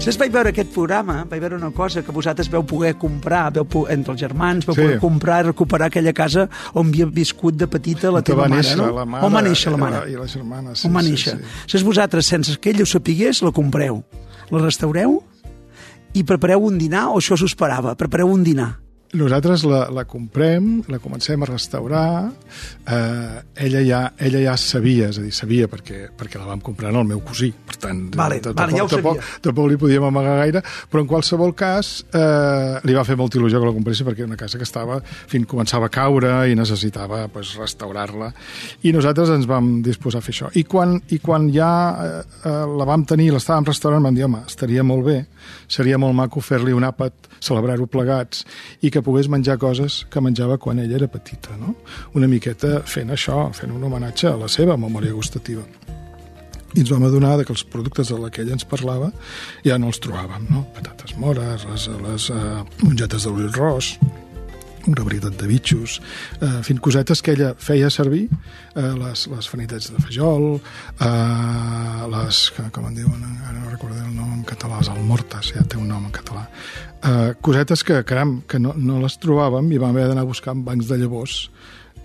Saps, 0.00 0.16
vaig 0.16 0.30
veure 0.32 0.48
aquest 0.48 0.70
programa, 0.72 1.18
vaig 1.28 1.42
veure 1.42 1.58
una 1.58 1.68
cosa 1.76 2.00
que 2.02 2.12
vosaltres 2.14 2.48
veu 2.48 2.62
poder 2.64 2.94
comprar, 2.98 3.50
veu 3.52 3.66
po 3.68 3.82
entre 3.92 4.14
els 4.14 4.20
germans, 4.22 4.64
veu 4.64 4.74
Sí. 4.74 4.80
poder 4.80 4.98
comprar 4.98 5.40
i 5.40 5.48
recuperar 5.50 5.88
aquella 5.90 6.14
casa 6.14 6.48
on 6.72 6.86
havia 6.88 7.04
viscut 7.04 7.54
de 7.54 7.66
petita 7.66 8.10
la 8.10 8.22
teva 8.22 8.42
va 8.44 8.48
mare, 8.48 8.62
néixer 8.62 8.76
no? 8.78 8.86
la 8.96 9.04
mare 9.04 9.26
on 9.26 9.32
va 9.34 9.42
néixer 9.42 9.70
la 9.70 9.76
i 9.76 9.80
mare? 9.80 9.96
la- 10.00 10.08
i 10.08 10.16
la 10.16 10.26
germana, 10.26 10.74
sí, 10.74 10.86
on 10.88 10.94
va 10.94 11.02
sí, 11.02 11.10
néixer. 11.10 11.36
sí. 11.36 11.44
Saps, 11.66 11.84
vosaltres, 11.84 12.24
sense 12.26 12.56
que 12.58 12.70
ell 12.70 12.80
ho 12.82 12.86
sapigués, 12.86 13.42
la 13.42 13.52
compreu, 13.52 14.02
la 14.50 14.58
restaureu 14.64 15.22
i 16.14 16.24
prepareu 16.24 16.64
un 16.64 16.78
dinar, 16.78 17.08
o 17.10 17.18
això 17.18 17.36
s'ho 17.36 17.44
esperava, 17.46 17.94
prepareu 17.94 18.26
un 18.28 18.42
dinar. 18.42 18.78
Nosaltres 19.10 19.64
la, 19.66 19.88
la 19.90 20.04
comprem, 20.06 20.84
la 20.86 21.00
comencem 21.02 21.42
a 21.42 21.46
restaurar, 21.48 22.30
eh, 22.86 23.40
ella, 23.66 23.80
ja, 23.82 23.98
ella 24.22 24.42
ja 24.44 24.52
sabia, 24.54 25.08
és 25.10 25.16
a 25.18 25.24
dir, 25.24 25.32
sabia 25.34 25.66
perquè, 25.66 26.12
perquè 26.14 26.38
la 26.38 26.46
vam 26.46 26.60
comprar 26.62 26.92
al 26.94 27.08
meu 27.08 27.18
cosí, 27.26 27.48
per 27.50 27.74
tant, 27.82 28.04
Vale, 28.14 28.38
tampoc, 28.38 28.60
vale, 28.60 28.76
ja 28.78 28.84
tampoc, 28.92 29.24
tampoc 29.42 29.66
li 29.66 29.78
podíem 29.82 30.06
amagar 30.06 30.36
gaire, 30.44 30.62
però 30.92 31.02
en 31.02 31.08
qualsevol 31.10 31.56
cas 31.58 31.90
eh, 32.06 32.78
li 32.86 32.94
va 32.94 33.02
fer 33.08 33.16
molta 33.18 33.40
il·lusió 33.40 33.58
que 33.58 33.66
la 33.72 33.74
compressi 33.74 34.06
perquè 34.06 34.22
era 34.22 34.30
una 34.30 34.38
casa 34.38 34.60
que 34.60 34.68
estava, 34.68 35.00
fins 35.02 35.50
començava 35.50 35.90
a 35.90 35.94
caure 35.96 36.30
i 36.46 36.54
necessitava 36.54 37.24
pues, 37.34 37.56
restaurar-la, 37.58 38.30
i 38.86 38.94
nosaltres 38.94 39.34
ens 39.34 39.50
vam 39.50 39.80
disposar 39.82 40.22
a 40.22 40.28
fer 40.28 40.36
això. 40.36 40.52
I 40.54 40.62
quan, 40.70 41.00
i 41.10 41.18
quan 41.18 41.50
ja 41.50 41.72
eh, 41.90 42.14
eh, 42.44 42.54
la 42.78 42.86
vam 42.86 43.02
tenir, 43.10 43.32
l'estàvem 43.34 43.66
restaurant, 43.72 44.06
vam 44.06 44.14
dir, 44.14 44.28
home, 44.28 44.44
estaria 44.46 44.86
molt 44.86 45.08
bé, 45.10 45.18
seria 45.66 45.98
molt 45.98 46.14
maco 46.14 46.38
fer-li 46.38 46.78
un 46.78 46.86
àpat, 46.86 47.26
celebrar-ho 47.40 47.88
plegats, 47.90 48.44
i 48.84 48.90
que 48.92 48.99
pogués 49.04 49.28
menjar 49.30 49.58
coses 49.60 50.04
que 50.10 50.22
menjava 50.24 50.58
quan 50.58 50.78
ella 50.82 50.96
era 50.98 51.08
petita, 51.10 51.56
no? 51.60 51.74
Una 52.18 52.28
miqueta 52.30 52.80
fent 52.86 53.12
això, 53.14 53.48
fent 53.56 53.72
un 53.74 53.84
homenatge 53.84 54.28
a 54.30 54.36
la 54.40 54.48
seva 54.48 54.76
memòria 54.80 55.14
gustativa. 55.16 55.64
I 56.70 56.84
ens 56.84 56.90
vam 56.92 57.02
adonar 57.08 57.36
de 57.38 57.44
que 57.46 57.54
els 57.54 57.64
productes 57.66 58.12
de 58.12 58.18
la 58.20 58.30
que 58.30 58.44
ella 58.44 58.54
ens 58.54 58.66
parlava 58.68 59.10
ja 59.66 59.78
no 59.78 59.90
els 59.90 59.98
trobàvem, 60.02 60.46
no? 60.50 60.64
Patates 60.76 61.16
mores, 61.18 61.66
les, 61.66 61.88
les 62.04 62.28
uh, 62.30 62.60
mongetes 62.84 63.26
d'oliu 63.26 63.50
ros, 63.56 63.96
una 64.88 65.04
varietat 65.04 65.36
de 65.40 65.48
bitxos, 65.50 65.98
eh, 66.40 66.60
fent 66.66 66.80
cosetes 66.80 67.22
que 67.22 67.34
ella 67.36 67.54
feia 67.58 67.90
servir, 67.90 68.28
eh, 68.74 68.92
les, 69.00 69.26
les 69.32 69.48
fanitets 69.48 69.90
de 69.92 70.02
fajol, 70.02 70.46
eh, 70.60 72.06
les, 72.14 72.42
que, 72.56 72.68
com 72.74 72.86
en 72.88 72.94
diuen, 72.96 73.26
ara 73.48 73.58
no 73.58 73.70
recordo 73.72 73.98
el 74.00 74.14
nom 74.14 74.38
en 74.38 74.46
català, 74.48 74.80
les 74.80 74.92
almortes, 74.92 75.52
ja 75.56 75.64
té 75.64 75.80
un 75.80 75.90
nom 75.90 76.06
en 76.06 76.14
català, 76.14 76.46
eh, 77.02 77.34
cosetes 77.40 77.84
que, 77.84 78.02
caram, 78.04 78.40
que 78.48 78.62
no, 78.62 78.74
no 78.76 79.02
les 79.02 79.18
trobàvem 79.20 79.72
i 79.72 79.82
vam 79.82 79.94
haver 79.94 80.08
d'anar 80.10 80.24
a 80.26 80.32
buscar 80.32 80.56
en 80.56 80.64
bancs 80.64 80.88
de 80.88 81.00
llavors 81.00 81.44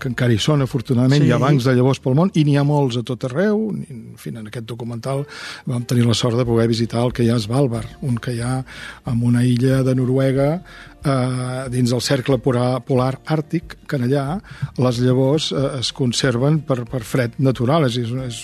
que 0.00 0.10
encara 0.10 0.34
hi 0.34 0.40
són, 0.42 0.62
afortunadament, 0.64 1.22
sí. 1.22 1.28
hi 1.30 1.34
ha 1.34 1.40
bancs 1.40 1.66
de 1.66 1.74
llavors 1.76 2.00
pel 2.04 2.16
món, 2.18 2.30
i 2.36 2.44
n'hi 2.46 2.56
ha 2.60 2.64
molts 2.68 2.98
a 3.00 3.02
tot 3.06 3.24
arreu. 3.28 3.68
En 3.72 4.02
fi, 4.20 4.32
en 4.34 4.50
aquest 4.50 4.66
documental 4.68 5.24
vam 5.68 5.86
tenir 5.88 6.06
la 6.06 6.16
sort 6.18 6.36
de 6.38 6.46
poder 6.48 6.68
visitar 6.68 7.04
el 7.04 7.14
que 7.16 7.24
hi 7.24 7.30
ha 7.32 7.38
a 7.38 7.42
Svalbard, 7.42 7.96
un 8.06 8.18
que 8.20 8.36
hi 8.36 8.42
ha 8.44 8.58
en 9.06 9.22
una 9.24 9.44
illa 9.46 9.82
de 9.86 9.96
Noruega, 9.96 10.50
eh, 11.06 11.68
dins 11.72 11.92
del 11.92 12.02
cercle 12.02 12.38
polar, 12.42 12.80
polar 12.86 13.14
àrtic, 13.24 13.76
allà 13.96 14.40
les 14.82 14.98
llavors 15.00 15.50
eh, 15.54 15.62
es 15.80 15.92
conserven 15.96 16.60
per, 16.66 16.82
per 16.90 17.02
fred 17.06 17.38
natural, 17.42 17.86
és, 17.88 17.98
és, 18.02 18.12
és 18.26 18.40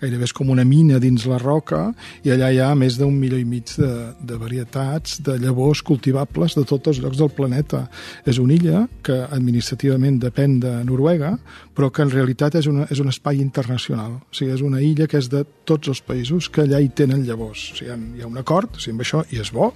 gairebé 0.00 0.26
és 0.26 0.34
com 0.36 0.50
una 0.50 0.64
mina 0.64 0.98
dins 1.02 1.26
la 1.30 1.38
roca, 1.40 1.90
i 2.24 2.32
allà 2.34 2.50
hi 2.50 2.60
ha 2.62 2.72
més 2.78 2.98
d'un 3.00 3.14
milió 3.16 3.38
i 3.38 3.46
mig 3.46 3.74
de, 3.76 3.90
de 4.20 4.38
varietats 4.40 5.20
de 5.26 5.36
llavors 5.42 5.84
cultivables 5.86 6.56
de 6.58 6.64
tots 6.68 6.92
els 6.94 7.02
llocs 7.02 7.20
del 7.20 7.32
planeta. 7.36 7.86
És 8.26 8.40
una 8.42 8.56
illa 8.56 8.86
que 9.06 9.20
administrativament 9.30 10.20
depèn 10.22 10.58
de 10.62 10.74
Noruega, 10.88 11.36
però 11.76 11.90
que 11.94 12.04
en 12.04 12.12
realitat 12.12 12.58
és, 12.58 12.68
una, 12.68 12.86
és 12.92 13.00
un 13.00 13.08
espai 13.12 13.40
internacional. 13.40 14.18
O 14.20 14.36
sigui, 14.36 14.52
és 14.56 14.64
una 14.64 14.82
illa 14.84 15.06
que 15.08 15.20
és 15.20 15.30
de 15.32 15.44
tots 15.68 15.88
els 15.92 16.02
països 16.04 16.50
que 16.52 16.64
allà 16.64 16.80
hi 16.82 16.90
tenen 16.96 17.22
llavors. 17.24 17.70
O 17.72 17.78
sigui, 17.78 17.94
hi 18.18 18.24
ha 18.24 18.28
un 18.28 18.40
acord, 18.40 18.74
o 18.76 18.82
sigui, 18.82 18.98
amb 18.98 19.04
això, 19.06 19.22
i 19.32 19.40
és 19.40 19.52
bo. 19.54 19.70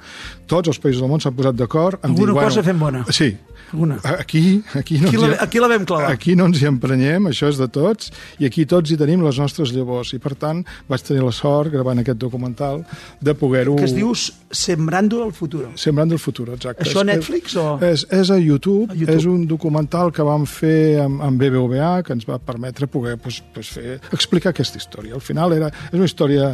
Tots 0.50 0.72
els 0.72 0.80
països 0.82 1.04
del 1.04 1.12
món 1.12 1.22
s'han 1.22 1.36
posat 1.38 1.56
d'acord. 1.56 2.02
en 2.04 2.13
Alguna 2.14 2.32
dir, 2.32 2.46
cosa 2.48 2.64
fem 2.66 2.80
bona. 2.80 3.04
Sí. 3.10 3.34
Alguna. 3.74 3.98
Aquí, 4.04 4.62
aquí, 4.74 4.98
no 4.98 5.08
Aquí 5.08 5.16
la, 5.16 5.36
aquí 5.40 5.58
la 5.58 5.68
vam 5.68 5.84
clavar. 5.84 6.12
Aquí 6.12 6.36
no 6.38 6.46
ens 6.46 6.60
hi 6.62 6.68
emprenyem, 6.68 7.26
això 7.30 7.48
és 7.50 7.58
de 7.58 7.66
tots, 7.72 8.12
i 8.38 8.46
aquí 8.46 8.66
tots 8.70 8.92
hi 8.92 8.98
tenim 9.00 9.24
les 9.26 9.40
nostres 9.42 9.72
llavors. 9.74 10.12
I, 10.14 10.20
per 10.22 10.36
tant, 10.38 10.62
vaig 10.90 11.02
tenir 11.02 11.24
la 11.24 11.32
sort, 11.34 11.72
gravant 11.72 11.98
aquest 11.98 12.20
documental, 12.22 12.84
de 13.18 13.34
poder-ho... 13.34 13.74
Que 13.80 13.88
es 13.88 13.96
diu 13.96 14.12
Sembrando 14.54 15.24
el 15.24 15.32
futuro. 15.34 15.72
Sembrant 15.80 16.12
el 16.14 16.20
futur, 16.22 16.46
exacte. 16.54 16.84
Això 16.86 17.02
a 17.02 17.08
Netflix 17.08 17.56
o...? 17.58 17.66
És, 17.82 18.04
és 18.14 18.30
a 18.30 18.38
YouTube, 18.38 18.92
A 18.92 18.94
YouTube. 18.94 19.16
és 19.16 19.26
un 19.26 19.42
documental 19.50 20.12
que 20.14 20.22
vam 20.22 20.46
fer 20.46 21.00
amb, 21.02 21.24
amb 21.26 21.42
BBVA, 21.42 22.04
que 22.06 22.14
ens 22.14 22.28
va 22.28 22.38
permetre 22.38 22.86
poder 22.86 23.16
pues, 23.18 23.40
pues 23.54 23.72
fer, 23.74 23.98
explicar 24.14 24.52
aquesta 24.54 24.78
història. 24.78 25.16
Al 25.18 25.24
final 25.24 25.56
era, 25.56 25.72
és 25.90 25.98
una 25.98 26.06
història 26.06 26.52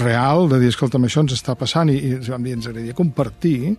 real, 0.00 0.48
de 0.48 0.62
dir, 0.62 0.72
escolta'm, 0.72 1.04
això 1.04 1.26
ens 1.26 1.36
està 1.36 1.58
passant, 1.60 1.92
i, 1.92 2.00
i 2.00 2.16
ens 2.22 2.32
vam 2.32 2.48
dir, 2.48 2.56
ens 2.56 2.70
agradaria 2.70 2.96
compartir 2.96 3.74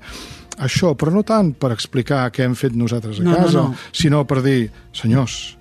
això, 0.57 0.93
però 0.97 1.11
no 1.13 1.23
tant 1.23 1.53
per 1.53 1.71
explicar 1.71 2.29
què 2.31 2.43
hem 2.45 2.55
fet 2.55 2.73
nosaltres 2.75 3.19
a 3.19 3.23
No, 3.23 3.31
no, 3.31 3.37
casa, 3.37 3.63
no. 3.69 3.75
sinó 3.91 4.25
per 4.27 4.41
dir, 4.43 4.69
senyors, 4.93 5.57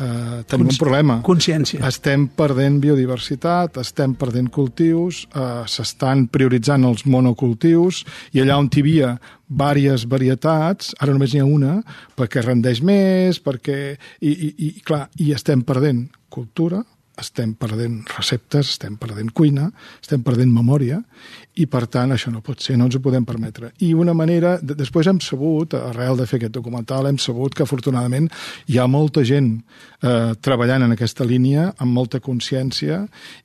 eh, 0.00 0.42
tenim 0.48 0.66
Consci- 0.66 0.72
un 0.74 0.78
problema. 0.78 1.22
consciència. 1.22 1.86
Estem 1.86 2.28
perdent 2.28 2.80
biodiversitat, 2.80 3.76
estem 3.78 4.14
perdent 4.14 4.48
cultius, 4.50 5.26
eh, 5.34 5.62
s'estan 5.66 6.26
prioritzant 6.28 6.84
els 6.84 7.04
monocultius 7.06 8.04
i 8.32 8.40
allà 8.40 8.56
on 8.58 8.68
hi 8.72 8.80
havia 8.80 9.20
vàries 9.48 10.06
varietats, 10.08 10.94
ara 10.98 11.12
només 11.12 11.34
n'hi 11.34 11.40
ha 11.40 11.44
una, 11.44 11.82
perquè 12.16 12.42
rendeix 12.44 12.80
més, 12.82 13.38
perquè... 13.42 13.96
I, 14.20 14.30
i, 14.30 14.54
i, 14.58 14.70
clar, 14.80 15.08
i 15.18 15.32
estem 15.32 15.62
perdent 15.62 16.08
cultura, 16.30 16.82
estem 17.18 17.52
perdent 17.54 18.06
receptes, 18.16 18.70
estem 18.72 18.96
perdent 18.96 19.30
cuina, 19.36 19.70
estem 20.00 20.22
perdent 20.24 20.50
memòria, 20.50 21.02
i 21.60 21.66
per 21.66 21.86
tant 21.86 22.10
això 22.14 22.30
no 22.32 22.40
pot 22.40 22.60
ser, 22.64 22.78
no 22.78 22.86
ens 22.88 22.96
ho 22.96 23.00
podem 23.04 23.24
permetre. 23.28 23.72
I 23.84 23.92
una 23.94 24.14
manera, 24.16 24.54
de- 24.62 24.74
després 24.74 25.06
hem 25.06 25.18
sabut, 25.20 25.74
arrel 25.74 26.16
de 26.16 26.24
fer 26.26 26.38
aquest 26.40 26.52
documental, 26.54 27.06
hem 27.06 27.18
sabut 27.18 27.52
que 27.54 27.62
afortunadament 27.66 28.30
hi 28.72 28.78
ha 28.80 28.86
molta 28.88 29.20
gent 29.22 29.58
eh, 30.02 30.32
treballant 30.40 30.82
en 30.86 30.92
aquesta 30.96 31.24
línia, 31.28 31.74
amb 31.78 31.92
molta 31.92 32.20
consciència, 32.20 33.02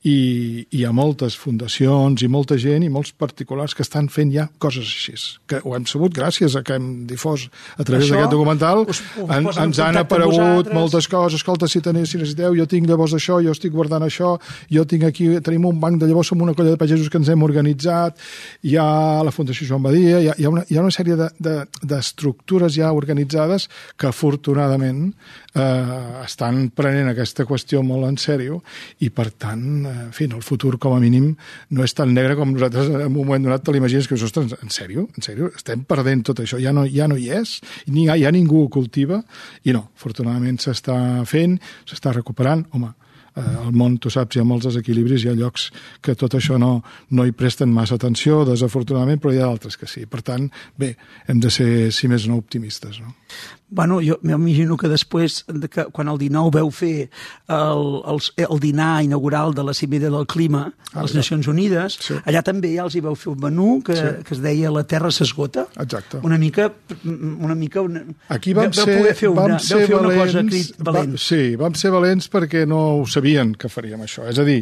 i 0.08 0.65
hi 0.72 0.86
ha 0.88 0.91
moltes 0.96 1.36
fundacions 1.38 2.24
i 2.24 2.30
molta 2.32 2.56
gent 2.58 2.86
i 2.86 2.89
molts 2.89 3.12
particulars 3.12 3.76
que 3.76 3.84
estan 3.84 4.08
fent 4.10 4.32
ja 4.34 4.48
coses 4.58 4.86
així, 4.88 5.15
que 5.48 5.60
ho 5.63 5.76
hem 5.76 5.86
sabut 5.86 6.13
gràcies 6.15 6.56
a 6.56 6.63
que 6.63 6.78
hem 6.80 7.06
difós 7.10 7.50
a 7.78 7.84
través 7.84 8.08
d'aquest 8.10 8.32
documental, 8.32 8.86
us- 8.88 9.02
us 9.17 9.36
en, 9.36 9.48
ens 9.67 9.80
han 9.84 9.98
aparegut 9.98 10.38
vosaltres. 10.38 10.74
moltes 10.80 11.08
coses, 11.08 11.41
escolta, 11.41 11.67
si, 11.67 11.82
teniu, 11.82 12.06
si 12.06 12.17
necessiteu, 12.17 12.56
jo 12.56 12.65
tinc 12.65 12.88
llavors 12.88 13.13
això, 13.13 13.41
jo 13.43 13.52
estic 13.52 13.72
guardant 13.76 14.04
això, 14.08 14.38
jo 14.72 14.86
tinc 14.86 15.04
aquí, 15.04 15.28
tenim 15.41 15.65
un 15.65 15.80
banc 15.80 16.00
de 16.00 16.08
llavors, 16.08 16.28
som 16.32 16.41
una 16.41 16.54
colla 16.56 16.72
de 16.72 16.78
pagesos 16.78 17.10
que 17.10 17.17
ens 17.17 17.28
hem 17.30 17.43
organitzat, 17.43 17.96
hi 18.68 18.76
ha 18.80 18.88
la 19.26 19.34
Fundació 19.36 19.68
Joan 19.70 19.84
Badia, 19.86 20.20
hi 20.24 20.30
ha, 20.32 20.36
hi 20.38 20.46
ha, 20.48 20.52
una, 20.54 20.64
hi 20.70 20.78
ha 20.78 20.84
una 20.86 20.94
sèrie 20.94 21.16
de- 21.20 21.30
de- 21.40 21.66
d'estructures 21.82 22.74
ja 22.78 22.92
organitzades 22.96 23.68
que 23.98 24.08
afortunadament 24.10 25.14
eh, 25.56 26.24
estan 26.26 26.68
prenent 26.76 27.10
aquesta 27.12 27.46
qüestió 27.50 27.82
molt 27.86 28.08
en 28.10 28.18
sèrio 28.22 28.62
i 29.06 29.10
per 29.10 29.30
tant, 29.32 29.66
eh, 29.86 29.96
en 30.08 30.12
fi, 30.16 30.28
el 30.30 30.44
futur 30.46 30.76
com 30.80 30.94
a 30.98 31.02
mínim 31.04 31.32
no 31.72 31.84
és 31.88 31.94
tan 31.98 32.14
negre 32.14 32.36
com 32.40 32.54
nosaltres 32.54 32.90
en 32.94 33.08
un 33.08 33.16
moment 33.18 33.44
donat 33.48 33.64
te 33.66 33.74
l'imagines 33.76 34.08
que 34.08 34.16
ostres, 34.20 34.54
en 34.62 34.70
sèrio? 34.74 35.08
En 35.18 35.26
sèrio? 35.26 35.50
Estem 35.56 35.84
perdent 35.88 36.24
tot 36.28 36.40
això, 36.44 36.60
ja 36.62 36.74
no, 36.76 36.86
ja 36.86 37.08
no 37.08 37.18
hi 37.18 37.30
és, 37.34 37.58
ni 37.88 38.08
ja 38.08 38.32
ningú 38.32 38.64
ho 38.66 38.70
cultiva 38.70 39.22
i 39.64 39.74
no, 39.76 39.88
afortunadament 39.98 40.58
s'està 40.64 40.98
fent, 41.30 41.58
s'està 41.88 42.14
recuperant, 42.16 42.66
home, 42.74 42.94
al 43.38 43.71
món, 43.78 43.97
tu 44.02 44.10
saps, 44.13 44.36
hi 44.36 44.41
ha 44.41 44.47
molts 44.47 44.65
desequilibris, 44.65 45.23
hi 45.26 45.30
ha 45.32 45.36
llocs 45.38 45.69
que 46.02 46.15
tot 46.17 46.34
això 46.39 46.58
no, 46.62 46.82
no 47.12 47.26
hi 47.28 47.32
presten 47.38 47.69
massa 47.73 47.95
atenció, 48.00 48.43
desafortunadament, 48.50 49.21
però 49.21 49.34
hi 49.36 49.41
ha 49.41 49.45
d'altres 49.47 49.78
que 49.78 49.88
sí. 49.88 50.06
Per 50.10 50.23
tant, 50.26 50.50
bé, 50.78 50.95
hem 51.28 51.39
de 51.43 51.52
ser, 51.54 51.69
si 51.93 52.10
més 52.10 52.26
no, 52.28 52.38
optimistes. 52.41 53.00
No? 53.04 53.13
Bueno, 53.69 53.97
jo 54.00 54.15
m'imagino 54.23 54.78
que 54.80 54.88
després, 54.88 55.41
de 55.52 55.67
que, 55.67 55.84
quan 55.91 56.08
el 56.08 56.17
19 56.21 56.54
veu 56.56 56.69
fer 56.71 57.10
el, 57.52 57.82
el, 58.08 58.21
el 58.47 58.62
dinar 58.63 59.02
inaugural 59.04 59.54
de 59.54 59.65
la 59.67 59.73
Cimera 59.76 60.10
del 60.10 60.26
Clima 60.26 60.69
a 60.93 61.04
les 61.04 61.13
Nacions 61.17 61.47
Unides, 61.52 61.97
Sí. 62.08 62.15
allà 62.26 62.39
també 62.47 62.71
ja 62.78 62.86
els 62.88 62.95
hi 62.95 63.02
veu 63.04 63.15
fer 63.19 63.34
un 63.34 63.41
menú 63.43 63.82
que, 63.84 63.95
Sí. 63.97 64.23
que 64.23 64.34
es 64.38 64.41
deia 64.41 64.71
La 64.71 64.86
Terra 64.88 65.12
s'esgota. 65.12 65.67
Exacte. 65.76 66.21
Una 66.23 66.38
mica... 66.39 66.71
Una 67.04 67.56
mica 67.56 67.82
una... 67.84 68.06
Aquí 68.29 68.54
vam 68.56 68.71
veu, 68.71 68.73
ser, 68.79 68.85
veu 68.88 69.02
poder 69.04 69.15
fer 69.19 69.29
una, 69.29 69.42
vam 69.42 69.52
veu 69.58 69.60
ser 69.67 69.81
fer 69.83 69.96
una 70.00 70.08
valents, 70.08 70.31
cosa 70.31 70.46
crit, 70.48 70.81
valent. 70.88 71.12
Va, 71.17 71.21
sí, 71.27 71.42
vam 71.60 71.75
ser 71.75 71.92
valents 71.92 72.31
perquè 72.31 72.63
no 72.65 72.79
ho 73.02 73.06
sabíem 73.06 73.27
sabien 73.28 73.54
que 73.60 73.67
faríem 73.67 74.02
això. 74.06 74.25
És 74.30 74.40
a 74.40 74.46
dir, 74.48 74.62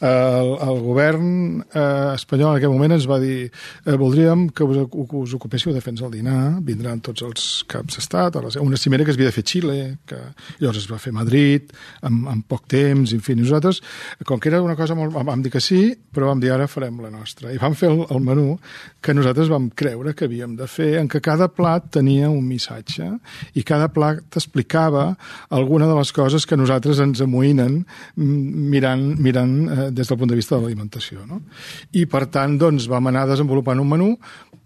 el, 0.00 0.50
el 0.64 0.78
govern 0.80 1.60
eh, 1.66 2.14
espanyol 2.14 2.54
en 2.54 2.60
aquell 2.60 2.72
moment 2.72 2.96
ens 2.96 3.06
va 3.08 3.18
dir 3.20 3.50
eh, 3.50 3.96
voldríem 3.98 4.48
que 4.56 4.64
us, 4.64 4.86
que 4.88 5.20
us 5.20 5.34
ocupéssiu 5.36 5.74
de 5.74 5.82
fer-nos 5.84 6.06
el 6.06 6.14
dinar, 6.16 6.58
vindran 6.64 7.02
tots 7.04 7.24
els 7.26 7.46
caps 7.68 7.98
d'estat, 7.98 8.38
una 8.62 8.80
cimera 8.80 9.04
que 9.04 9.12
es 9.12 9.18
havia 9.18 9.28
de 9.28 9.36
fer 9.36 9.44
a 9.44 9.50
Xile, 9.50 9.78
que 10.08 10.20
llavors 10.62 10.80
es 10.80 10.88
va 10.88 11.00
fer 11.02 11.12
a 11.12 11.18
Madrid, 11.18 11.74
en, 12.02 12.22
en 12.32 12.40
poc 12.48 12.64
temps, 12.72 13.12
en 13.12 13.20
fi, 13.20 13.36
nosaltres, 13.36 13.82
com 14.24 14.40
que 14.40 14.50
era 14.52 14.62
una 14.64 14.78
cosa 14.78 14.96
molt... 14.96 15.12
vam 15.12 15.44
dir 15.44 15.52
que 15.52 15.60
sí, 15.60 15.90
però 16.14 16.30
vam 16.30 16.40
dir 16.40 16.54
ara 16.54 16.70
farem 16.70 17.02
la 17.04 17.12
nostra. 17.12 17.52
I 17.52 17.60
vam 17.60 17.76
fer 17.76 17.90
el, 17.92 18.04
el 18.08 18.24
menú 18.24 18.56
que 19.04 19.14
nosaltres 19.14 19.52
vam 19.52 19.68
creure 19.76 20.14
que 20.16 20.24
havíem 20.26 20.56
de 20.56 20.70
fer, 20.70 20.94
en 21.02 21.10
què 21.12 21.20
cada 21.24 21.50
plat 21.52 21.90
tenia 21.98 22.30
un 22.32 22.46
missatge 22.48 23.12
i 23.56 23.64
cada 23.66 23.90
plat 23.92 24.40
explicava 24.40 25.10
alguna 25.52 25.88
de 25.90 25.98
les 25.98 26.12
coses 26.16 26.46
que 26.48 26.58
nosaltres 26.58 27.02
ens 27.04 27.20
amoïnen 27.22 27.82
mirant, 28.16 29.02
mirant 29.22 29.54
eh, 29.66 29.88
des 29.90 30.08
del 30.08 30.18
punt 30.18 30.30
de 30.30 30.38
vista 30.38 30.56
de 30.56 30.62
l'alimentació. 30.62 31.24
No? 31.28 31.40
I, 31.92 32.06
per 32.10 32.26
tant, 32.32 32.56
doncs, 32.60 32.88
vam 32.90 33.10
anar 33.10 33.26
desenvolupant 33.30 33.80
un 33.82 33.90
menú, 33.90 34.10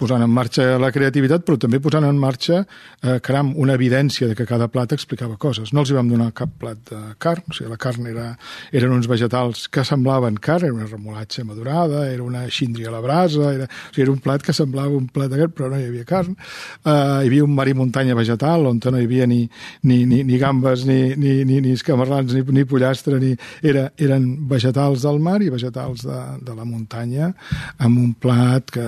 posant 0.00 0.24
en 0.24 0.32
marxa 0.32 0.78
la 0.80 0.90
creativitat, 0.94 1.44
però 1.44 1.58
també 1.60 1.80
posant 1.82 2.06
en 2.08 2.18
marxa, 2.20 2.62
eh, 3.02 3.18
caram, 3.24 3.52
una 3.60 3.76
evidència 3.76 4.28
de 4.30 4.36
que 4.38 4.46
cada 4.48 4.70
plat 4.72 4.94
explicava 4.96 5.36
coses. 5.40 5.74
No 5.76 5.84
els 5.84 5.92
hi 5.92 5.96
vam 5.98 6.08
donar 6.08 6.30
cap 6.36 6.52
plat 6.60 6.80
de 6.88 7.00
carn, 7.20 7.44
o 7.50 7.56
sigui, 7.56 7.70
la 7.70 7.78
carn 7.80 8.08
era, 8.08 8.26
eren 8.72 8.94
uns 8.96 9.08
vegetals 9.10 9.66
que 9.68 9.84
semblaven 9.84 10.38
carn, 10.40 10.70
era 10.70 10.76
una 10.76 10.88
remolatxa 10.88 11.44
madurada, 11.44 12.06
era 12.10 12.24
una 12.24 12.46
xíndria 12.48 12.88
a 12.88 12.94
la 12.96 13.02
brasa, 13.04 13.52
era, 13.52 13.68
o 13.68 13.92
sigui, 13.92 14.06
era 14.06 14.14
un 14.14 14.22
plat 14.24 14.44
que 14.46 14.56
semblava 14.56 14.96
un 14.96 15.10
plat 15.12 15.30
de 15.32 15.42
carn, 15.42 15.54
però 15.56 15.70
no 15.70 15.80
hi 15.80 15.88
havia 15.90 16.06
carn. 16.08 16.36
Eh, 16.36 16.90
hi 16.90 17.28
havia 17.28 17.44
un 17.44 17.54
mar 17.54 17.68
i 17.68 17.76
muntanya 17.76 18.16
vegetal, 18.16 18.66
on 18.70 18.80
no 18.80 18.98
hi 18.98 19.06
havia 19.06 19.28
ni, 19.28 19.42
ni, 19.82 20.00
ni, 20.08 20.22
ni 20.24 20.40
gambes, 20.40 20.86
ni, 20.88 21.14
ni, 21.20 21.36
ni, 21.44 21.60
ni 21.60 21.76
escamarrans, 21.76 22.32
ni, 22.34 22.44
ni 22.56 22.64
pollastre, 22.64 23.20
ni... 23.20 23.34
Era, 23.60 23.90
eren 24.00 24.24
vegetals 24.48 25.04
del 25.04 25.20
mar 25.22 25.38
i 25.44 25.50
vegetals 25.52 26.06
de, 26.06 26.18
de 26.46 26.54
la 26.56 26.64
muntanya, 26.64 27.30
amb 27.78 28.00
un 28.00 28.14
plat 28.16 28.70
que 28.72 28.86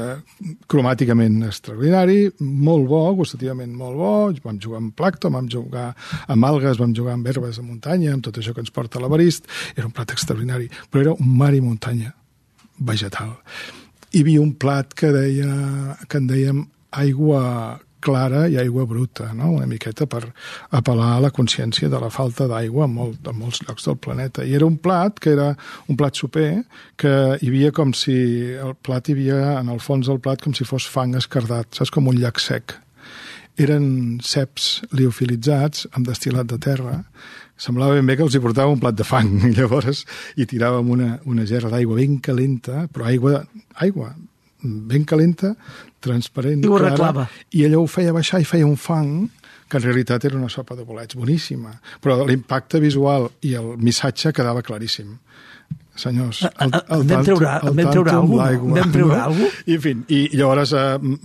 cromàticament 1.03 1.42
extraordinari, 1.48 2.30
molt 2.40 2.86
bo, 2.88 3.00
gustativament 3.18 3.72
molt 3.74 3.96
bo, 3.98 4.11
vam 4.44 4.59
jugar 4.61 4.80
amb 4.80 4.94
plàcton, 4.94 5.32
vam 5.34 5.48
jugar 5.50 5.94
amb 6.28 6.44
algues, 6.44 6.78
vam 6.78 6.94
jugar 6.94 7.14
amb 7.14 7.26
herbes 7.26 7.59
de 7.59 7.62
muntanya, 7.62 8.12
amb 8.14 8.22
tot 8.22 8.38
això 8.38 8.55
que 8.55 8.62
ens 8.62 8.70
porta 8.70 9.00
l'avarist, 9.00 9.46
era 9.76 9.86
un 9.86 9.92
plat 9.92 10.11
extraordinari, 10.12 10.68
però 10.90 11.03
era 11.03 11.14
un 11.14 11.36
mar 11.38 11.53
i 11.55 11.61
muntanya 11.61 12.12
vegetal. 12.78 13.34
Hi 14.12 14.22
havia 14.22 14.42
un 14.42 14.55
plat 14.55 14.92
que, 14.94 15.11
deia, 15.12 15.96
que 16.09 16.18
en 16.18 16.28
dèiem 16.28 16.66
aigua 16.92 17.80
clara 18.03 18.44
i 18.50 18.59
aigua 18.61 18.84
bruta, 18.88 19.30
no? 19.36 19.53
una 19.57 19.68
miqueta 19.70 20.09
per 20.11 20.22
apel·lar 20.74 21.14
a 21.16 21.22
la 21.24 21.32
consciència 21.34 21.90
de 21.92 22.00
la 22.03 22.11
falta 22.12 22.48
d'aigua 22.50 22.88
en, 22.88 22.94
molt, 22.96 23.20
en 23.28 23.38
molts 23.38 23.62
llocs 23.64 23.86
del 23.88 23.98
planeta. 24.03 24.44
I 24.44 24.57
era 24.59 24.68
un 24.68 24.78
plat 24.82 25.20
que 25.22 25.32
era 25.36 25.53
un 25.88 25.98
plat 25.98 26.18
soper, 26.18 26.50
que 27.00 27.12
hi 27.38 27.50
havia 27.50 27.72
com 27.74 27.94
si 27.96 28.16
el 28.53 28.74
plat 28.82 29.09
hi 29.09 29.16
havia 29.16 29.59
en 29.61 29.70
el 29.72 29.82
fons 29.82 30.11
del 30.11 30.20
plat 30.22 30.42
com 30.42 30.57
si 30.57 30.66
fos 30.68 30.88
fang 30.90 31.16
escardat, 31.18 31.70
saps? 31.76 31.92
Com 31.94 32.11
un 32.11 32.18
llac 32.18 32.42
sec. 32.42 32.76
Eren 33.61 34.18
ceps 34.24 34.80
liofilitzats 34.96 35.86
amb 35.92 36.09
destil·lat 36.09 36.48
de 36.48 36.59
terra, 36.62 37.03
semblava 37.61 37.98
ben 37.98 38.09
bé 38.09 38.16
que 38.16 38.24
els 38.26 38.34
hi 38.34 38.42
portava 38.42 38.72
un 38.72 38.80
plat 38.82 38.96
de 38.96 39.07
fang. 39.07 39.36
Llavors 39.57 40.05
hi 40.36 40.48
tiràvem 40.48 40.92
una, 40.96 41.14
una 41.28 41.46
gerra 41.48 41.70
d'aigua 41.72 42.00
ben 42.00 42.18
calenta, 42.24 42.86
però 42.92 43.09
aigua, 43.11 43.42
aigua 43.84 44.12
ben 44.62 45.04
calenta, 45.04 45.54
transparent, 46.00 46.64
I 46.64 46.68
ho 46.68 46.76
clara, 46.76 46.92
arreglava. 46.92 47.28
i 47.50 47.64
allò 47.64 47.82
ho 47.82 47.86
feia 47.86 48.12
baixar 48.12 48.40
i 48.40 48.44
feia 48.48 48.66
un 48.66 48.76
fang 48.76 49.28
que 49.68 49.78
en 49.78 49.84
realitat 49.86 50.24
era 50.28 50.36
una 50.36 50.50
sopa 50.52 50.76
de 50.76 50.84
bolets, 50.84 51.16
boníssima. 51.16 51.72
Però 52.00 52.26
l'impacte 52.26 52.78
visual 52.80 53.30
i 53.48 53.54
el 53.56 53.76
missatge 53.80 54.32
quedava 54.36 54.60
claríssim. 54.60 55.14
Senyors, 55.95 56.38
el, 56.49 56.70
el, 56.72 57.03
vam 57.05 57.24
treure- 57.26 57.51
en 57.68 57.74
vam 57.76 57.90
treure 57.93 58.11
alguna 58.16 58.45
cosa, 58.49 58.62
no? 58.64 58.76
Vam 58.78 58.93
treure 58.95 59.16
alguna 59.20 59.49
cosa? 59.51 59.62
I, 59.68 59.74
en 59.76 59.80
fi, 59.84 59.90
i 60.09 60.20
llavors 60.40 60.70
eh, 60.72 60.84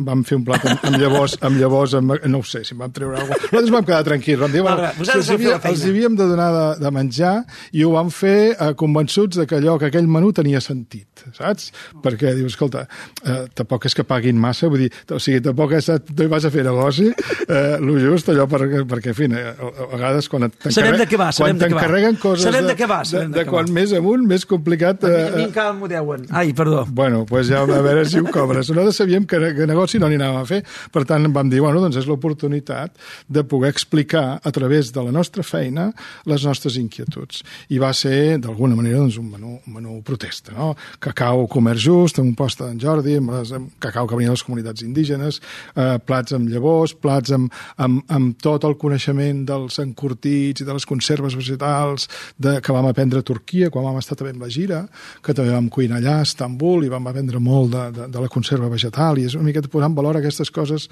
vam 0.09 0.23
fer 0.27 0.35
un 0.37 0.43
plat 0.49 0.65
amb, 0.67 0.81
amb 0.89 0.97
llavors, 0.99 1.35
amb 1.47 1.61
llavors 1.61 1.93
amb, 1.95 2.11
no 2.27 2.41
ho 2.41 2.47
sé, 2.47 2.63
si 2.67 2.75
vam 2.75 2.91
treure 2.91 3.15
alguna 3.21 3.37
cosa. 3.37 3.47
Nosaltres 3.53 3.71
vam 3.77 3.85
quedar 3.87 4.01
tranquils, 4.09 4.41
vam 4.41 4.51
dir, 4.51 4.63
bueno, 4.65 4.89
vosaltres 4.97 5.21
els, 5.23 5.31
havia, 5.37 5.55
els 5.71 5.85
havíem 5.87 6.17
de 6.19 6.27
donar 6.33 6.49
de, 6.57 6.65
de 6.83 6.91
menjar 6.97 7.31
i 7.79 7.85
ho 7.87 7.93
vam 7.95 8.11
fer 8.11 8.35
eh, 8.57 8.73
convençuts 8.83 9.39
de 9.39 9.45
que 9.47 9.55
allò, 9.61 9.77
que 9.79 9.87
aquell 9.87 10.09
menú 10.11 10.33
tenia 10.35 10.59
sentit, 10.61 11.23
saps? 11.37 11.69
Perquè 12.03 12.35
dius, 12.35 12.51
escolta, 12.57 12.83
eh, 13.23 13.45
tampoc 13.55 13.87
és 13.87 13.95
que 13.95 14.03
paguin 14.07 14.35
massa, 14.37 14.67
vull 14.67 14.83
dir, 14.83 14.91
o 15.15 15.21
sigui, 15.23 15.39
tampoc 15.47 15.77
és, 15.79 15.87
no 15.95 16.27
hi 16.27 16.29
vas 16.35 16.43
a 16.43 16.51
fer 16.53 16.67
negoci, 16.67 17.07
eh, 17.47 17.77
lo 17.79 17.95
just 18.03 18.27
allò 18.35 18.49
per, 18.51 18.65
perquè, 18.91 19.15
en 19.15 19.19
fi, 19.23 19.31
eh, 19.31 19.55
a 19.55 19.89
vegades 19.95 20.27
quan 20.27 20.51
Sabem 20.67 20.99
de 20.99 21.07
què 21.07 21.17
va, 21.23 21.31
sabem 21.31 21.55
de 21.57 21.65
què 21.71 21.71
va. 21.71 21.79
t'encarreguen 21.79 22.19
coses 22.21 22.43
Sabem 22.51 22.67
de 22.67 22.75
què 22.77 22.87
va, 22.91 23.01
sabem 23.07 23.31
de, 23.31 23.37
de 23.37 23.39
de 23.39 23.47
què 23.47 23.53
quan 23.55 23.71
va. 23.71 23.73
més 23.79 23.95
amunt, 23.95 24.27
més 24.27 24.43
complicat... 24.57 25.05
A 25.07 25.13
Eh, 25.17 25.31
mi 25.37 25.45
encara 25.47 25.73
m'ho 25.77 25.87
deuen. 25.89 26.25
Ai, 26.35 26.51
perdó. 26.57 26.83
Bueno, 26.89 27.23
doncs 27.23 27.29
pues 27.29 27.47
ja 27.49 27.61
a 27.63 27.65
veure 27.65 28.05
si 28.09 28.19
ho 28.19 28.25
cobres. 28.33 28.69
Nosaltres 28.69 28.99
sabíem 28.99 29.25
que, 29.29 29.39
que 29.55 29.67
negoci 29.69 29.99
no 30.01 30.09
n'hi 30.09 30.17
anàvem 30.19 30.41
a 30.41 30.47
fer, 30.49 30.61
per 30.93 31.05
tant 31.09 31.27
vam 31.33 31.49
dir, 31.51 31.61
bueno, 31.63 31.81
doncs 31.83 31.99
és 32.01 32.07
l'oportunitat 32.09 32.95
de 33.29 33.43
poder 33.47 33.71
explicar 33.73 34.39
a 34.43 34.51
través 34.55 34.91
de 34.95 35.03
la 35.03 35.13
nostra 35.15 35.43
feina 35.45 35.89
les 36.27 36.45
nostres 36.47 36.77
inquietuds. 36.79 37.43
I 37.73 37.79
va 37.81 37.91
ser, 37.97 38.37
d'alguna 38.43 38.77
manera, 38.77 39.01
doncs, 39.01 39.17
un 39.21 39.29
menú, 39.33 39.57
un 39.59 39.77
menú 39.77 39.99
protesta, 40.07 40.53
no? 40.55 40.73
Cacau 41.03 41.45
comerç 41.51 41.87
just, 41.87 42.19
amb 42.21 42.31
un 42.31 42.35
post 42.39 42.61
d'en 42.63 42.79
Jordi, 42.81 43.17
amb, 43.21 43.33
les, 43.35 43.53
amb 43.55 43.73
cacau 43.83 44.07
que 44.09 44.17
venia 44.17 44.31
de 44.31 44.37
les 44.37 44.45
comunitats 44.47 44.85
indígenes, 44.85 45.41
eh, 45.75 45.97
plats 46.05 46.35
amb 46.37 46.49
llavors, 46.51 46.95
plats 46.97 47.33
amb, 47.35 47.53
amb, 47.77 48.03
amb 48.13 48.37
tot 48.43 48.65
el 48.67 48.77
coneixement 48.81 49.43
dels 49.47 49.79
encurtits 49.83 50.63
i 50.63 50.67
de 50.67 50.75
les 50.77 50.87
conserves 50.89 51.35
vegetals 51.37 52.07
de, 52.37 52.57
que 52.63 52.75
vam 52.75 52.87
aprendre 52.89 53.21
a 53.21 53.27
Turquia, 53.27 53.71
quan 53.73 53.85
vam 53.85 53.99
estar 54.01 54.17
també 54.17 54.33
amb 54.35 54.45
la 54.45 54.46
gira, 54.53 54.83
que 55.23 55.33
també 55.33 55.51
vam 55.53 55.67
cuinar 55.73 55.97
allà 56.01 56.17
a 56.19 56.25
Estambul 56.27 56.85
i 56.85 56.91
vam 56.91 57.07
aprendre 57.09 57.39
molt 57.43 57.71
de, 57.73 57.83
de, 57.95 58.07
de 58.13 58.23
la 58.23 58.29
conserva 58.31 58.69
vegetal 58.71 59.19
i 59.21 59.25
és 59.27 59.35
una 59.35 59.47
miqueta 59.49 59.69
posar 59.71 59.89
en 59.91 59.95
valor 59.97 60.17
aquestes 60.19 60.51
coses 60.53 60.87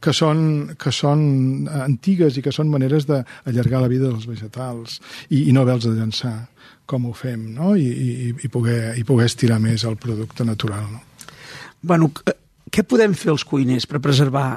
que 0.00 0.12
són, 0.16 0.74
que 0.78 0.92
són 0.94 1.68
antigues 1.82 2.36
i 2.38 2.42
que 2.44 2.52
són 2.54 2.70
maneres 2.72 3.06
d'allargar 3.10 3.82
la 3.84 3.90
vida 3.92 4.08
dels 4.10 4.26
vegetals 4.30 5.00
i, 5.28 5.46
i 5.48 5.52
no 5.52 5.62
haver-los 5.66 5.88
de 5.90 5.96
llançar 5.98 6.36
com 6.90 7.04
ho 7.06 7.12
fem, 7.14 7.52
no? 7.54 7.76
I, 7.78 7.86
i, 7.86 8.34
i, 8.44 8.48
poder, 8.50 8.96
i 8.98 9.04
poder 9.06 9.28
estirar 9.30 9.60
més 9.62 9.84
el 9.86 9.94
producte 10.00 10.42
natural. 10.44 10.88
No? 10.90 11.00
Bueno, 11.86 12.08
c- 12.16 12.34
què 12.70 12.82
podem 12.82 13.14
fer 13.14 13.30
els 13.30 13.44
cuiners 13.46 13.86
per 13.86 14.00
preservar 14.02 14.48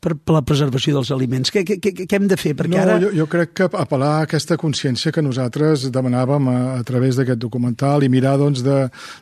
per, 0.00 0.14
per 0.16 0.34
la 0.34 0.42
preservació 0.46 0.96
dels 0.96 1.10
aliments? 1.14 1.52
Què, 1.52 1.62
què, 1.66 1.76
què, 1.80 2.06
hem 2.16 2.26
de 2.30 2.38
fer? 2.40 2.54
Perquè 2.58 2.72
no, 2.72 2.80
ara... 2.82 2.96
jo, 3.02 3.10
jo 3.14 3.26
crec 3.30 3.52
que 3.60 3.68
apel·lar 3.68 4.10
a 4.18 4.26
aquesta 4.26 4.56
consciència 4.60 5.12
que 5.14 5.24
nosaltres 5.24 5.86
demanàvem 5.92 6.48
a, 6.52 6.58
a 6.78 6.84
través 6.88 7.18
d'aquest 7.20 7.40
documental 7.42 8.06
i 8.06 8.10
mirar 8.12 8.36
doncs, 8.40 8.64
de, 8.66 8.78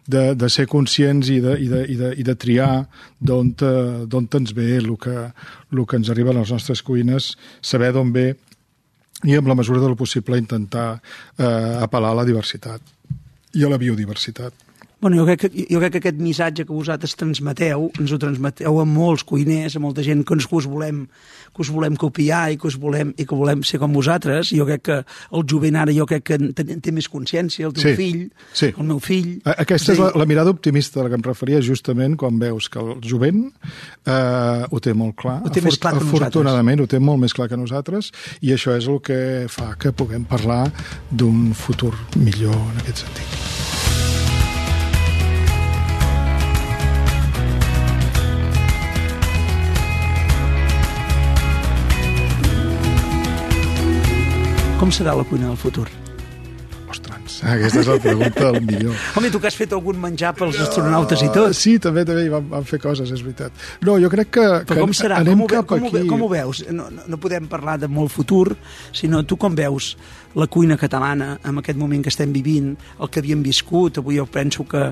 de, 0.07 0.25
de 0.39 0.51
ser 0.53 0.69
conscients 0.71 1.33
i 1.35 1.41
de, 1.45 1.57
i 1.59 1.71
de, 1.73 1.85
i 1.85 1.99
de, 2.01 2.13
i 2.23 2.27
de 2.27 2.37
triar 2.39 2.73
d'on 3.19 3.51
d'on 3.59 4.29
ens 4.39 4.53
ve 4.55 4.69
el 4.77 4.93
que, 5.01 5.17
el 5.73 5.83
que 5.89 5.99
ens 5.99 6.11
arriba 6.13 6.31
a 6.35 6.39
les 6.39 6.53
nostres 6.55 6.83
cuines, 6.85 7.33
saber 7.65 7.91
d'on 7.97 8.13
ve 8.15 8.29
i 9.27 9.35
amb 9.35 9.51
la 9.51 9.57
mesura 9.59 9.83
del 9.83 9.97
possible 9.99 10.39
intentar 10.39 10.93
eh, 10.95 11.83
apel·lar 11.83 12.15
a 12.15 12.21
la 12.21 12.27
diversitat 12.29 12.95
i 13.59 13.65
a 13.65 13.71
la 13.73 13.81
biodiversitat. 13.81 14.68
Bueno, 15.01 15.17
jo 15.21 15.25
crec, 15.29 15.45
que, 15.45 15.67
jo 15.71 15.79
crec 15.79 15.93
que 15.95 16.01
aquest 16.01 16.17
missatge 16.19 16.65
que 16.67 16.75
vosaltres 16.75 17.13
transmeteu, 17.15 17.85
ens 18.01 18.11
ho 18.11 18.17
transmeteu 18.19 18.81
a 18.83 18.87
molts 18.89 19.23
cuiners, 19.23 19.77
a 19.79 19.83
molta 19.83 20.03
gent 20.03 20.25
que, 20.27 20.35
ens, 20.35 20.49
que, 20.51 20.59
us 20.59 20.67
volem, 20.67 21.05
que 21.55 21.63
us 21.63 21.71
volem 21.71 21.95
copiar 21.95 22.49
i 22.51 22.59
que 22.59 22.67
us 22.67 22.75
volem, 22.83 23.13
i 23.15 23.27
que 23.29 23.39
volem 23.39 23.63
ser 23.63 23.79
com 23.79 23.95
vosaltres. 23.95 24.51
Jo 24.51 24.67
crec 24.67 24.83
que 24.89 24.97
el 24.99 25.47
jovent 25.47 25.79
ara 25.79 25.95
jo 25.95 26.07
crec 26.11 26.27
que 26.27 26.39
en 26.41 26.51
té, 26.83 26.95
més 26.95 27.07
consciència, 27.13 27.69
el 27.69 27.77
teu 27.77 27.87
Sí, 27.87 27.95
fill, 27.95 28.25
sí. 28.51 28.73
el 28.75 28.89
meu 28.91 28.99
fill... 28.99 29.37
Aquesta 29.55 29.95
és 29.95 30.03
la, 30.03 30.11
la 30.19 30.27
mirada 30.27 30.51
optimista 30.51 30.99
a 30.99 31.07
la 31.07 31.15
que 31.15 31.21
em 31.21 31.27
referia 31.29 31.63
justament 31.63 32.19
quan 32.19 32.43
veus 32.43 32.67
que 32.67 32.83
el 32.83 32.99
jovent 33.07 33.47
eh, 33.47 34.67
ho 34.67 34.83
té 34.83 34.97
molt 34.99 35.15
clar. 35.23 35.39
Ho 35.47 35.55
té 35.55 35.63
més 35.63 35.79
clar 35.79 35.95
que 35.95 36.03
nosaltres. 36.03 36.27
Afortunadament 36.27 36.83
ho 36.83 36.91
té 36.91 36.99
molt 36.99 37.23
més 37.23 37.39
clar 37.39 37.47
que 37.53 37.61
nosaltres 37.61 38.11
i 38.43 38.51
això 38.57 38.75
és 38.75 38.91
el 38.91 38.99
que 38.99 39.23
fa 39.53 39.77
que 39.79 39.95
puguem 39.95 40.27
parlar 40.27 40.65
d'un 41.11 41.53
futur 41.55 41.95
millor 42.19 42.59
en 42.59 42.83
aquest 42.83 43.07
sentit. 43.07 43.68
Com 54.79 54.93
serà 54.95 55.15
la 55.19 55.25
cuina 55.27 55.49
del 55.51 55.57
futur? 55.59 55.89
Ostres, 56.89 57.41
aquesta 57.45 57.83
és 57.83 57.89
la 57.91 57.97
pregunta 58.01 58.47
del 58.47 58.63
millor. 58.65 58.95
Home, 59.19 59.29
tu 59.35 59.41
que 59.43 59.51
has 59.51 59.57
fet 59.59 59.75
algun 59.77 59.99
menjar 60.01 60.31
pels 60.39 60.57
astronautes 60.65 61.21
i 61.27 61.29
tot. 61.35 61.53
Sí, 61.59 61.75
també, 61.83 62.05
també 62.09 62.23
hi 62.25 62.31
vam, 62.33 62.47
vam 62.55 62.65
fer 62.69 62.79
coses, 62.81 63.11
és 63.13 63.25
veritat. 63.27 63.53
No, 63.85 63.99
jo 64.01 64.09
crec 64.13 64.31
que, 64.39 64.47
que 64.63 64.71
Però 64.71 64.87
com 64.87 64.95
serà? 64.97 65.19
anem 65.21 65.35
Com 65.37 65.45
ho, 65.45 65.49
ve, 65.51 65.59
cap 65.59 65.69
com, 65.75 65.83
ho, 65.85 65.91
ve- 65.93 66.05
aquí. 66.05 66.09
com 66.15 66.25
ho 66.25 66.31
veus? 66.33 66.63
No, 66.73 66.87
no, 66.95 67.05
no 67.11 67.21
podem 67.21 67.51
parlar 67.51 67.77
de 67.83 67.91
molt 67.93 68.15
futur, 68.15 68.55
sinó 68.97 69.21
tu 69.29 69.37
com 69.37 69.59
veus 69.59 69.97
la 70.39 70.47
cuina 70.47 70.77
catalana 70.79 71.33
en 71.45 71.59
aquest 71.59 71.79
moment 71.79 72.05
que 72.05 72.13
estem 72.13 72.33
vivint, 72.33 72.71
el 73.03 73.11
que 73.11 73.19
havíem 73.19 73.43
viscut, 73.43 73.99
avui 73.99 74.21
jo 74.21 74.27
penso 74.31 74.65
que, 74.69 74.85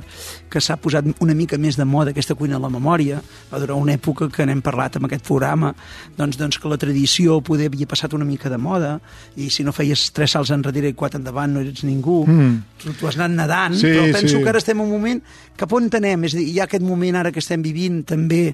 que 0.51 0.61
s'ha 0.61 0.77
posat 0.83 1.07
una 1.23 1.37
mica 1.39 1.59
més 1.59 1.79
de 1.79 1.87
moda 1.87 2.11
aquesta 2.11 2.35
cuina 2.35 2.59
a 2.59 2.63
la 2.63 2.71
memòria, 2.73 3.21
va 3.53 3.61
durar 3.63 3.79
una 3.79 3.95
època 3.95 4.29
que 4.33 4.47
n'hem 4.47 4.63
parlat 4.67 4.99
en 4.99 5.07
aquest 5.07 5.27
programa, 5.29 5.73
doncs, 6.19 6.41
doncs 6.41 6.59
que 6.59 6.73
la 6.73 6.81
tradició 6.83 7.39
poder 7.47 7.71
havia 7.71 7.87
passat 7.87 8.17
una 8.19 8.27
mica 8.27 8.51
de 8.51 8.59
moda, 8.59 8.97
i 9.37 9.49
si 9.55 9.63
no 9.63 9.75
feies 9.77 10.09
tres 10.17 10.35
salts 10.35 10.51
enrere 10.55 10.91
i 10.91 10.99
quatre 10.99 11.21
endavant 11.23 11.55
no 11.55 11.63
eres 11.63 11.85
ningú, 11.87 12.25
mm. 12.27 12.76
Tu, 12.83 12.93
tu 12.99 13.09
has 13.09 13.17
anat 13.19 13.35
nedant, 13.37 13.75
sí, 13.79 13.89
però 13.91 14.07
penso 14.13 14.37
sí. 14.37 14.43
que 14.43 14.53
ara 14.53 14.59
estem 14.63 14.81
en 14.81 14.87
un 14.87 14.93
moment 14.93 15.23
cap 15.57 15.73
on 15.73 15.89
anem, 15.97 16.27
és 16.29 16.35
a 16.35 16.39
dir, 16.39 16.47
hi 16.53 16.59
ha 16.61 16.67
aquest 16.67 16.85
moment 16.85 17.17
ara 17.17 17.31
que 17.33 17.41
estem 17.41 17.63
vivint 17.65 18.03
també 18.05 18.51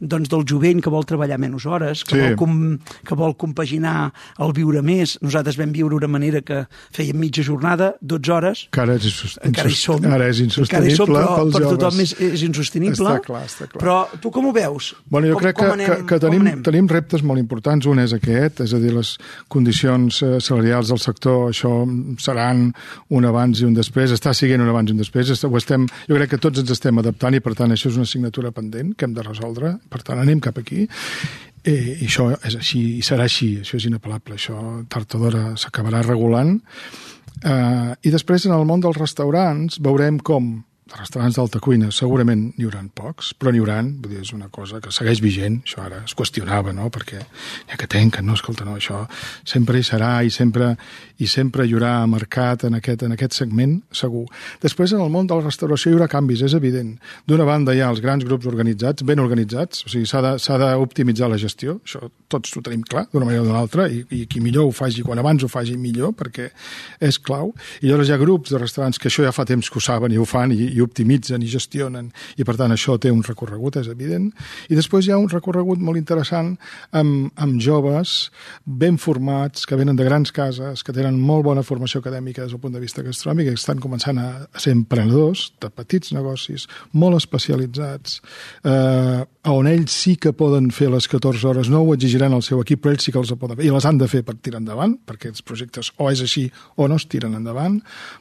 doncs, 0.00 0.30
del 0.32 0.44
jovent 0.48 0.80
que 0.84 0.92
vol 0.92 1.04
treballar 1.08 1.36
menys 1.40 1.66
hores, 1.68 2.04
que, 2.04 2.16
Sí. 2.16 2.22
vol, 2.22 2.36
com, 2.40 2.78
que 3.04 3.14
vol 3.14 3.36
compaginar 3.36 4.12
el 4.40 4.52
viure 4.56 4.80
més. 4.82 5.18
Nosaltres 5.20 5.58
vam 5.60 5.72
viure 5.72 5.96
una 5.96 6.08
manera 6.08 6.40
que 6.40 6.62
fèiem 6.96 7.16
mitja 7.20 7.42
jornada, 7.44 7.94
12 8.00 8.32
hores, 8.32 8.68
Que 8.72 8.80
ara 8.80 8.94
és, 8.96 9.36
encara 9.44 9.68
hi 9.68 9.74
som. 9.76 10.04
ara 10.04 10.28
és 10.28 10.40
encara 10.40 10.40
hi 10.40 10.44
insostenible 10.46 10.96
som, 10.96 11.12
però 11.12 11.36
pels 11.36 11.52
per 11.52 11.62
joves. 11.62 11.78
tothom 11.78 12.00
és, 12.00 12.14
és 12.20 12.42
insostenible. 12.42 13.10
Està 13.10 13.24
clar, 13.24 13.42
està 13.44 13.68
clar. 13.68 13.82
Però 13.82 14.20
tu 14.20 14.30
com 14.30 14.46
ho 14.46 14.52
veus? 14.52 14.94
Bueno, 15.10 15.28
jo 15.28 15.34
com, 15.34 15.42
crec 15.42 15.56
com 15.56 15.66
que, 15.66 15.72
anem, 15.72 15.86
que, 15.86 16.06
que 16.06 16.18
tenim, 16.24 16.62
tenim 16.62 16.88
reptes 16.88 17.22
molt 17.22 17.40
importants. 17.40 17.86
Un 17.86 18.00
és 18.00 18.12
aquest, 18.16 18.60
és 18.64 18.72
a 18.72 18.80
dir, 18.80 18.94
les 18.96 19.16
condicions 19.52 20.22
eh, 20.22 20.40
salarials 20.40 20.88
del 20.88 21.02
sector, 21.02 21.50
això 21.52 21.72
seran 22.22 22.72
un 23.10 23.28
abans 23.28 23.60
i 23.60 23.65
un 23.68 23.74
després, 23.76 24.12
està 24.14 24.32
siguent 24.36 24.62
un 24.62 24.70
abans 24.72 24.90
i 24.90 24.94
un 24.94 25.02
després. 25.02 25.32
Ho 25.44 25.58
estem, 25.58 25.86
jo 26.08 26.18
crec 26.18 26.34
que 26.34 26.40
tots 26.42 26.62
ens 26.62 26.70
estem 26.72 27.02
adaptant 27.02 27.36
i, 27.36 27.42
per 27.44 27.54
tant, 27.58 27.74
això 27.74 27.90
és 27.90 27.98
una 27.98 28.06
assignatura 28.08 28.52
pendent 28.54 28.94
que 28.96 29.08
hem 29.08 29.16
de 29.16 29.26
resoldre. 29.26 29.76
Per 29.92 30.02
tant, 30.06 30.22
anem 30.22 30.40
cap 30.44 30.58
aquí. 30.62 30.86
Eh, 31.66 31.96
I 31.98 32.06
això 32.06 32.30
és 32.36 32.54
així, 32.54 32.82
i 33.00 33.02
serà 33.02 33.26
així, 33.26 33.56
això 33.64 33.80
és 33.80 33.88
inapel·lable, 33.90 34.38
això 34.38 34.56
tard 34.92 35.18
o 35.18 35.22
d'hora 35.24 35.44
s'acabarà 35.58 36.04
regulant. 36.06 36.54
Eh, 37.42 37.92
I 38.06 38.14
després, 38.14 38.46
en 38.46 38.54
el 38.54 38.64
món 38.68 38.84
dels 38.84 38.98
restaurants, 39.00 39.80
veurem 39.82 40.20
com 40.22 40.54
de 40.86 40.94
restaurants 40.94 41.34
d'alta 41.34 41.58
cuina 41.58 41.88
segurament 41.90 42.44
n'hi 42.54 42.66
hauran 42.68 42.86
pocs, 42.94 43.32
però 43.34 43.50
n'hi 43.50 43.58
hauran, 43.58 43.88
vull 44.02 44.12
dir, 44.12 44.20
és 44.22 44.30
una 44.36 44.46
cosa 44.54 44.78
que 44.82 44.92
segueix 44.94 45.18
vigent, 45.22 45.56
això 45.66 45.80
ara 45.82 46.04
es 46.06 46.14
qüestionava, 46.14 46.70
no?, 46.76 46.86
perquè 46.94 47.18
ja 47.18 47.78
que 47.80 47.88
tanquen, 47.90 48.22
no, 48.28 48.36
escolta, 48.38 48.62
no, 48.68 48.76
això 48.78 49.00
sempre 49.42 49.80
hi 49.80 49.86
serà 49.86 50.12
i 50.22 50.30
sempre, 50.30 50.76
i 51.18 51.26
sempre 51.26 51.66
hi 51.66 51.74
haurà 51.74 51.90
mercat 52.06 52.68
en 52.68 52.78
aquest, 52.78 53.02
en 53.02 53.16
aquest 53.16 53.34
segment, 53.34 53.80
segur. 53.90 54.28
Després, 54.62 54.94
en 54.94 55.02
el 55.02 55.10
món 55.10 55.26
de 55.26 55.34
la 55.34 55.48
restauració 55.48 55.90
hi 55.90 55.96
haurà 55.98 56.06
canvis, 56.12 56.44
és 56.46 56.54
evident. 56.54 56.94
D'una 57.26 57.48
banda 57.48 57.74
hi 57.74 57.82
ha 57.82 57.90
els 57.90 58.04
grans 58.04 58.22
grups 58.28 58.46
organitzats, 58.46 59.02
ben 59.02 59.24
organitzats, 59.24 59.82
o 59.88 59.90
sigui, 59.90 60.06
s'ha 60.06 60.60
d'optimitzar 60.62 61.32
la 61.32 61.40
gestió, 61.42 61.80
això 61.82 62.06
tots 62.30 62.54
ho 62.54 62.62
tenim 62.62 62.86
clar, 62.86 63.08
d'una 63.10 63.26
manera 63.26 63.42
o 63.42 63.48
d'una 63.48 63.58
altra, 63.58 63.88
i, 63.90 64.04
i 64.14 64.22
qui 64.30 64.38
millor 64.42 64.70
ho 64.70 64.72
faci, 64.74 65.02
quan 65.06 65.18
abans 65.18 65.42
ho 65.42 65.50
faci 65.50 65.74
millor, 65.78 66.14
perquè 66.14 66.48
és 67.02 67.18
clau. 67.18 67.52
I 67.82 67.90
llavors 67.90 68.10
hi 68.10 68.14
ha 68.14 68.22
grups 68.22 68.54
de 68.54 68.62
restaurants 68.62 69.02
que 69.02 69.10
això 69.10 69.26
ja 69.26 69.34
fa 69.34 69.46
temps 69.46 69.70
que 69.70 69.80
ho 69.80 69.82
saben 69.82 70.14
i 70.14 70.22
ho 70.22 70.26
fan 70.26 70.54
i, 70.54 70.75
i 70.76 70.82
optimitzen 70.84 71.42
i 71.42 71.50
gestionen, 71.50 72.10
i 72.36 72.44
per 72.44 72.56
tant 72.60 72.74
això 72.74 72.98
té 73.00 73.12
un 73.12 73.24
recorregut, 73.26 73.80
és 73.80 73.88
evident. 73.92 74.28
I 74.70 74.78
després 74.78 75.06
hi 75.06 75.14
ha 75.14 75.20
un 75.20 75.30
recorregut 75.32 75.82
molt 75.82 76.00
interessant 76.00 76.54
amb, 76.96 77.30
amb 77.34 77.60
joves 77.62 78.30
ben 78.64 79.00
formats, 79.00 79.66
que 79.66 79.78
venen 79.78 79.96
de 79.96 80.06
grans 80.06 80.32
cases, 80.34 80.84
que 80.84 80.94
tenen 80.96 81.18
molt 81.20 81.46
bona 81.46 81.64
formació 81.66 82.02
acadèmica 82.02 82.44
des 82.44 82.54
del 82.54 82.62
punt 82.62 82.76
de 82.76 82.82
vista 82.82 83.04
gastronòmic, 83.06 83.50
que 83.50 83.60
estan 83.60 83.80
començant 83.82 84.20
a, 84.20 84.28
ser 84.60 84.74
emprenedors 84.76 85.50
de 85.62 85.70
petits 85.72 86.12
negocis, 86.16 86.66
molt 86.92 87.18
especialitzats, 87.18 88.20
eh, 88.64 89.24
on 89.52 89.68
ells 89.70 89.94
sí 89.94 90.16
que 90.20 90.34
poden 90.36 90.70
fer 90.74 90.88
les 90.92 91.06
14 91.08 91.46
hores, 91.48 91.70
no 91.70 91.82
ho 91.84 91.94
exigiran 91.94 92.34
al 92.34 92.42
seu 92.42 92.60
equip, 92.62 92.82
però 92.82 92.94
ells 92.94 93.06
sí 93.06 93.14
que 93.14 93.20
els 93.20 93.32
poden 93.38 93.58
fer, 93.58 93.66
i 93.68 93.72
les 93.72 93.86
han 93.86 94.00
de 94.00 94.08
fer 94.10 94.22
per 94.26 94.36
tirar 94.42 94.60
endavant, 94.62 94.96
perquè 95.06 95.30
els 95.30 95.44
projectes 95.46 95.92
o 95.96 96.10
és 96.10 96.22
així 96.24 96.48
o 96.76 96.88
no 96.90 96.98
es 96.98 97.06
tiren 97.10 97.36
endavant. 97.38 97.78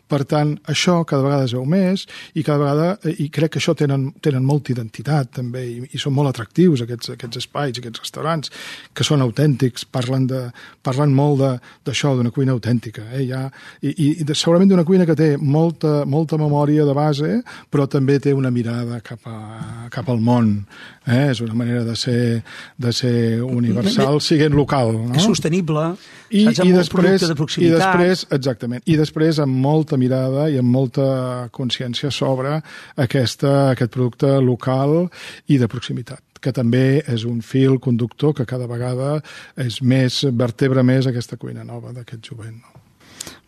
Per 0.08 0.22
tant, 0.30 0.56
això 0.70 1.00
cada 1.08 1.26
vegada 1.26 1.50
es 1.50 1.56
veu 1.58 1.66
més, 1.70 2.06
i 2.38 2.45
cada 2.46 2.62
vegada, 2.62 2.88
eh, 3.04 3.16
i 3.26 3.30
crec 3.34 3.56
que 3.56 3.62
això 3.64 3.76
tenen, 3.78 4.08
tenen 4.24 4.46
molta 4.46 4.72
identitat 4.76 5.34
també, 5.42 5.66
i, 5.66 5.90
i 5.92 6.02
són 6.02 6.16
molt 6.16 6.32
atractius 6.32 6.86
aquests, 6.86 7.16
aquests 7.16 7.42
espais, 7.42 7.82
aquests 7.82 8.06
restaurants, 8.06 8.54
que 8.94 9.08
són 9.08 9.26
autèntics, 9.26 9.88
parlen, 9.90 10.30
de, 10.30 10.46
parlen 10.86 11.14
molt 11.16 11.42
d'això, 11.86 12.14
d'una 12.16 12.34
cuina 12.36 12.54
autèntica. 12.56 13.08
Eh? 13.16 13.26
Ja, 13.32 13.48
I 13.82 13.96
i, 13.96 14.10
i 14.22 14.36
segurament 14.36 14.70
d'una 14.72 14.86
cuina 14.88 15.08
que 15.08 15.16
té 15.18 15.34
molta, 15.40 16.04
molta 16.10 16.40
memòria 16.42 16.86
de 16.88 16.96
base, 16.96 17.32
però 17.72 17.88
també 17.92 18.18
té 18.22 18.34
una 18.36 18.52
mirada 18.54 19.02
cap, 19.06 19.26
a, 19.30 19.88
cap 19.94 20.10
al 20.12 20.22
món. 20.24 20.58
Eh? 21.06 21.30
És 21.32 21.42
una 21.46 21.54
manera 21.54 21.84
de 21.86 21.96
ser, 21.96 22.44
de 22.82 22.92
ser 22.94 23.42
universal, 23.46 24.20
siguent 24.22 24.56
local. 24.58 24.94
No? 24.98 25.16
És 25.16 25.28
sostenible, 25.28 25.92
I, 26.30 26.46
saps? 26.48 26.58
i 26.58 26.66
Amb 26.66 26.72
un 26.72 26.78
després, 26.80 27.22
de 27.22 27.32
i 27.32 27.38
proximitat. 27.38 27.82
després, 27.84 28.26
exactament, 28.38 28.86
i 28.90 28.98
després 28.98 29.42
amb 29.44 29.60
molta 29.66 30.00
mirada 30.02 30.48
i 30.50 30.58
amb 30.62 30.72
molta 30.74 31.50
consciència 31.56 32.12
sobre 32.12 32.58
aquesta, 32.96 33.72
aquest 33.76 33.94
producte 33.94 34.32
local 34.42 35.06
i 35.48 35.60
de 35.62 35.70
proximitat 35.72 36.22
que 36.46 36.54
també 36.54 37.02
és 37.10 37.24
un 37.26 37.40
fil 37.42 37.80
conductor 37.82 38.36
que 38.38 38.46
cada 38.46 38.68
vegada 38.70 39.16
és 39.58 39.80
més, 39.82 40.22
vertebra 40.30 40.84
més 40.86 41.08
aquesta 41.10 41.40
cuina 41.42 41.66
nova 41.66 41.94
d'aquest 41.96 42.30
jovent. 42.30 42.60
No? 42.62 42.85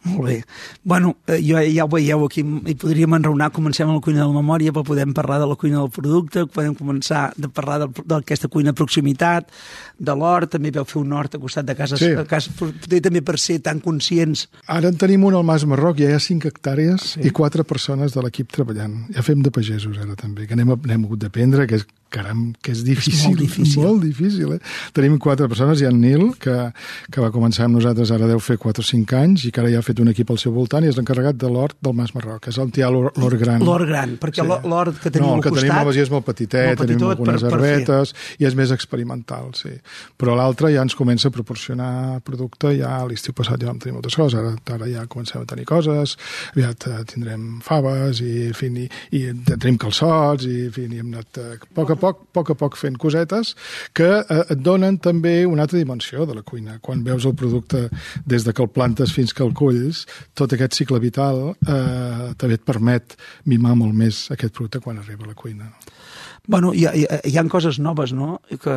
Molt 0.07 0.29
bé. 0.29 0.37
Bueno, 0.83 1.15
eh, 1.27 1.39
jo, 1.43 1.59
ja 1.73 1.85
ho 1.85 1.91
veieu 1.91 2.23
aquí, 2.25 2.41
i 2.41 2.75
podríem 2.79 3.13
enraonar, 3.17 3.51
comencem 3.55 3.87
amb 3.89 3.99
la 3.99 4.03
cuina 4.05 4.21
de 4.23 4.27
la 4.31 4.37
memòria, 4.41 4.71
però 4.73 4.85
podem 4.87 5.13
parlar 5.13 5.39
de 5.43 5.47
la 5.51 5.55
cuina 5.59 5.81
del 5.83 5.91
producte, 5.91 6.45
podem 6.47 6.75
començar 6.77 7.31
de 7.37 7.49
parlar 7.49 7.87
d'aquesta 7.87 8.47
cuina 8.47 8.71
de 8.71 8.77
proximitat, 8.79 9.51
de 9.99 10.13
l'hort, 10.15 10.51
també 10.53 10.71
veu 10.71 10.85
fer 10.85 10.99
un 11.01 11.13
hort 11.17 11.35
a 11.35 11.39
costat 11.41 11.65
de 11.65 11.75
casa, 11.75 11.97
Sí. 11.97 12.11
a 12.13 12.25
casa 12.25 12.51
potser 12.57 13.01
també 13.01 13.21
per 13.21 13.37
ser 13.39 13.59
tan 13.65 13.79
conscients. 13.79 14.47
Ara 14.67 14.89
en 14.89 14.97
tenim 14.97 15.23
un 15.25 15.33
al 15.35 15.43
Mas 15.43 15.65
Marroc, 15.65 15.97
ja 15.99 16.09
hi 16.09 16.13
ha 16.13 16.19
5 16.19 16.47
hectàrees 16.47 17.13
sí. 17.15 17.21
i 17.27 17.31
4 17.31 17.63
persones 17.65 18.13
de 18.13 18.21
l'equip 18.21 18.51
treballant. 18.51 19.07
Ja 19.15 19.23
fem 19.25 19.41
de 19.41 19.51
pagesos 19.51 19.97
ara 19.97 20.15
també, 20.15 20.45
que 20.47 20.53
anem, 20.53 20.75
n'hem 20.85 21.05
hagut 21.05 21.19
d'aprendre, 21.19 21.65
que 21.67 21.75
és, 21.81 21.85
caram, 22.09 22.53
que 22.63 22.71
és 22.71 22.83
difícil. 22.85 23.31
molt 23.33 23.41
difícil. 23.47 23.83
Molt 23.83 24.03
difícil, 24.03 24.53
eh? 24.53 24.59
Tenim 24.93 25.17
4 25.19 25.49
persones, 25.49 25.81
hi 25.81 25.85
ha 25.85 25.89
en 25.89 25.99
Nil, 26.01 26.27
que, 26.39 26.55
que 27.11 27.21
va 27.21 27.31
començar 27.33 27.65
amb 27.65 27.75
nosaltres, 27.79 28.11
ara 28.15 28.27
deu 28.29 28.39
fer 28.39 28.57
4 28.61 28.81
o 28.85 28.85
5 28.85 29.17
anys, 29.17 29.45
i 29.45 29.51
que 29.51 29.59
ara 29.63 29.71
ja 29.73 29.79
ha 29.81 29.85
fet 29.85 29.96
un 30.03 30.11
equip 30.11 30.31
al 30.33 30.39
seu 30.41 30.53
voltant 30.55 30.85
i 30.85 30.91
és 30.91 30.97
l'encarregat 30.99 31.37
de 31.39 31.49
l'hort 31.51 31.77
del 31.83 31.95
Mas 31.97 32.13
Marroc, 32.15 32.47
és 32.51 32.57
el 32.61 32.71
tià 32.75 32.89
l'hort 32.93 33.17
l'hort 33.17 33.39
gran. 33.39 33.63
L'hort 33.63 33.87
gran, 33.89 34.15
perquè 34.21 34.43
sí. 34.43 34.69
l'hort 34.69 34.99
que 35.01 35.11
tenim 35.11 35.27
no, 35.27 35.33
al 35.35 35.41
el 35.41 35.45
que 35.45 35.53
costat... 35.53 35.67
tenim 35.67 35.81
a 35.81 35.87
Basia 35.89 36.05
és 36.07 36.11
molt 36.13 36.25
petitet, 36.27 36.67
molt 36.71 36.83
tenim 36.83 36.97
petitot 36.97 37.15
algunes 37.15 37.41
per- 37.41 37.51
per 37.51 37.59
fer. 37.61 37.71
herbetes 37.73 38.13
i 38.39 38.47
és 38.49 38.57
més 38.59 38.73
experimental, 38.75 39.51
sí. 39.57 39.73
Però 40.17 40.35
l'altre 40.37 40.71
ja 40.73 40.83
ens 40.85 40.95
comença 40.97 41.29
a 41.29 41.35
proporcionar 41.35 42.21
producte, 42.27 42.73
ja 42.77 42.93
l'estiu 43.07 43.35
passat 43.37 43.61
ja 43.61 43.71
vam 43.71 43.79
tenir 43.79 43.95
moltes 43.97 44.15
coses, 44.17 44.37
ara, 44.39 44.55
ara 44.75 44.89
ja 44.91 45.05
comencem 45.07 45.41
a 45.41 45.49
tenir 45.49 45.65
coses, 45.69 46.17
aviat 46.55 46.87
eh, 46.87 47.03
tindrem 47.11 47.59
faves 47.65 48.21
i, 48.21 48.47
en 48.49 48.57
fi, 48.57 48.71
i, 48.83 48.87
i 49.17 49.23
tenim 49.55 49.77
calçots 49.81 50.47
i, 50.47 50.67
en 50.67 50.73
fi, 50.75 50.87
i 50.87 51.01
hem 51.01 51.13
anat 51.13 51.41
eh, 51.41 51.55
a 51.57 51.71
poc 51.77 51.93
a 51.93 51.99
poc, 51.99 52.25
poc 52.35 52.51
a 52.53 52.57
poc 52.59 52.77
fent 52.79 52.97
cosetes 53.01 53.55
que 53.97 54.09
eh, 54.21 54.43
et 54.53 54.61
donen 54.63 54.99
també 55.03 55.39
una 55.45 55.65
altra 55.67 55.79
dimensió 55.79 56.25
de 56.27 56.35
la 56.37 56.43
cuina. 56.45 56.77
Quan 56.81 57.03
veus 57.05 57.25
el 57.25 57.35
producte 57.37 57.87
des 58.25 58.45
de 58.45 58.53
que 58.53 58.63
el 58.63 58.69
plantes 58.73 59.13
fins 59.15 59.33
que 59.33 59.43
el 59.45 59.53
culls, 59.87 60.05
tot 60.35 60.53
aquest 60.53 60.77
cicle 60.77 60.99
vital 61.03 61.53
eh, 61.55 62.33
també 62.37 62.59
et 62.59 62.65
permet 62.65 63.15
mimar 63.45 63.75
molt 63.79 63.95
més 63.95 64.27
aquest 64.33 64.53
producte 64.53 64.83
quan 64.83 64.99
arriba 64.99 65.25
a 65.25 65.31
la 65.31 65.37
cuina. 65.37 65.71
No? 65.71 65.96
Bueno, 66.47 66.71
hi 66.73 66.85
ha, 66.87 66.93
hi, 66.95 67.03
ha, 67.03 67.17
hi 67.27 67.35
ha 67.37 67.43
coses 67.51 67.77
noves, 67.83 68.13
no? 68.15 68.39
Que 68.63 68.75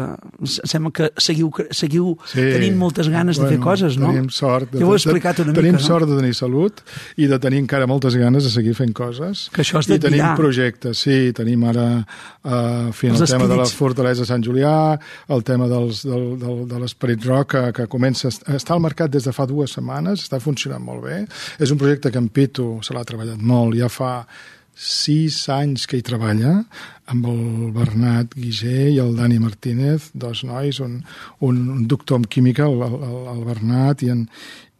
sembla 0.66 0.91
que 0.91 1.07
seguiu, 1.23 1.53
seguiu 1.71 2.16
Sí. 2.27 2.43
tenint 2.43 2.75
moltes 2.77 3.09
ganes 3.09 3.39
de 3.39 3.47
fer 3.47 3.61
coses, 3.62 3.97
no? 3.97 4.11
Tenim 4.11 4.29
sort. 4.35 4.73
Ja 4.75 4.85
ho 4.89 4.93
he 4.93 4.99
explicat 4.99 5.39
una 5.45 5.55
tenim 5.55 5.77
mica, 5.77 5.83
no? 5.83 5.87
sort 5.87 6.09
de 6.11 6.16
tenir 6.18 6.35
salut 6.35 6.83
i 7.16 7.29
de 7.31 7.39
tenir 7.39 7.61
encara 7.62 7.87
moltes 7.87 8.16
ganes 8.18 8.43
de 8.45 8.51
seguir 8.51 8.75
fent 8.75 8.93
coses. 8.93 9.47
Que 9.55 9.62
això 9.62 9.79
és 9.79 9.87
I 9.87 9.99
tenim 10.01 10.18
d'admirar. 10.18 10.35
projectes, 10.37 10.99
sí. 10.99 11.33
Tenim 11.33 11.62
ara 11.71 11.87
uh, 12.03 12.91
fent 12.93 13.14
Els 13.14 13.23
el 13.23 13.33
tema 13.37 13.47
de 13.47 13.57
la. 13.62 13.71
Fortalesa 13.71 14.27
de 14.27 14.31
Sant 14.33 14.43
Julià, 14.45 14.77
el 15.31 15.45
tema 15.47 15.68
dels, 15.71 16.03
del, 16.03 16.39
del, 16.43 16.64
de 16.68 16.79
l'Esperit 16.83 17.25
Rock, 17.25 17.55
que, 17.55 17.73
que 17.73 17.87
comença 17.87 18.29
està 18.29 18.75
al 18.75 18.83
mercat 18.83 19.14
des 19.14 19.25
de 19.25 19.33
fa 19.33 19.47
dues 19.47 19.79
setmanes, 19.79 20.27
està 20.27 20.41
funcionant 20.43 20.83
molt 20.83 21.07
bé. 21.07 21.23
És 21.62 21.71
un 21.71 21.79
projecte 21.79 22.11
que 22.11 22.18
en 22.18 22.29
Pitu 22.35 22.81
se 22.83 22.93
l'ha 22.95 23.07
treballat 23.07 23.39
molt, 23.39 23.79
ja 23.79 23.89
fa 23.89 24.25
sis 24.81 25.43
anys 25.53 25.85
que 25.87 25.99
hi 25.99 26.03
treballa 26.07 26.62
amb 27.11 27.26
el 27.30 27.70
Bernat 27.74 28.34
Guisé 28.38 28.88
i 28.94 28.98
el 29.02 29.14
Dani 29.18 29.40
Martínez, 29.42 30.11
dos 30.14 30.44
nois, 30.46 30.80
un, 30.84 31.00
un, 31.46 31.62
un 31.76 31.86
doctor 31.90 32.20
en 32.20 32.26
química, 32.30 32.66
el, 32.70 32.82
el, 32.86 33.16
el 33.34 33.46
Bernat 33.46 34.04
i 34.06 34.12
en, 34.14 34.26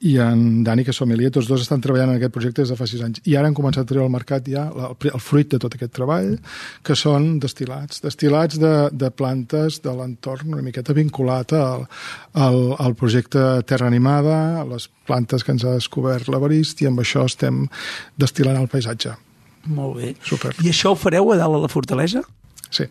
i 0.01 0.15
en 0.23 0.63
Dani, 0.65 0.85
que 0.87 0.95
som 0.97 1.11
Elia, 1.13 1.29
tots 1.35 1.49
dos 1.51 1.61
estan 1.61 1.83
treballant 1.85 2.15
en 2.15 2.17
aquest 2.17 2.33
projecte 2.33 2.63
des 2.63 2.71
de 2.73 2.77
fa 2.79 2.87
sis 2.89 3.03
anys. 3.05 3.21
I 3.29 3.37
ara 3.37 3.51
han 3.51 3.57
començat 3.57 3.85
a 3.85 3.91
treure 3.91 4.07
al 4.07 4.15
mercat 4.15 4.49
ja 4.49 4.65
el, 4.71 4.95
el 5.11 5.21
fruit 5.21 5.51
de 5.53 5.61
tot 5.61 5.77
aquest 5.77 5.93
treball, 5.97 6.31
que 6.87 6.97
són 6.97 7.35
destilats. 7.43 8.01
Destilats 8.05 8.61
de, 8.63 8.75
de 8.97 9.11
plantes 9.13 9.83
de 9.85 9.93
l'entorn 9.97 10.55
una 10.55 10.65
miqueta 10.65 10.97
vinculat 10.97 11.53
al, 11.59 11.85
al, 12.33 12.61
al 12.81 12.97
projecte 12.97 13.43
Terra 13.69 13.91
Animada, 13.93 14.39
a 14.63 14.69
les 14.73 14.89
plantes 15.11 15.45
que 15.45 15.53
ens 15.53 15.67
ha 15.67 15.77
descobert 15.77 16.33
l'Avarist, 16.33 16.81
i 16.81 16.89
amb 16.89 17.05
això 17.05 17.27
estem 17.29 17.67
destil·lant 18.17 18.57
el 18.63 18.73
paisatge. 18.73 19.19
Molt 19.67 19.97
bé. 19.99 20.15
Super. 20.25 20.55
I 20.65 20.71
això 20.73 20.95
ho 20.95 20.99
fareu 20.99 21.33
a 21.33 21.37
dalt 21.41 21.59
a 21.59 21.63
la 21.67 21.69
fortalesa? 21.69 22.23
Sí. 22.71 22.87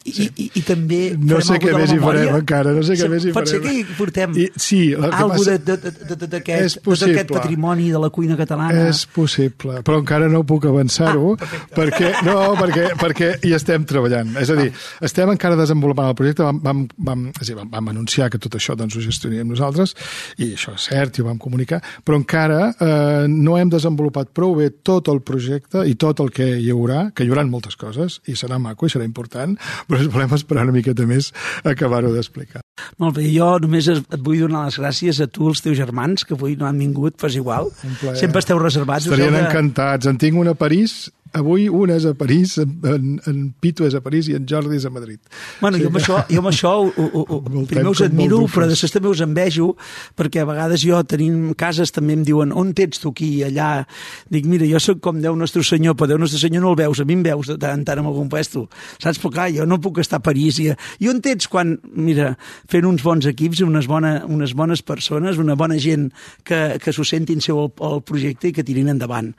I, 0.00 0.12
i, 0.32 0.46
i 0.56 0.62
també 0.64 1.00
no 1.18 1.42
sé 1.44 1.58
què 1.60 1.74
més 1.76 1.92
hi 1.92 1.98
farem 2.00 2.38
encara, 2.38 2.72
no 2.72 2.82
sé 2.86 2.96
què 2.96 3.08
més 3.12 3.26
hi 3.28 3.34
Pot 3.36 3.50
ser 3.50 3.60
farem. 3.60 3.66
que 3.66 3.92
hi 3.92 3.98
portem 3.98 4.36
I, 4.40 4.46
sí, 4.56 4.80
el 4.96 5.10
que 5.12 5.26
passa... 5.34 5.56
d'aquest 5.60 7.34
patrimoni 7.34 7.90
de 7.92 8.00
la 8.00 8.08
cuina 8.14 8.38
catalana. 8.38 8.86
És 8.88 9.04
possible, 9.12 9.82
però 9.84 10.00
encara 10.00 10.30
no 10.32 10.40
puc 10.48 10.64
avançar-ho 10.70 11.34
Ah, 11.40 11.60
perquè, 11.74 12.10
no, 12.26 12.36
perquè, 12.58 12.86
perquè 12.98 13.30
hi 13.46 13.52
estem 13.56 13.84
treballant. 13.88 14.32
És 14.40 14.50
a 14.52 14.56
dir, 14.58 14.70
estem 15.04 15.30
encara 15.32 15.58
desenvolupant 15.58 16.10
el 16.10 16.16
projecte, 16.18 16.44
vam, 16.46 16.60
vam, 16.64 16.82
vam, 17.10 17.26
és 17.34 17.44
a 17.44 17.48
dir, 17.50 17.56
vam, 17.58 17.70
vam 17.72 17.90
anunciar 17.92 18.30
que 18.32 18.40
tot 18.42 18.56
això 18.58 18.76
doncs, 18.78 18.96
ho 18.96 19.04
gestionaríem 19.04 19.48
nosaltres, 19.50 19.94
i 20.40 20.52
això 20.56 20.74
és 20.76 20.88
cert, 20.90 21.18
i 21.18 21.24
ho 21.24 21.28
vam 21.28 21.38
comunicar, 21.42 21.80
però 22.06 22.18
encara 22.20 22.60
eh, 22.72 23.28
no 23.30 23.56
hem 23.58 23.72
desenvolupat 23.72 24.32
prou 24.36 24.56
bé 24.58 24.70
tot 24.86 25.10
el 25.12 25.22
projecte 25.26 25.84
i 25.88 25.96
tot 26.00 26.22
el 26.24 26.32
que 26.34 26.46
hi 26.60 26.70
haurà, 26.74 27.08
que 27.14 27.26
hi 27.26 27.32
haurà 27.32 27.46
moltes 27.50 27.78
coses, 27.80 28.20
i 28.30 28.36
serà 28.38 28.60
maco 28.62 28.86
i 28.86 28.92
serà 28.92 29.06
important, 29.06 29.56
però 29.90 30.06
volem 30.14 30.34
esperar 30.38 30.66
una 30.68 30.74
miqueta 30.76 31.06
més 31.08 31.32
acabar-ho 31.66 32.12
d'explicar. 32.14 32.62
Molt 33.02 33.18
bé, 33.18 33.26
jo 33.34 33.52
només 33.62 33.88
et 33.92 34.18
vull 34.24 34.40
donar 34.44 34.66
les 34.68 34.78
gràcies 34.80 35.20
a 35.20 35.28
tu, 35.28 35.50
els 35.50 35.62
teus 35.64 35.78
germans, 35.78 36.24
que 36.24 36.36
avui 36.38 36.56
no 36.60 36.68
han 36.68 36.78
vingut, 36.80 37.18
fas 37.20 37.36
igual. 37.38 37.72
Sempre 38.14 38.44
esteu 38.44 38.60
reservats. 38.62 39.08
Estarien 39.10 39.40
encantats. 39.42 40.08
En 40.10 40.20
tinc 40.20 40.38
una 40.40 40.54
a 40.54 40.58
París, 40.58 41.10
avui 41.36 41.68
una 41.68 41.96
és 41.98 42.06
a 42.08 42.14
París, 42.18 42.56
en, 42.58 43.18
en, 43.26 43.40
Pitu 43.60 43.86
és 43.86 43.94
a 43.94 44.02
París 44.02 44.28
i 44.30 44.36
en 44.38 44.46
Jordi 44.48 44.78
és 44.78 44.86
a 44.86 44.92
Madrid. 44.92 45.20
Bueno, 45.60 45.78
jo 45.80 45.90
amb 45.90 45.98
això, 46.00 46.20
jo 46.30 46.42
amb 46.42 46.50
això 46.50 46.72
ho, 46.80 46.90
ho, 46.90 47.22
ho, 47.22 47.64
primer 47.70 47.90
us 47.90 48.02
admiro, 48.06 48.40
però 48.50 48.66
després 48.70 48.94
també 48.94 49.10
us 49.10 49.22
envejo, 49.24 49.72
perquè 50.18 50.42
a 50.42 50.48
vegades 50.48 50.84
jo, 50.86 50.98
tenim 51.06 51.52
cases, 51.58 51.92
també 51.94 52.16
em 52.18 52.24
diuen, 52.26 52.54
on 52.56 52.72
ets 52.80 53.02
tu 53.02 53.12
aquí 53.14 53.30
i 53.38 53.44
allà? 53.46 53.84
Dic, 54.32 54.48
mira, 54.50 54.66
jo 54.68 54.80
sóc 54.82 55.02
com 55.04 55.20
Déu 55.22 55.36
Nostre 55.38 55.62
Senyor, 55.66 55.96
però 55.98 56.10
Déu 56.10 56.20
Nostre 56.20 56.40
Senyor 56.42 56.64
no 56.64 56.74
el 56.74 56.80
veus, 56.80 57.02
a 57.02 57.06
mi 57.06 57.18
em 57.18 57.24
veus 57.26 57.52
de 57.52 57.58
tant 57.60 57.78
en 57.78 57.84
tant 57.86 58.02
en 58.02 58.08
algun 58.10 58.30
puesto. 58.32 58.66
Saps? 58.98 59.20
Però 59.22 59.32
clar, 59.34 59.48
jo 59.54 59.66
no 59.68 59.80
puc 59.82 60.00
estar 60.02 60.20
a 60.20 60.24
París. 60.24 60.58
I, 60.62 60.70
I 61.00 61.10
on 61.12 61.22
ets 61.30 61.50
quan, 61.50 61.76
mira, 61.94 62.32
fent 62.70 62.88
uns 62.88 63.04
bons 63.06 63.28
equips, 63.30 63.62
unes, 63.66 63.88
bona, 63.90 64.20
unes 64.26 64.54
bones 64.56 64.82
persones, 64.86 65.38
una 65.38 65.56
bona 65.58 65.78
gent 65.82 66.10
que, 66.46 66.80
que 66.82 66.94
s'ho 66.94 67.06
sentin 67.06 67.42
seu 67.44 67.60
el, 67.64 67.72
el 67.90 68.02
projecte 68.06 68.50
i 68.50 68.54
que 68.56 68.64
tirin 68.66 68.90
endavant. 68.92 69.32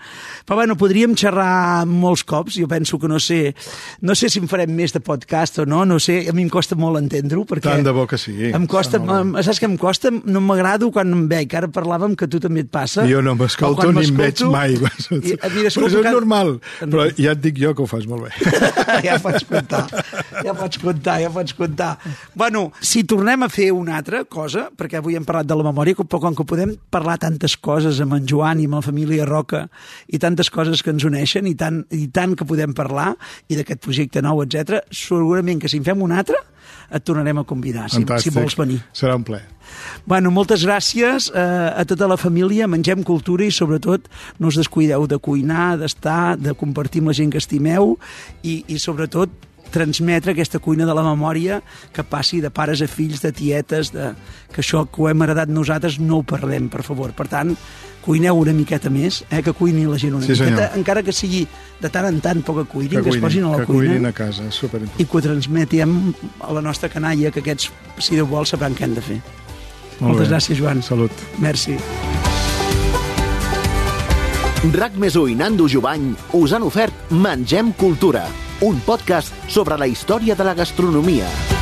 Però 0.45 0.59
bueno, 0.61 0.77
podríem 0.79 1.15
xerrar 1.17 1.80
molts 1.89 2.23
cops, 2.27 2.55
jo 2.59 2.67
penso 2.71 2.99
que 2.99 3.07
no 3.09 3.19
sé, 3.19 3.53
no 4.01 4.15
sé 4.17 4.29
si 4.29 4.39
en 4.41 4.47
farem 4.51 4.71
més 4.75 4.93
de 4.93 4.99
podcast 5.03 5.59
o 5.63 5.65
no, 5.65 5.83
no 5.85 5.99
sé, 5.99 6.21
a 6.29 6.33
mi 6.35 6.43
em 6.45 6.49
costa 6.51 6.75
molt 6.79 6.99
entendre-ho, 6.99 7.45
perquè... 7.49 7.69
Tant 7.69 7.85
de 7.85 7.93
bo 7.95 8.05
que 8.09 8.17
sí. 8.21 8.33
Em 8.51 8.65
costa, 8.69 8.99
em, 9.01 9.33
saps 9.43 9.61
què 9.61 9.69
em 9.69 9.77
costa? 9.81 10.11
No 10.11 10.41
m'agrado 10.45 10.91
quan 10.93 11.11
em 11.13 11.25
veig, 11.31 11.53
ara 11.57 11.69
parlàvem 11.71 12.15
que 12.17 12.27
a 12.27 12.31
tu 12.31 12.39
també 12.43 12.65
et 12.65 12.71
passa. 12.73 13.05
Jo 13.09 13.21
no 13.25 13.35
m'escolto 13.39 13.91
ni 13.95 14.05
em 14.07 14.17
veig 14.19 14.43
mai. 14.51 14.75
I, 14.75 15.37
mira, 15.55 15.71
però 15.71 15.87
és 15.87 15.95
cada- 15.97 16.11
normal. 16.15 16.55
Però 16.81 17.07
ja 17.17 17.35
et 17.35 17.41
dic 17.43 17.59
jo 17.61 17.73
que 17.77 17.85
ho 17.85 17.89
fas 17.89 18.07
molt 18.09 18.27
bé. 18.27 18.31
ja 19.07 19.17
pots 19.21 19.45
comptar, 19.47 19.85
ja 20.43 20.53
pots 20.57 20.81
comptar, 20.81 21.17
ja 21.23 21.29
pots 21.33 21.55
comptar. 21.57 21.93
Bueno, 22.35 22.67
si 22.81 23.03
tornem 23.07 23.45
a 23.45 23.49
fer 23.51 23.69
una 23.75 23.97
altra 24.01 24.23
cosa, 24.25 24.67
perquè 24.75 24.99
avui 24.99 25.15
hem 25.17 25.25
parlat 25.27 25.47
de 25.49 25.55
la 25.57 25.65
memòria, 25.69 25.95
però 26.01 26.19
com 26.25 26.35
que 26.35 26.45
podem 26.47 26.73
parlar 26.91 27.17
tantes 27.21 27.55
coses 27.57 27.99
amb 28.03 28.17
en 28.17 28.25
Joan 28.27 28.59
i 28.59 28.65
amb 28.67 28.79
la 28.79 28.83
família 28.85 29.25
Roca 29.29 29.65
i 30.11 30.19
tantes 30.19 30.49
coses 30.51 30.81
que 30.83 30.91
ens 30.91 31.05
uneixen 31.07 31.47
i 31.47 31.53
tant, 31.55 31.70
i 31.95 32.07
tant 32.13 32.35
que 32.37 32.47
podem 32.47 32.75
parlar 32.77 33.11
i 33.49 33.59
d'aquest 33.59 33.81
projecte 33.83 34.23
nou, 34.23 34.43
etc. 34.45 34.83
segurament 34.91 35.61
que 35.61 35.71
si 35.71 35.81
en 35.81 35.87
fem 35.87 36.01
una 36.03 36.21
altra 36.21 36.39
et 36.91 37.03
tornarem 37.07 37.39
a 37.39 37.45
convidar, 37.47 37.87
si, 37.91 38.03
si 38.19 38.31
vols 38.35 38.57
venir. 38.59 38.81
Serà 38.95 39.15
un 39.15 39.23
plaer. 39.27 39.47
Bueno, 40.05 40.31
moltes 40.35 40.65
gràcies 40.67 41.29
eh, 41.31 41.43
a 41.71 41.85
tota 41.87 42.09
la 42.11 42.17
família, 42.19 42.67
mengem 42.67 43.05
cultura 43.07 43.45
i 43.47 43.53
sobretot 43.55 44.09
no 44.39 44.51
us 44.51 44.59
descuideu 44.59 45.07
de 45.07 45.19
cuinar, 45.23 45.77
d'estar, 45.79 46.35
de 46.39 46.55
compartir 46.57 47.03
amb 47.03 47.13
la 47.13 47.17
gent 47.17 47.31
que 47.31 47.39
estimeu 47.39 47.95
i, 48.43 48.61
i 48.67 48.79
sobretot 48.81 49.31
transmetre 49.71 50.33
aquesta 50.35 50.59
cuina 50.59 50.85
de 50.85 50.93
la 50.93 51.03
memòria 51.05 51.61
que 51.93 52.03
passi 52.03 52.41
de 52.43 52.51
pares 52.51 52.81
a 52.83 52.87
fills, 52.91 53.21
de 53.23 53.31
tietes, 53.31 53.91
de... 53.95 54.11
que 54.51 54.61
això 54.61 54.83
que 54.91 55.01
ho 55.01 55.07
hem 55.09 55.23
heredat 55.23 55.49
nosaltres 55.49 55.97
no 55.99 56.19
ho 56.19 56.23
perdem, 56.27 56.67
per 56.69 56.83
favor. 56.83 57.13
Per 57.17 57.27
tant, 57.31 57.55
cuineu 58.01 58.35
una 58.41 58.53
miqueta 58.53 58.89
més, 58.89 59.21
eh, 59.29 59.41
que 59.45 59.53
cuini 59.53 59.85
la 59.85 59.97
gent 60.01 60.15
una 60.17 60.25
Sí, 60.25 60.35
senyor. 60.35 60.51
miqueta, 60.51 60.77
encara 60.79 61.03
que 61.03 61.13
sigui 61.13 61.45
de 61.81 61.89
tant 61.89 62.07
en 62.09 62.19
tant 62.21 62.41
poca 62.43 62.63
cuinin, 62.65 62.97
que, 62.99 63.03
que 63.09 63.15
es 63.15 63.21
posin 63.23 63.45
a 63.45 63.51
la 63.55 63.61
que 63.63 63.69
cuina 63.69 63.91
cuinin 63.93 64.05
a 64.09 64.13
casa, 64.13 64.49
superimportant. 64.51 64.99
i 65.01 65.05
que 65.05 65.17
ho 65.17 65.21
transmetem 65.21 65.95
a 66.41 66.53
la 66.53 66.61
nostra 66.61 66.89
canalla, 66.89 67.31
que 67.31 67.39
aquests, 67.39 67.71
si 67.99 68.15
Déu 68.17 68.25
vol, 68.27 68.45
sabran 68.49 68.75
què 68.75 68.83
han 68.87 68.95
de 68.97 69.01
fer. 69.05 69.21
Molt 69.99 70.15
Moltes 70.15 70.27
bé. 70.29 70.35
gràcies, 70.35 70.57
Joan. 70.57 70.81
Salut. 70.81 71.11
Merci. 71.39 71.77
RAC 74.73 74.93
més 75.01 75.15
i 75.15 75.33
Nando 75.33 75.65
Jovany 75.67 76.11
us 76.37 76.51
han 76.53 76.61
ofert 76.61 76.93
Mengem 77.09 77.71
Cultura, 77.73 78.27
un 78.61 78.79
podcast 78.85 79.33
sobre 79.49 79.77
la 79.77 79.89
història 79.89 80.37
de 80.37 80.45
la 80.45 80.53
gastronomia. 80.53 81.60